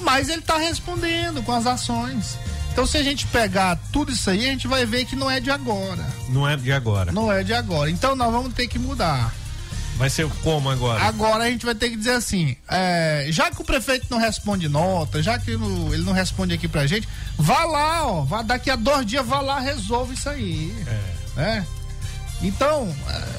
Mas 0.00 0.28
ele 0.28 0.42
tá 0.42 0.56
respondendo 0.56 1.42
com 1.42 1.52
as 1.52 1.66
ações. 1.66 2.38
Então, 2.72 2.86
se 2.86 2.96
a 2.96 3.02
gente 3.02 3.26
pegar 3.26 3.76
tudo 3.92 4.12
isso 4.12 4.30
aí, 4.30 4.46
a 4.46 4.50
gente 4.52 4.68
vai 4.68 4.86
ver 4.86 5.04
que 5.04 5.16
não 5.16 5.30
é 5.30 5.40
de 5.40 5.50
agora. 5.50 6.06
Não 6.28 6.48
é 6.48 6.56
de 6.56 6.70
agora. 6.72 7.10
Não 7.10 7.32
é 7.32 7.42
de 7.42 7.52
agora. 7.52 7.90
Então, 7.90 8.14
nós 8.14 8.30
vamos 8.30 8.54
ter 8.54 8.68
que 8.68 8.78
mudar. 8.78 9.34
Vai 9.96 10.08
ser 10.08 10.28
como 10.44 10.70
agora? 10.70 11.02
Agora 11.02 11.42
a 11.44 11.50
gente 11.50 11.66
vai 11.66 11.74
ter 11.74 11.90
que 11.90 11.96
dizer 11.96 12.12
assim: 12.12 12.56
é, 12.70 13.26
já 13.30 13.50
que 13.50 13.60
o 13.60 13.64
prefeito 13.64 14.06
não 14.08 14.18
responde 14.18 14.68
nota, 14.68 15.20
já 15.20 15.36
que 15.40 15.50
ele 15.50 16.04
não 16.04 16.12
responde 16.12 16.54
aqui 16.54 16.68
pra 16.68 16.86
gente, 16.86 17.08
vá 17.36 17.64
lá, 17.64 18.06
ó, 18.06 18.22
vá, 18.22 18.42
daqui 18.42 18.70
a 18.70 18.76
dois 18.76 19.04
dias, 19.04 19.26
vá 19.26 19.40
lá, 19.40 19.58
resolve 19.58 20.14
isso 20.14 20.28
aí. 20.28 20.72
né? 21.34 21.66
Então, 22.40 22.94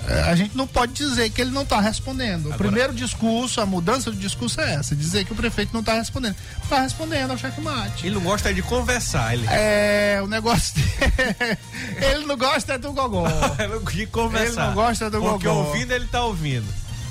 é, 0.09 0.21
a 0.23 0.35
gente 0.35 0.57
não 0.57 0.67
pode 0.67 0.91
dizer 0.91 1.29
que 1.29 1.39
ele 1.41 1.51
não 1.51 1.61
está 1.61 1.79
respondendo. 1.79 2.45
O 2.45 2.53
Agora- 2.53 2.57
primeiro 2.57 2.93
discurso, 2.93 3.61
a 3.61 3.65
mudança 3.65 4.11
do 4.11 4.17
discurso 4.17 4.59
é 4.59 4.73
essa: 4.73 4.93
dizer 4.95 5.23
que 5.25 5.31
o 5.31 5.35
prefeito 5.35 5.71
não 5.73 5.79
está 5.79 5.93
respondendo. 5.93 6.35
Está 6.61 6.81
respondendo 6.81 7.31
ao 7.31 7.37
checkmate. 7.37 8.05
Ele 8.05 8.15
não 8.15 8.21
gosta 8.21 8.53
de 8.53 8.61
conversar, 8.61 9.33
ele 9.35 9.45
É, 9.49 10.19
o 10.21 10.27
negócio 10.27 10.75
dele. 10.75 11.57
ele 12.01 12.25
não 12.25 12.37
gosta 12.37 12.77
do 12.77 12.91
gogó. 12.91 13.25
de 13.93 14.05
conversar. 14.07 14.47
Ele 14.47 14.67
não 14.67 14.73
gosta 14.73 15.09
do 15.09 15.21
Porque 15.21 15.47
gogó. 15.47 15.67
ouvindo, 15.69 15.91
ele 15.93 16.05
tá 16.07 16.23
ouvindo. 16.25 16.67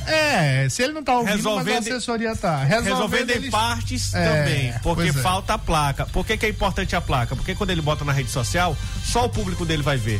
É, 0.06 0.66
se 0.70 0.82
ele 0.82 0.94
não 0.94 1.02
tá 1.04 1.14
ouvindo, 1.18 1.36
Resolvendo- 1.36 1.74
mas 1.74 1.86
a 1.86 1.90
assessoria 1.96 2.34
tá. 2.36 2.64
Resolvendo, 2.64 3.28
em 3.30 3.34
eles- 3.34 3.50
partes 3.50 4.14
É, 4.14 4.24
também, 4.26 4.74
porque 4.82 5.08
é. 5.08 5.12
falta 5.12 5.54
a 5.54 5.58
placa. 5.58 6.06
Por 6.06 6.24
que, 6.24 6.36
que 6.38 6.46
é 6.46 6.48
importante 6.48 6.96
a 6.96 7.00
placa? 7.00 7.36
Porque 7.36 7.54
quando 7.54 7.70
ele 7.70 7.82
bota 7.82 8.04
na 8.06 8.12
rede 8.12 8.30
social, 8.30 8.74
só 9.04 9.26
o 9.26 9.28
público 9.28 9.66
dele 9.66 9.82
vai 9.82 9.98
ver. 9.98 10.18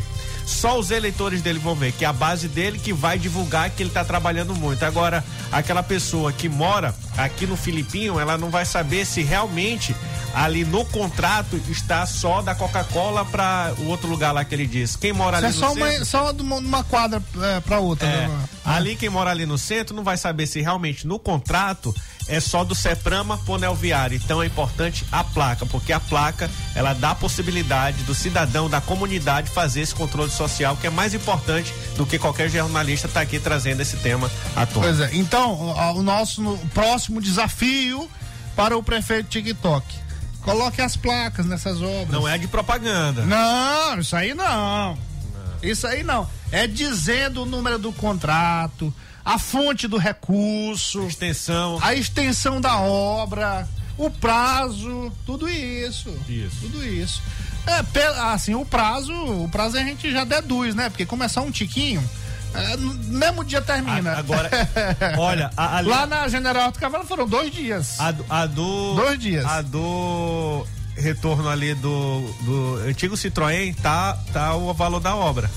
Só 0.49 0.79
os 0.79 0.89
eleitores 0.89 1.43
dele 1.43 1.59
vão 1.59 1.75
ver, 1.75 1.91
que 1.91 2.03
é 2.03 2.07
a 2.07 2.11
base 2.11 2.47
dele 2.47 2.79
que 2.79 2.91
vai 2.91 3.19
divulgar 3.19 3.69
que 3.69 3.83
ele 3.83 3.91
tá 3.91 4.03
trabalhando 4.03 4.55
muito. 4.55 4.83
Agora, 4.83 5.23
aquela 5.51 5.83
pessoa 5.83 6.33
que 6.33 6.49
mora 6.49 6.93
aqui 7.15 7.45
no 7.45 7.55
Filipinho, 7.55 8.19
ela 8.19 8.35
não 8.35 8.49
vai 8.49 8.65
saber 8.65 9.05
se 9.05 9.21
realmente 9.21 9.95
ali 10.33 10.65
no 10.65 10.83
contrato 10.85 11.55
está 11.69 12.03
só 12.07 12.41
da 12.41 12.55
Coca-Cola 12.55 13.23
para 13.25 13.73
o 13.77 13.85
outro 13.87 14.09
lugar 14.09 14.31
lá 14.31 14.43
que 14.43 14.55
ele 14.55 14.65
diz. 14.65 14.95
Quem 14.95 15.13
mora 15.13 15.37
Isso 15.37 15.45
ali 15.45 15.55
é 15.55 15.59
no 15.59 15.59
só 15.59 15.73
uma, 15.73 15.91
centro, 15.91 16.05
só 16.05 16.31
de 16.31 16.41
uma, 16.41 16.55
uma 16.57 16.83
quadra 16.83 17.21
é, 17.41 17.59
pra 17.59 17.79
outra. 17.79 18.07
é, 18.07 18.27
né? 18.27 18.39
ali 18.65 18.95
quem 18.95 19.09
mora 19.09 19.29
ali 19.29 19.45
no 19.45 19.57
centro 19.57 19.95
não 19.95 20.03
vai 20.03 20.17
saber 20.17 20.47
se 20.47 20.61
realmente 20.61 21.05
no 21.05 21.19
contrato 21.19 21.95
é 22.29 22.39
só 22.39 22.63
do 22.63 22.75
Seprama 22.75 23.37
Ponel 23.39 23.75
Viário. 23.75 24.15
Então 24.15 24.41
é 24.41 24.45
importante 24.45 25.05
a 25.11 25.23
placa, 25.23 25.65
porque 25.65 25.91
a 25.91 25.99
placa 25.99 26.49
ela 26.75 26.93
dá 26.93 27.11
a 27.11 27.15
possibilidade 27.15 28.03
do 28.03 28.13
cidadão, 28.13 28.69
da 28.69 28.79
comunidade 28.79 29.49
fazer 29.49 29.81
esse 29.81 29.93
controle 29.95 30.29
social, 30.31 30.77
que 30.77 30.87
é 30.87 30.89
mais 30.89 31.13
importante 31.13 31.73
do 31.97 32.05
que 32.05 32.19
qualquer 32.19 32.49
jornalista 32.49 33.07
estar 33.07 33.21
aqui 33.21 33.39
trazendo 33.39 33.81
esse 33.81 33.97
tema 33.97 34.31
à 34.55 34.65
tona. 34.65 34.85
Pois 34.87 34.99
é. 34.99 35.09
Então, 35.13 35.75
o, 35.95 36.03
nosso 36.03 36.41
no- 36.41 36.57
próximo 36.69 37.19
desafio 37.21 38.09
para 38.55 38.77
o 38.77 38.83
prefeito 38.83 39.27
TikTok. 39.29 39.85
Coloque 40.41 40.81
as 40.81 40.95
placas 40.95 41.45
nessas 41.45 41.81
obras. 41.81 42.09
Não 42.09 42.27
é 42.27 42.37
de 42.37 42.47
propaganda. 42.47 43.25
Não, 43.25 43.99
isso 43.99 44.15
aí 44.15 44.33
não. 44.33 44.97
Isso 45.61 45.85
aí 45.85 46.03
não. 46.03 46.27
É 46.51 46.67
dizendo 46.67 47.43
o 47.43 47.45
número 47.45 47.77
do 47.77 47.91
contrato, 47.93 48.93
a 49.23 49.37
fonte 49.37 49.87
do 49.87 49.97
recurso, 49.97 51.05
extensão, 51.07 51.77
a 51.81 51.93
extensão 51.93 52.59
da 52.59 52.79
obra, 52.79 53.67
o 53.97 54.09
prazo, 54.09 55.11
tudo 55.25 55.47
isso. 55.49 56.09
Isso. 56.27 56.57
Tudo 56.61 56.85
isso. 56.85 57.21
É, 57.67 57.83
assim, 58.33 58.55
o 58.55 58.65
prazo, 58.65 59.13
o 59.13 59.49
prazo 59.49 59.77
a 59.77 59.83
gente 59.83 60.11
já 60.11 60.23
deduz, 60.23 60.73
né? 60.73 60.89
Porque 60.89 61.05
começar 61.05 61.41
um 61.41 61.51
tiquinho, 61.51 62.01
é, 62.55 62.77
mesmo 62.77 63.43
dia 63.43 63.61
termina. 63.61 64.13
A- 64.13 64.17
agora, 64.19 64.49
olha, 65.19 65.51
a- 65.55 65.77
ali- 65.77 65.89
lá 65.89 66.07
na 66.07 66.27
General 66.27 66.63
Alto 66.63 66.79
Cavalo 66.79 67.05
foram 67.05 67.27
dois 67.27 67.51
dias. 67.53 67.99
A, 67.99 68.13
a 68.29 68.45
do. 68.47 68.95
Dois 68.95 69.19
dias. 69.19 69.45
A 69.45 69.61
do 69.61 70.65
retorno 70.95 71.47
ali 71.47 71.73
do, 71.75 72.21
do 72.41 72.75
antigo 72.87 73.15
Citroën 73.15 73.75
tá, 73.81 74.17
tá 74.33 74.55
o 74.55 74.73
valor 74.73 74.99
da 74.99 75.15
obra. 75.15 75.49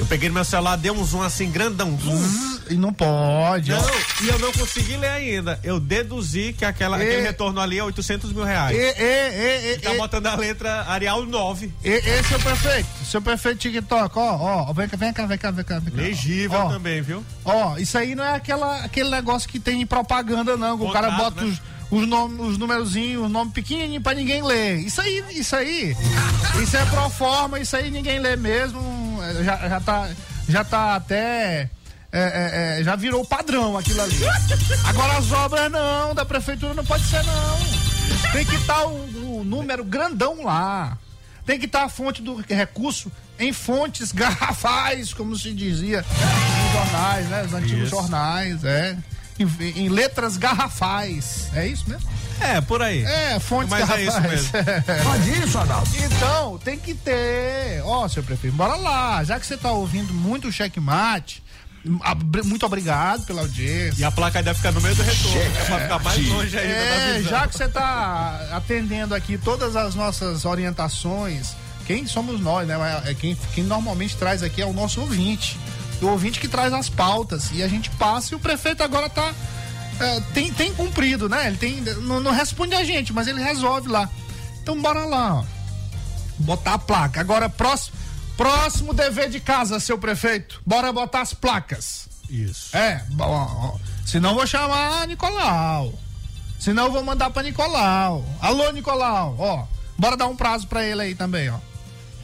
Eu 0.00 0.06
peguei 0.06 0.30
no 0.30 0.34
meu 0.34 0.44
celular, 0.46 0.76
dei 0.76 0.90
um 0.90 1.04
zoom 1.04 1.22
assim, 1.22 1.50
grandão. 1.50 1.94
Zoom. 2.00 2.58
E 2.70 2.74
não 2.74 2.90
pode. 2.90 3.70
Não, 3.70 3.90
e 4.22 4.28
eu 4.28 4.38
não 4.38 4.50
consegui 4.50 4.96
ler 4.96 5.10
ainda. 5.10 5.60
Eu 5.62 5.78
deduzi 5.78 6.54
que 6.56 6.64
aquela, 6.64 6.98
E- 6.98 7.02
aquele 7.02 7.20
retorno 7.20 7.60
ali 7.60 7.78
é 7.78 7.84
800 7.84 8.32
mil 8.32 8.42
reais. 8.42 8.74
E, 8.74 8.80
e, 8.80 9.74
e, 9.74 9.78
tá 9.78 9.92
botando 9.92 10.26
a 10.26 10.34
letra 10.36 10.86
Arial 10.88 11.26
9. 11.26 11.70
E, 11.84 11.90
e 11.90 12.22
seu 12.24 12.40
prefeito, 12.40 12.88
seu 13.04 13.20
prefeito 13.20 13.58
TikTok, 13.58 14.18
ó, 14.18 14.68
ó, 14.68 14.72
vem 14.72 14.88
cá, 14.88 14.96
vem 14.96 15.12
cá, 15.12 15.26
vem 15.26 15.36
cá, 15.36 15.50
vem 15.50 15.64
cá. 15.66 15.78
Vem 15.80 15.92
cá. 15.92 16.00
Legível 16.00 16.58
Ó, 16.60 16.68
também, 16.70 17.02
viu? 17.02 17.22
Ó, 17.44 17.76
isso 17.76 17.98
aí 17.98 18.14
não 18.14 18.24
é 18.24 18.34
aquela, 18.36 18.82
aquele 18.82 19.10
negócio 19.10 19.46
que 19.46 19.60
tem 19.60 19.82
em 19.82 19.86
propaganda, 19.86 20.56
não. 20.56 20.78
que 20.78 20.84
o 20.84 20.90
cara 20.92 21.10
bota 21.10 21.42
né? 21.42 21.50
os, 21.50 21.60
os, 21.90 22.06
nomes, 22.06 22.40
os 22.40 22.58
numerozinhos, 22.58 23.24
os 23.26 23.30
nomes 23.30 23.52
pequenininhos 23.52 24.02
pra 24.02 24.14
ninguém 24.14 24.42
ler. 24.42 24.76
Isso 24.78 25.00
aí, 25.00 25.24
isso 25.30 25.56
aí, 25.56 25.96
isso 26.62 26.76
é 26.76 26.84
pro 26.86 27.10
forma, 27.10 27.58
isso 27.58 27.74
aí 27.76 27.90
ninguém 27.90 28.18
lê 28.20 28.36
mesmo. 28.36 29.18
é, 29.22 29.44
Já, 29.44 29.68
já 29.68 29.80
tá, 29.80 30.08
já 30.48 30.64
tá 30.64 30.94
até. 30.96 31.68
é, 32.12 32.20
é, 32.76 32.80
é, 32.80 32.84
já 32.84 32.96
virou 32.96 33.24
padrão 33.24 33.76
aquilo 33.76 34.02
ali. 34.02 34.18
Agora 34.84 35.18
as 35.18 35.30
obras 35.32 35.70
não, 35.70 36.14
da 36.14 36.24
prefeitura 36.24 36.74
não 36.74 36.84
pode 36.84 37.04
ser 37.04 37.22
não. 37.24 37.58
Tem 38.32 38.44
que 38.44 38.56
estar 38.56 38.84
o, 38.86 39.40
o 39.40 39.44
número 39.44 39.84
grandão 39.84 40.44
lá. 40.44 40.96
Tem 41.46 41.58
que 41.58 41.66
estar 41.66 41.84
a 41.84 41.88
fonte 41.88 42.22
do 42.22 42.36
recurso 42.48 43.10
em 43.38 43.52
fontes 43.52 44.12
garrafais, 44.12 45.12
como 45.14 45.36
se 45.36 45.52
dizia 45.52 46.04
nos 46.04 46.72
jornais, 46.72 47.26
né? 47.28 47.42
Os 47.46 47.54
antigos 47.54 47.82
Isso. 47.84 47.90
jornais, 47.90 48.62
é. 48.64 48.96
Em, 49.40 49.84
em 49.84 49.88
letras 49.88 50.36
garrafais. 50.36 51.48
É 51.54 51.66
isso 51.66 51.88
mesmo? 51.88 52.08
É, 52.40 52.60
por 52.60 52.82
aí. 52.82 53.02
É, 53.04 53.38
fontes 53.40 53.70
Mas 53.70 53.88
é 53.90 54.04
garrafais. 54.04 54.40
isso 54.44 54.52
mesmo. 54.52 55.04
Pode 55.04 55.30
isso, 55.42 55.58
Adalto? 55.58 55.90
Então, 55.98 56.58
tem 56.58 56.78
que 56.78 56.94
ter. 56.94 57.82
Ó, 57.84 58.06
seu 58.08 58.22
prefeito, 58.22 58.56
bora 58.56 58.76
lá. 58.76 59.22
Já 59.24 59.38
que 59.38 59.46
você 59.46 59.56
tá 59.56 59.70
ouvindo 59.72 60.12
muito 60.12 60.48
o 60.48 60.52
checkmate, 60.52 61.42
muito 62.44 62.66
obrigado 62.66 63.24
pela 63.24 63.40
audiência. 63.42 64.00
E 64.00 64.04
a 64.04 64.10
placa 64.10 64.42
deve 64.42 64.56
ficar 64.56 64.72
no 64.72 64.80
meio 64.80 64.94
do 64.94 65.02
retorno, 65.02 65.38
é 65.38 65.64
pra 65.64 65.80
ficar 65.80 65.98
mais 66.00 66.28
longe 66.28 66.58
ainda 66.58 66.74
da 66.74 66.80
É, 66.80 67.22
já 67.22 67.48
que 67.48 67.56
você 67.56 67.68
tá 67.68 68.48
atendendo 68.52 69.14
aqui 69.14 69.38
todas 69.38 69.76
as 69.76 69.94
nossas 69.94 70.44
orientações, 70.44 71.54
quem 71.86 72.06
somos 72.06 72.40
nós, 72.40 72.68
né? 72.68 72.76
É 73.06 73.14
quem, 73.14 73.36
quem 73.54 73.64
normalmente 73.64 74.16
traz 74.16 74.42
aqui 74.42 74.60
é 74.60 74.66
o 74.66 74.72
nosso 74.72 75.00
ouvinte. 75.00 75.58
O 76.00 76.06
ouvinte 76.06 76.40
que 76.40 76.48
traz 76.48 76.72
as 76.72 76.88
pautas. 76.88 77.50
E 77.52 77.62
a 77.62 77.68
gente 77.68 77.90
passa 77.90 78.34
e 78.34 78.36
o 78.36 78.40
prefeito 78.40 78.82
agora 78.82 79.08
tá. 79.08 79.32
é, 80.00 80.20
tem, 80.32 80.52
tem 80.52 80.72
cumprido, 80.74 81.28
né? 81.28 81.46
Ele 81.46 81.56
tem. 81.56 81.80
Não, 81.80 82.20
não 82.20 82.32
responde 82.32 82.74
a 82.74 82.84
gente, 82.84 83.12
mas 83.12 83.26
ele 83.26 83.42
resolve 83.42 83.88
lá. 83.88 84.08
Então 84.62 84.80
bora 84.80 85.04
lá, 85.04 85.36
ó. 85.36 85.44
Botar 86.38 86.74
a 86.74 86.78
placa. 86.78 87.20
Agora, 87.20 87.48
próximo, 87.50 87.96
próximo 88.36 88.94
dever 88.94 89.28
de 89.28 89.40
casa, 89.40 89.78
seu 89.78 89.98
prefeito. 89.98 90.60
Bora 90.64 90.92
botar 90.92 91.20
as 91.20 91.34
placas. 91.34 92.08
Isso. 92.30 92.74
É, 92.76 93.04
bom, 93.10 93.26
ó, 93.26 93.76
senão 94.06 94.30
eu 94.30 94.36
vou 94.36 94.46
chamar 94.46 95.06
Nicolau. 95.06 95.92
Senão 96.58 96.84
eu 96.84 96.92
vou 96.92 97.02
mandar 97.02 97.30
pra 97.30 97.42
Nicolau. 97.42 98.24
Alô, 98.40 98.70
Nicolau, 98.70 99.34
ó. 99.38 99.66
Bora 99.98 100.16
dar 100.16 100.28
um 100.28 100.36
prazo 100.36 100.66
pra 100.66 100.84
ele 100.84 101.02
aí 101.02 101.14
também, 101.14 101.50
ó. 101.50 101.58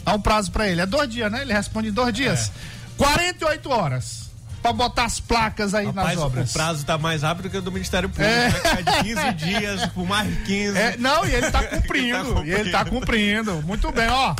Dá 0.05 0.15
um 0.15 0.21
prazo 0.21 0.53
pra 0.53 0.69
ele. 0.69 0.81
É 0.81 0.87
dois 0.87 1.11
dias, 1.11 1.31
né? 1.33 1.43
Ele 1.43 1.53
responde 1.53 1.89
em 1.89 1.93
dois 1.93 2.15
dias. 2.15 2.53
48 2.97 3.71
horas 3.71 4.27
pra 4.63 4.73
botar 4.73 5.05
as 5.05 5.21
placas 5.21 5.75
aí 5.75 5.87
Rapaz, 5.87 6.17
nas 6.17 6.19
obras. 6.25 6.51
o 6.51 6.53
prazo 6.53 6.85
tá 6.85 6.99
mais 6.99 7.23
rápido 7.23 7.49
que 7.51 7.57
o 7.57 7.63
do 7.63 7.71
Ministério 7.71 8.09
Público. 8.09 8.29
É. 8.31 8.49
Vai 8.49 8.79
ficar 8.79 8.93
de 9.03 9.03
15 9.05 9.33
dias 9.45 9.87
por 9.87 10.07
mais 10.07 10.43
15. 10.45 10.77
É, 10.79 10.97
não, 10.97 11.25
e 11.25 11.33
ele 11.35 11.51
tá 11.51 11.63
cumprindo. 11.65 12.39
Ele 12.41 12.51
E 12.51 12.53
ele 12.55 12.71
tá 12.71 12.85
cumprindo. 12.85 13.63
Muito 13.63 13.91
bem, 13.93 14.09
ó. 14.09 14.35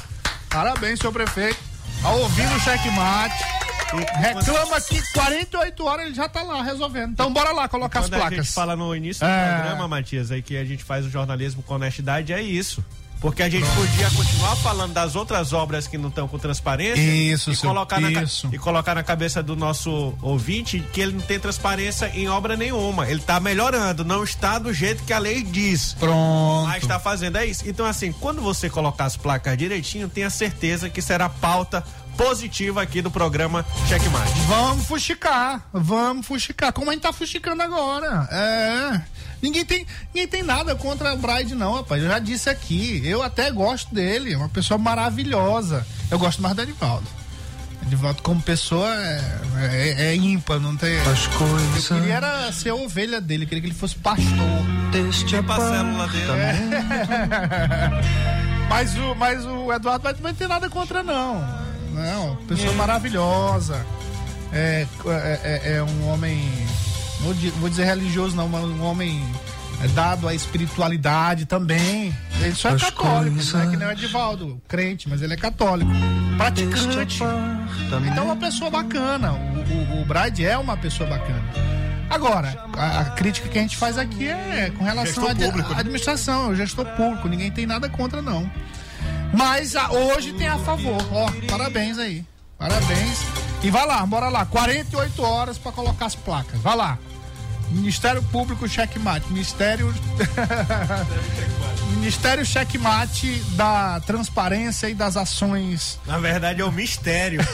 Parabéns, 0.49 0.99
senhor 0.99 1.13
prefeito. 1.13 1.59
Tá 2.03 2.11
ouvindo 2.11 2.55
o 2.57 2.61
checkmate. 2.61 3.45
Reclama 4.19 4.81
que 4.81 5.01
48 5.13 5.85
horas 5.85 6.07
ele 6.07 6.15
já 6.15 6.29
tá 6.29 6.43
lá 6.43 6.61
resolvendo. 6.63 7.13
Então 7.13 7.33
bora 7.33 7.53
lá 7.53 7.69
colocar 7.69 8.01
as 8.01 8.07
Quando 8.07 8.15
a 8.15 8.19
gente 8.25 8.29
placas. 8.31 8.53
fala 8.55 8.75
no 8.75 8.95
início 8.97 9.25
do 9.25 9.31
É. 9.31 9.55
programa, 9.55 9.87
Matias, 9.89 10.31
aí 10.33 10.43
que 10.43 10.57
a 10.57 10.65
gente 10.65 10.83
faz 10.83 11.07
o 11.07 11.11
jornalismo 11.11 11.63
com 11.63 11.75
honestidade, 11.75 12.33
é 12.33 12.43
isso. 12.43 12.85
Porque 13.21 13.43
a 13.43 13.49
gente 13.49 13.67
podia 13.71 14.11
continuar 14.11 14.57
falando 14.57 14.93
das 14.93 15.17
outras 15.17 15.53
obras 15.53 15.87
que 15.87 15.97
não 15.97 16.09
estão 16.11 16.29
com 16.29 16.39
transparência 16.39 17.01
Isso, 17.01 17.51
e, 17.51 17.57
seu- 17.57 17.71
colocar 17.71 18.01
na, 18.01 18.11
isso. 18.23 18.49
e 18.53 18.59
colocar 18.59 18.95
na 18.95 19.03
cabeça 19.03 19.43
do 19.43 19.57
nosso 19.57 20.15
ouvinte 20.21 20.85
que 20.93 21.01
ele 21.01 21.13
não 21.13 21.21
tem 21.21 21.39
transparência 21.41 22.11
em 22.15 22.29
obra 22.29 22.57
nenhuma. 22.57 23.09
Ele 23.09 23.21
está 23.21 23.41
melhorando, 23.41 24.05
não 24.05 24.23
está 24.23 24.59
do 24.59 24.73
jeito 24.73 25.03
que 25.05 25.13
a 25.13 25.19
lei 25.19 25.43
diz. 25.43 25.95
Pronto. 25.99 26.69
Mas 26.69 26.83
está 26.83 26.99
fazendo 27.01 27.39
é 27.39 27.47
isso. 27.47 27.69
Então, 27.69 27.87
assim, 27.87 28.13
quando 28.13 28.41
você 28.43 28.69
colocar 28.69 29.07
as 29.07 29.17
placas 29.17 29.57
direitinho, 29.57 30.09
tenha 30.09 30.29
certeza 30.31 30.91
que 30.91 31.01
será 31.01 31.29
pauta 31.29 31.83
positiva 32.17 32.81
aqui 32.83 33.03
do 33.03 33.11
programa 33.11 33.65
Checkmate. 33.89 34.33
Vamos 34.49 34.87
fuxicar, 34.87 35.69
vamos 35.73 36.27
fuxicar, 36.27 36.73
como 36.73 36.91
a 36.91 36.95
gente 36.95 37.03
tá 37.03 37.13
fuxicando 37.13 37.63
agora. 37.63 38.27
É. 38.33 39.01
Ninguém 39.43 39.65
tem, 39.65 39.87
ninguém 40.15 40.29
tem 40.29 40.43
nada 40.43 40.75
contra 40.75 41.13
o 41.15 41.17
Bride, 41.19 41.55
não, 41.55 41.75
rapaz. 41.75 42.03
Eu 42.03 42.09
já 42.09 42.19
disse 42.19 42.49
aqui. 42.51 43.03
Eu 43.05 43.23
até 43.23 43.51
gosto 43.51 43.95
dele, 43.95 44.33
é 44.33 44.37
uma 44.37 44.49
pessoa 44.49 44.79
maravilhosa. 44.79 45.87
Eu 46.11 46.19
gosto 46.19 46.41
mais 46.43 46.55
do 46.57 46.63
Edivaldo. 46.63 47.07
Edivaldo, 47.87 48.21
como 48.23 48.43
pessoa, 48.43 48.89
é, 48.97 49.21
é, 49.59 49.95
é 50.09 50.17
ímpar, 50.17 50.59
não 50.59 50.77
tem. 50.77 50.99
As 51.03 51.27
coisas. 51.29 51.91
Eu 51.91 51.99
queria 51.99 52.15
era 52.15 52.51
ser 52.53 52.71
a 52.71 52.75
ovelha 52.75 53.21
dele, 53.21 53.45
eu 53.45 53.49
queria 53.49 53.61
que 53.63 53.69
ele 53.69 53.75
fosse 53.77 53.95
pastor. 53.97 54.27
Deste 54.91 55.27
Tipo 55.27 55.53
a 55.53 55.57
célula 55.57 56.09
dele. 56.09 56.27
Mas 58.69 58.97
o, 58.97 59.15
mas 59.15 59.45
o 59.45 59.73
Eduardo 59.73 60.03
vai- 60.03 60.15
não 60.21 60.35
tem 60.35 60.49
nada 60.49 60.69
contra, 60.69 61.03
não. 61.03 61.47
Não, 61.93 62.37
pessoa 62.49 62.73
maravilhosa. 62.73 63.87
É, 64.53 64.87
é, 65.07 65.41
é- 65.65 65.73
é 65.77 65.83
um 65.83 66.09
homem. 66.09 66.43
Vou, 67.21 67.35
vou 67.61 67.69
dizer 67.69 67.85
religioso, 67.85 68.37
não, 68.37 68.49
mas 68.49 68.65
um 68.65 68.83
homem 68.83 69.23
é 69.83 69.89
dado 69.89 70.29
à 70.29 70.35
espiritualidade 70.35 71.45
também. 71.47 72.15
Ele 72.41 72.55
só 72.55 72.71
é 72.71 72.79
católico, 72.79 73.37
não 73.53 73.61
é 73.63 73.67
que 73.71 73.77
nem 73.77 73.89
o 73.89 73.91
Edivaldo, 73.91 74.61
crente, 74.69 75.09
mas 75.09 75.23
ele 75.23 75.35
é 75.35 75.37
católico. 75.37 75.91
Praticante. 76.37 77.19
Então 78.13 78.23
é 78.23 78.27
uma 78.27 78.37
pessoa 78.37 78.71
bacana. 78.71 79.33
O, 79.33 79.97
o, 79.97 80.03
o 80.03 80.05
Bride 80.05 80.45
é 80.45 80.57
uma 80.59 80.77
pessoa 80.77 81.09
bacana. 81.09 81.43
Agora, 82.09 82.65
a, 82.77 83.01
a 83.01 83.05
crítica 83.07 83.49
que 83.49 83.59
a 83.59 83.63
gente 83.63 83.77
faz 83.77 83.99
aqui 83.99 84.29
é 84.29 84.71
com 84.77 84.85
relação 84.85 85.27
à 85.27 85.35
né? 85.35 85.51
administração, 85.77 86.45
é 86.47 86.49
o 86.51 86.55
gestor 86.55 86.85
público. 86.97 87.27
Ninguém 87.29 87.51
tem 87.51 87.67
nada 87.67 87.89
contra, 87.89 88.23
não. 88.23 88.49
Mas 89.37 89.75
a- 89.75 89.91
hoje 89.91 90.33
tem 90.35 90.47
a 90.47 90.57
favor. 90.59 90.97
Ó, 91.11 91.29
parabéns 91.49 91.99
aí. 91.99 92.25
Parabéns. 92.59 93.19
E 93.63 93.71
vai 93.71 93.87
lá, 93.87 94.05
bora 94.07 94.29
lá. 94.29 94.45
48 94.47 95.23
horas 95.23 95.59
pra 95.59 95.73
colocar 95.73 96.07
as 96.07 96.15
placas. 96.15 96.61
Vai 96.61 96.77
lá. 96.77 96.99
Ministério 97.71 98.23
Público 98.25 98.69
Checkmate. 98.69 99.27
Ministério. 99.31 99.93
Ministério 101.97 102.45
Checkmate 102.47 103.43
da 103.57 104.01
Transparência 104.01 104.89
e 104.89 104.95
das 104.95 105.17
Ações. 105.17 105.99
Na 106.07 106.19
verdade, 106.19 106.61
é 106.61 106.65
o 106.65 106.73
mistério. 106.73 107.41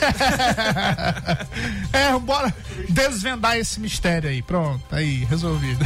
É, 1.93 2.17
bora 2.17 2.53
desvendar 2.89 3.55
esse 3.57 3.79
mistério 3.79 4.29
aí. 4.29 4.41
Pronto, 4.41 4.83
aí, 4.91 5.23
resolvido. 5.25 5.85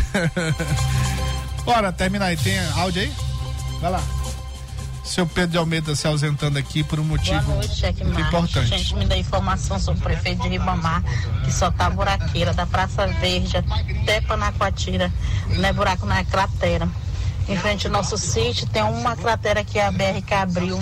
Bora, 1.66 1.92
terminar 1.92 2.28
aí. 2.28 2.38
Tem 2.38 2.58
áudio 2.76 3.02
aí? 3.02 3.14
Vai 3.82 3.92
lá. 3.92 4.02
Seu 5.08 5.26
Pedro 5.26 5.52
de 5.52 5.58
Almeida 5.58 5.96
se 5.96 6.06
ausentando 6.06 6.60
aqui 6.60 6.84
por 6.84 7.00
um 7.00 7.04
motivo 7.04 7.42
Boa 7.42 7.56
noite, 7.56 7.76
Cheque 7.76 8.04
muito 8.04 8.20
importante. 8.20 8.68
Gente, 8.68 8.94
me 8.96 9.06
dá 9.06 9.18
informação 9.18 9.80
sobre 9.80 10.02
o 10.02 10.04
prefeito 10.04 10.44
de 10.44 10.50
Ribamar, 10.50 11.02
que 11.46 11.52
só 11.52 11.72
tá 11.72 11.90
buraqueira, 11.90 12.54
da 12.54 12.66
Praça 12.66 13.08
Verde 13.08 13.56
até 13.58 14.20
Panacoatira. 14.22 15.12
Não 15.48 15.70
é 15.70 15.72
buraco, 15.72 16.06
não 16.06 16.16
é 16.16 16.26
cratera. 16.26 16.88
Em 17.48 17.58
frente 17.58 17.88
ao 17.88 17.94
nosso 17.94 18.18
sítio 18.18 18.68
tem 18.68 18.84
uma 18.84 19.16
cratera 19.16 19.64
que 19.64 19.80
a 19.80 19.90
BR 19.90 20.22
que 20.26 20.34
abriu 20.34 20.78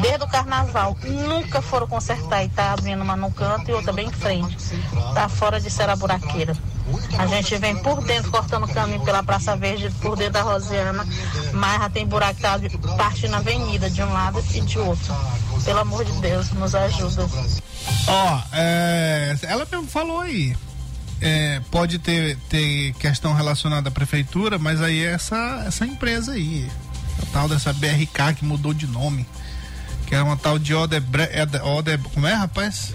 desde 0.00 0.24
o 0.24 0.26
carnaval. 0.26 0.96
Nunca 1.04 1.60
foram 1.60 1.86
consertar 1.86 2.42
e 2.42 2.48
tá 2.48 2.72
abrindo 2.72 3.02
uma 3.02 3.14
no 3.14 3.30
canto 3.30 3.70
e 3.70 3.74
outra 3.74 3.92
bem 3.92 4.08
em 4.08 4.12
frente. 4.12 4.56
Tá 5.14 5.28
fora 5.28 5.60
de 5.60 5.70
ser 5.70 5.90
a 5.90 5.94
buraqueira. 5.96 6.56
A 7.18 7.26
gente 7.26 7.56
vem 7.56 7.76
por 7.76 8.02
dentro, 8.04 8.30
cortando 8.30 8.64
o 8.64 8.68
caminho 8.68 9.04
pela 9.04 9.22
Praça 9.22 9.56
Verde, 9.56 9.90
por 10.00 10.16
dentro 10.16 10.34
da 10.34 10.42
Rosiana, 10.42 11.06
mas 11.52 11.80
já 11.80 11.90
tem 11.90 12.06
buraco 12.06 12.36
que 12.36 12.42
tá 12.42 12.94
partindo 12.96 13.34
a 13.34 13.38
avenida 13.38 13.88
de 13.88 14.02
um 14.02 14.12
lado 14.12 14.42
e 14.54 14.60
de 14.60 14.78
outro. 14.78 15.14
Pelo 15.64 15.80
amor 15.80 16.04
de 16.04 16.12
Deus, 16.20 16.50
nos 16.52 16.74
ajuda. 16.74 17.26
Ó, 18.06 18.40
é, 18.52 19.36
ela 19.42 19.66
mesmo 19.70 19.86
falou 19.86 20.20
aí. 20.20 20.56
É, 21.20 21.60
pode 21.70 21.98
ter, 21.98 22.36
ter 22.48 22.92
questão 22.94 23.32
relacionada 23.32 23.88
à 23.88 23.92
prefeitura, 23.92 24.58
mas 24.58 24.82
aí 24.82 25.04
é 25.04 25.12
essa, 25.12 25.64
essa 25.66 25.86
empresa 25.86 26.32
aí. 26.32 26.68
A 27.22 27.26
tal 27.32 27.48
dessa 27.48 27.72
BRK 27.72 28.34
que 28.36 28.44
mudou 28.44 28.74
de 28.74 28.86
nome. 28.86 29.26
Que 30.06 30.14
era 30.14 30.22
uma 30.22 30.36
tal 30.36 30.58
de 30.58 30.72
Odebre, 30.74 31.22
Ode, 31.40 31.58
Ode, 31.58 31.98
como 32.14 32.26
é, 32.26 32.34
rapaz? 32.34 32.94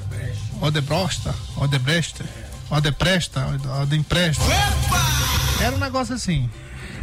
Odebrosta, 0.61 1.33
Odebrecht, 1.57 2.23
Odepresta, 2.71 3.45
Odempresta. 3.81 4.43
Era 5.61 5.75
um 5.75 5.79
negócio 5.79 6.15
assim. 6.15 6.49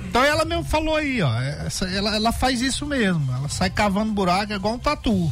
Então 0.09 0.25
ela 0.25 0.45
mesmo 0.47 0.65
falou 0.65 0.97
aí, 0.97 1.21
ó. 1.21 1.41
Essa, 1.41 1.85
ela, 1.87 2.17
ela 2.17 2.33
faz 2.33 2.63
isso 2.63 2.87
mesmo. 2.87 3.31
Ela 3.33 3.49
sai 3.51 3.69
cavando 3.69 4.13
buraco 4.13 4.53
igual 4.53 4.75
um 4.75 4.79
tatu. 4.79 5.31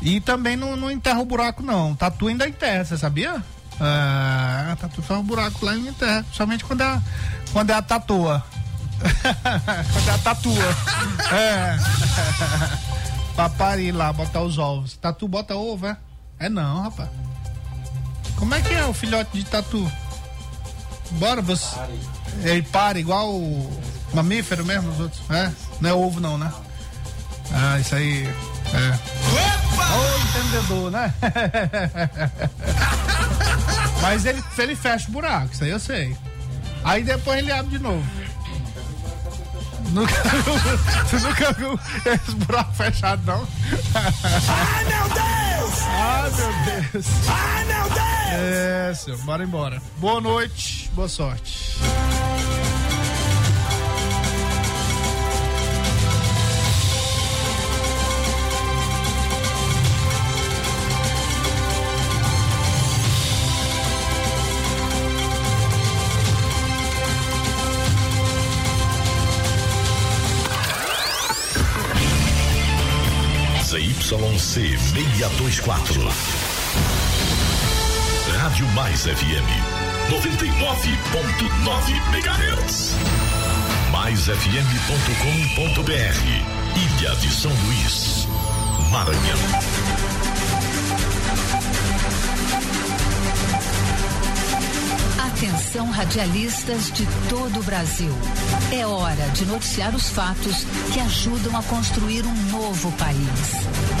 E 0.00 0.20
também 0.20 0.56
não, 0.56 0.76
não 0.76 0.90
enterra 0.90 1.18
o 1.18 1.24
buraco, 1.24 1.62
não. 1.62 1.94
Tatu 1.96 2.28
ainda 2.28 2.48
enterra, 2.48 2.84
você 2.84 2.96
sabia? 2.96 3.42
É, 3.80 4.74
tatu 4.76 5.02
faz 5.02 5.20
um 5.20 5.24
buraco 5.24 5.66
lá 5.66 5.74
e 5.74 5.88
enterra. 5.88 6.22
Principalmente 6.22 6.64
quando 6.64 6.82
é, 6.82 7.02
quando 7.52 7.70
é 7.70 7.74
a 7.74 7.82
tatua. 7.82 8.44
quando 9.92 10.08
é 10.08 10.12
a 10.12 10.18
tatua. 10.18 10.76
é. 11.34 11.76
pra 13.34 13.48
parir 13.48 13.90
lá, 13.90 14.12
botar 14.12 14.42
os 14.42 14.56
ovos. 14.56 14.96
Tatu 14.96 15.26
bota 15.26 15.56
ovo, 15.56 15.86
é? 15.86 15.96
É 16.38 16.48
não, 16.48 16.82
rapaz. 16.82 17.08
Como 18.36 18.54
é 18.54 18.60
que 18.60 18.72
é 18.72 18.84
o 18.86 18.92
filhote 18.92 19.30
de 19.32 19.44
tatu? 19.44 19.90
Bora, 21.12 21.42
você. 21.42 21.76
Ele 22.42 22.62
para 22.62 22.98
igual 22.98 23.30
o 23.30 23.80
mamífero 24.14 24.64
mesmo, 24.64 24.90
os 24.90 25.00
outros. 25.00 25.20
É? 25.30 25.50
Não 25.80 25.90
é 25.90 25.92
ovo 25.92 26.20
não, 26.20 26.38
né? 26.38 26.50
Ah, 27.52 27.78
isso 27.78 27.94
aí. 27.94 28.26
É. 28.72 28.98
Ô, 29.92 30.18
entendedor, 30.28 30.90
né? 30.90 31.12
Mas 34.00 34.24
ele, 34.24 34.42
ele 34.58 34.76
fecha 34.76 35.08
o 35.08 35.12
buraco, 35.12 35.52
isso 35.52 35.64
aí 35.64 35.70
eu 35.70 35.80
sei. 35.80 36.16
Aí 36.84 37.02
depois 37.02 37.38
ele 37.38 37.52
abre 37.52 37.76
de 37.76 37.78
novo. 37.78 38.04
Nunca 39.90 40.14
viu, 40.22 40.54
tu 41.10 41.18
nunca 41.26 41.52
viu 41.52 41.78
esse 42.06 42.34
buraco 42.36 42.72
fechado, 42.74 43.22
não? 43.26 43.46
Ai, 43.94 44.84
meu 44.84 45.08
Deus! 45.08 45.74
Ai, 45.88 46.30
meu 46.38 46.52
Deus! 46.92 47.06
Ai, 47.28 47.64
meu 47.64 47.90
Deus! 47.90 48.09
É, 48.32 48.94
senhor, 48.94 49.18
bora 49.24 49.42
embora. 49.42 49.82
Boa 49.98 50.20
noite, 50.20 50.88
boa 50.94 51.08
sorte. 51.08 51.80
ZYC 73.70 74.76
624. 74.76 77.09
Rádio 78.40 78.66
Mais 78.68 79.02
FM 79.02 79.48
99.9 80.08 81.92
MHz. 82.14 82.94
MaisFM.com.br. 83.92 84.32
Ilha 86.74 87.16
de 87.16 87.30
São 87.30 87.52
Luís, 87.52 88.26
Maranhão. 88.90 89.36
Atenção 95.18 95.90
radialistas 95.90 96.90
de 96.92 97.06
todo 97.28 97.60
o 97.60 97.62
Brasil. 97.62 98.14
É 98.72 98.86
hora 98.86 99.28
de 99.34 99.44
noticiar 99.44 99.94
os 99.94 100.08
fatos 100.08 100.64
que 100.94 101.00
ajudam 101.00 101.54
a 101.58 101.62
construir 101.64 102.24
um 102.24 102.34
novo 102.50 102.90
país. 102.92 103.99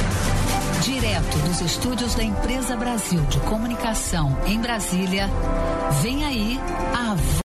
Direto 0.82 1.38
dos 1.40 1.60
estúdios 1.60 2.14
da 2.14 2.22
Empresa 2.22 2.74
Brasil 2.74 3.20
de 3.26 3.38
Comunicação 3.40 4.34
em 4.46 4.58
Brasília, 4.58 5.28
vem 6.00 6.24
aí 6.24 6.58
a 6.94 7.12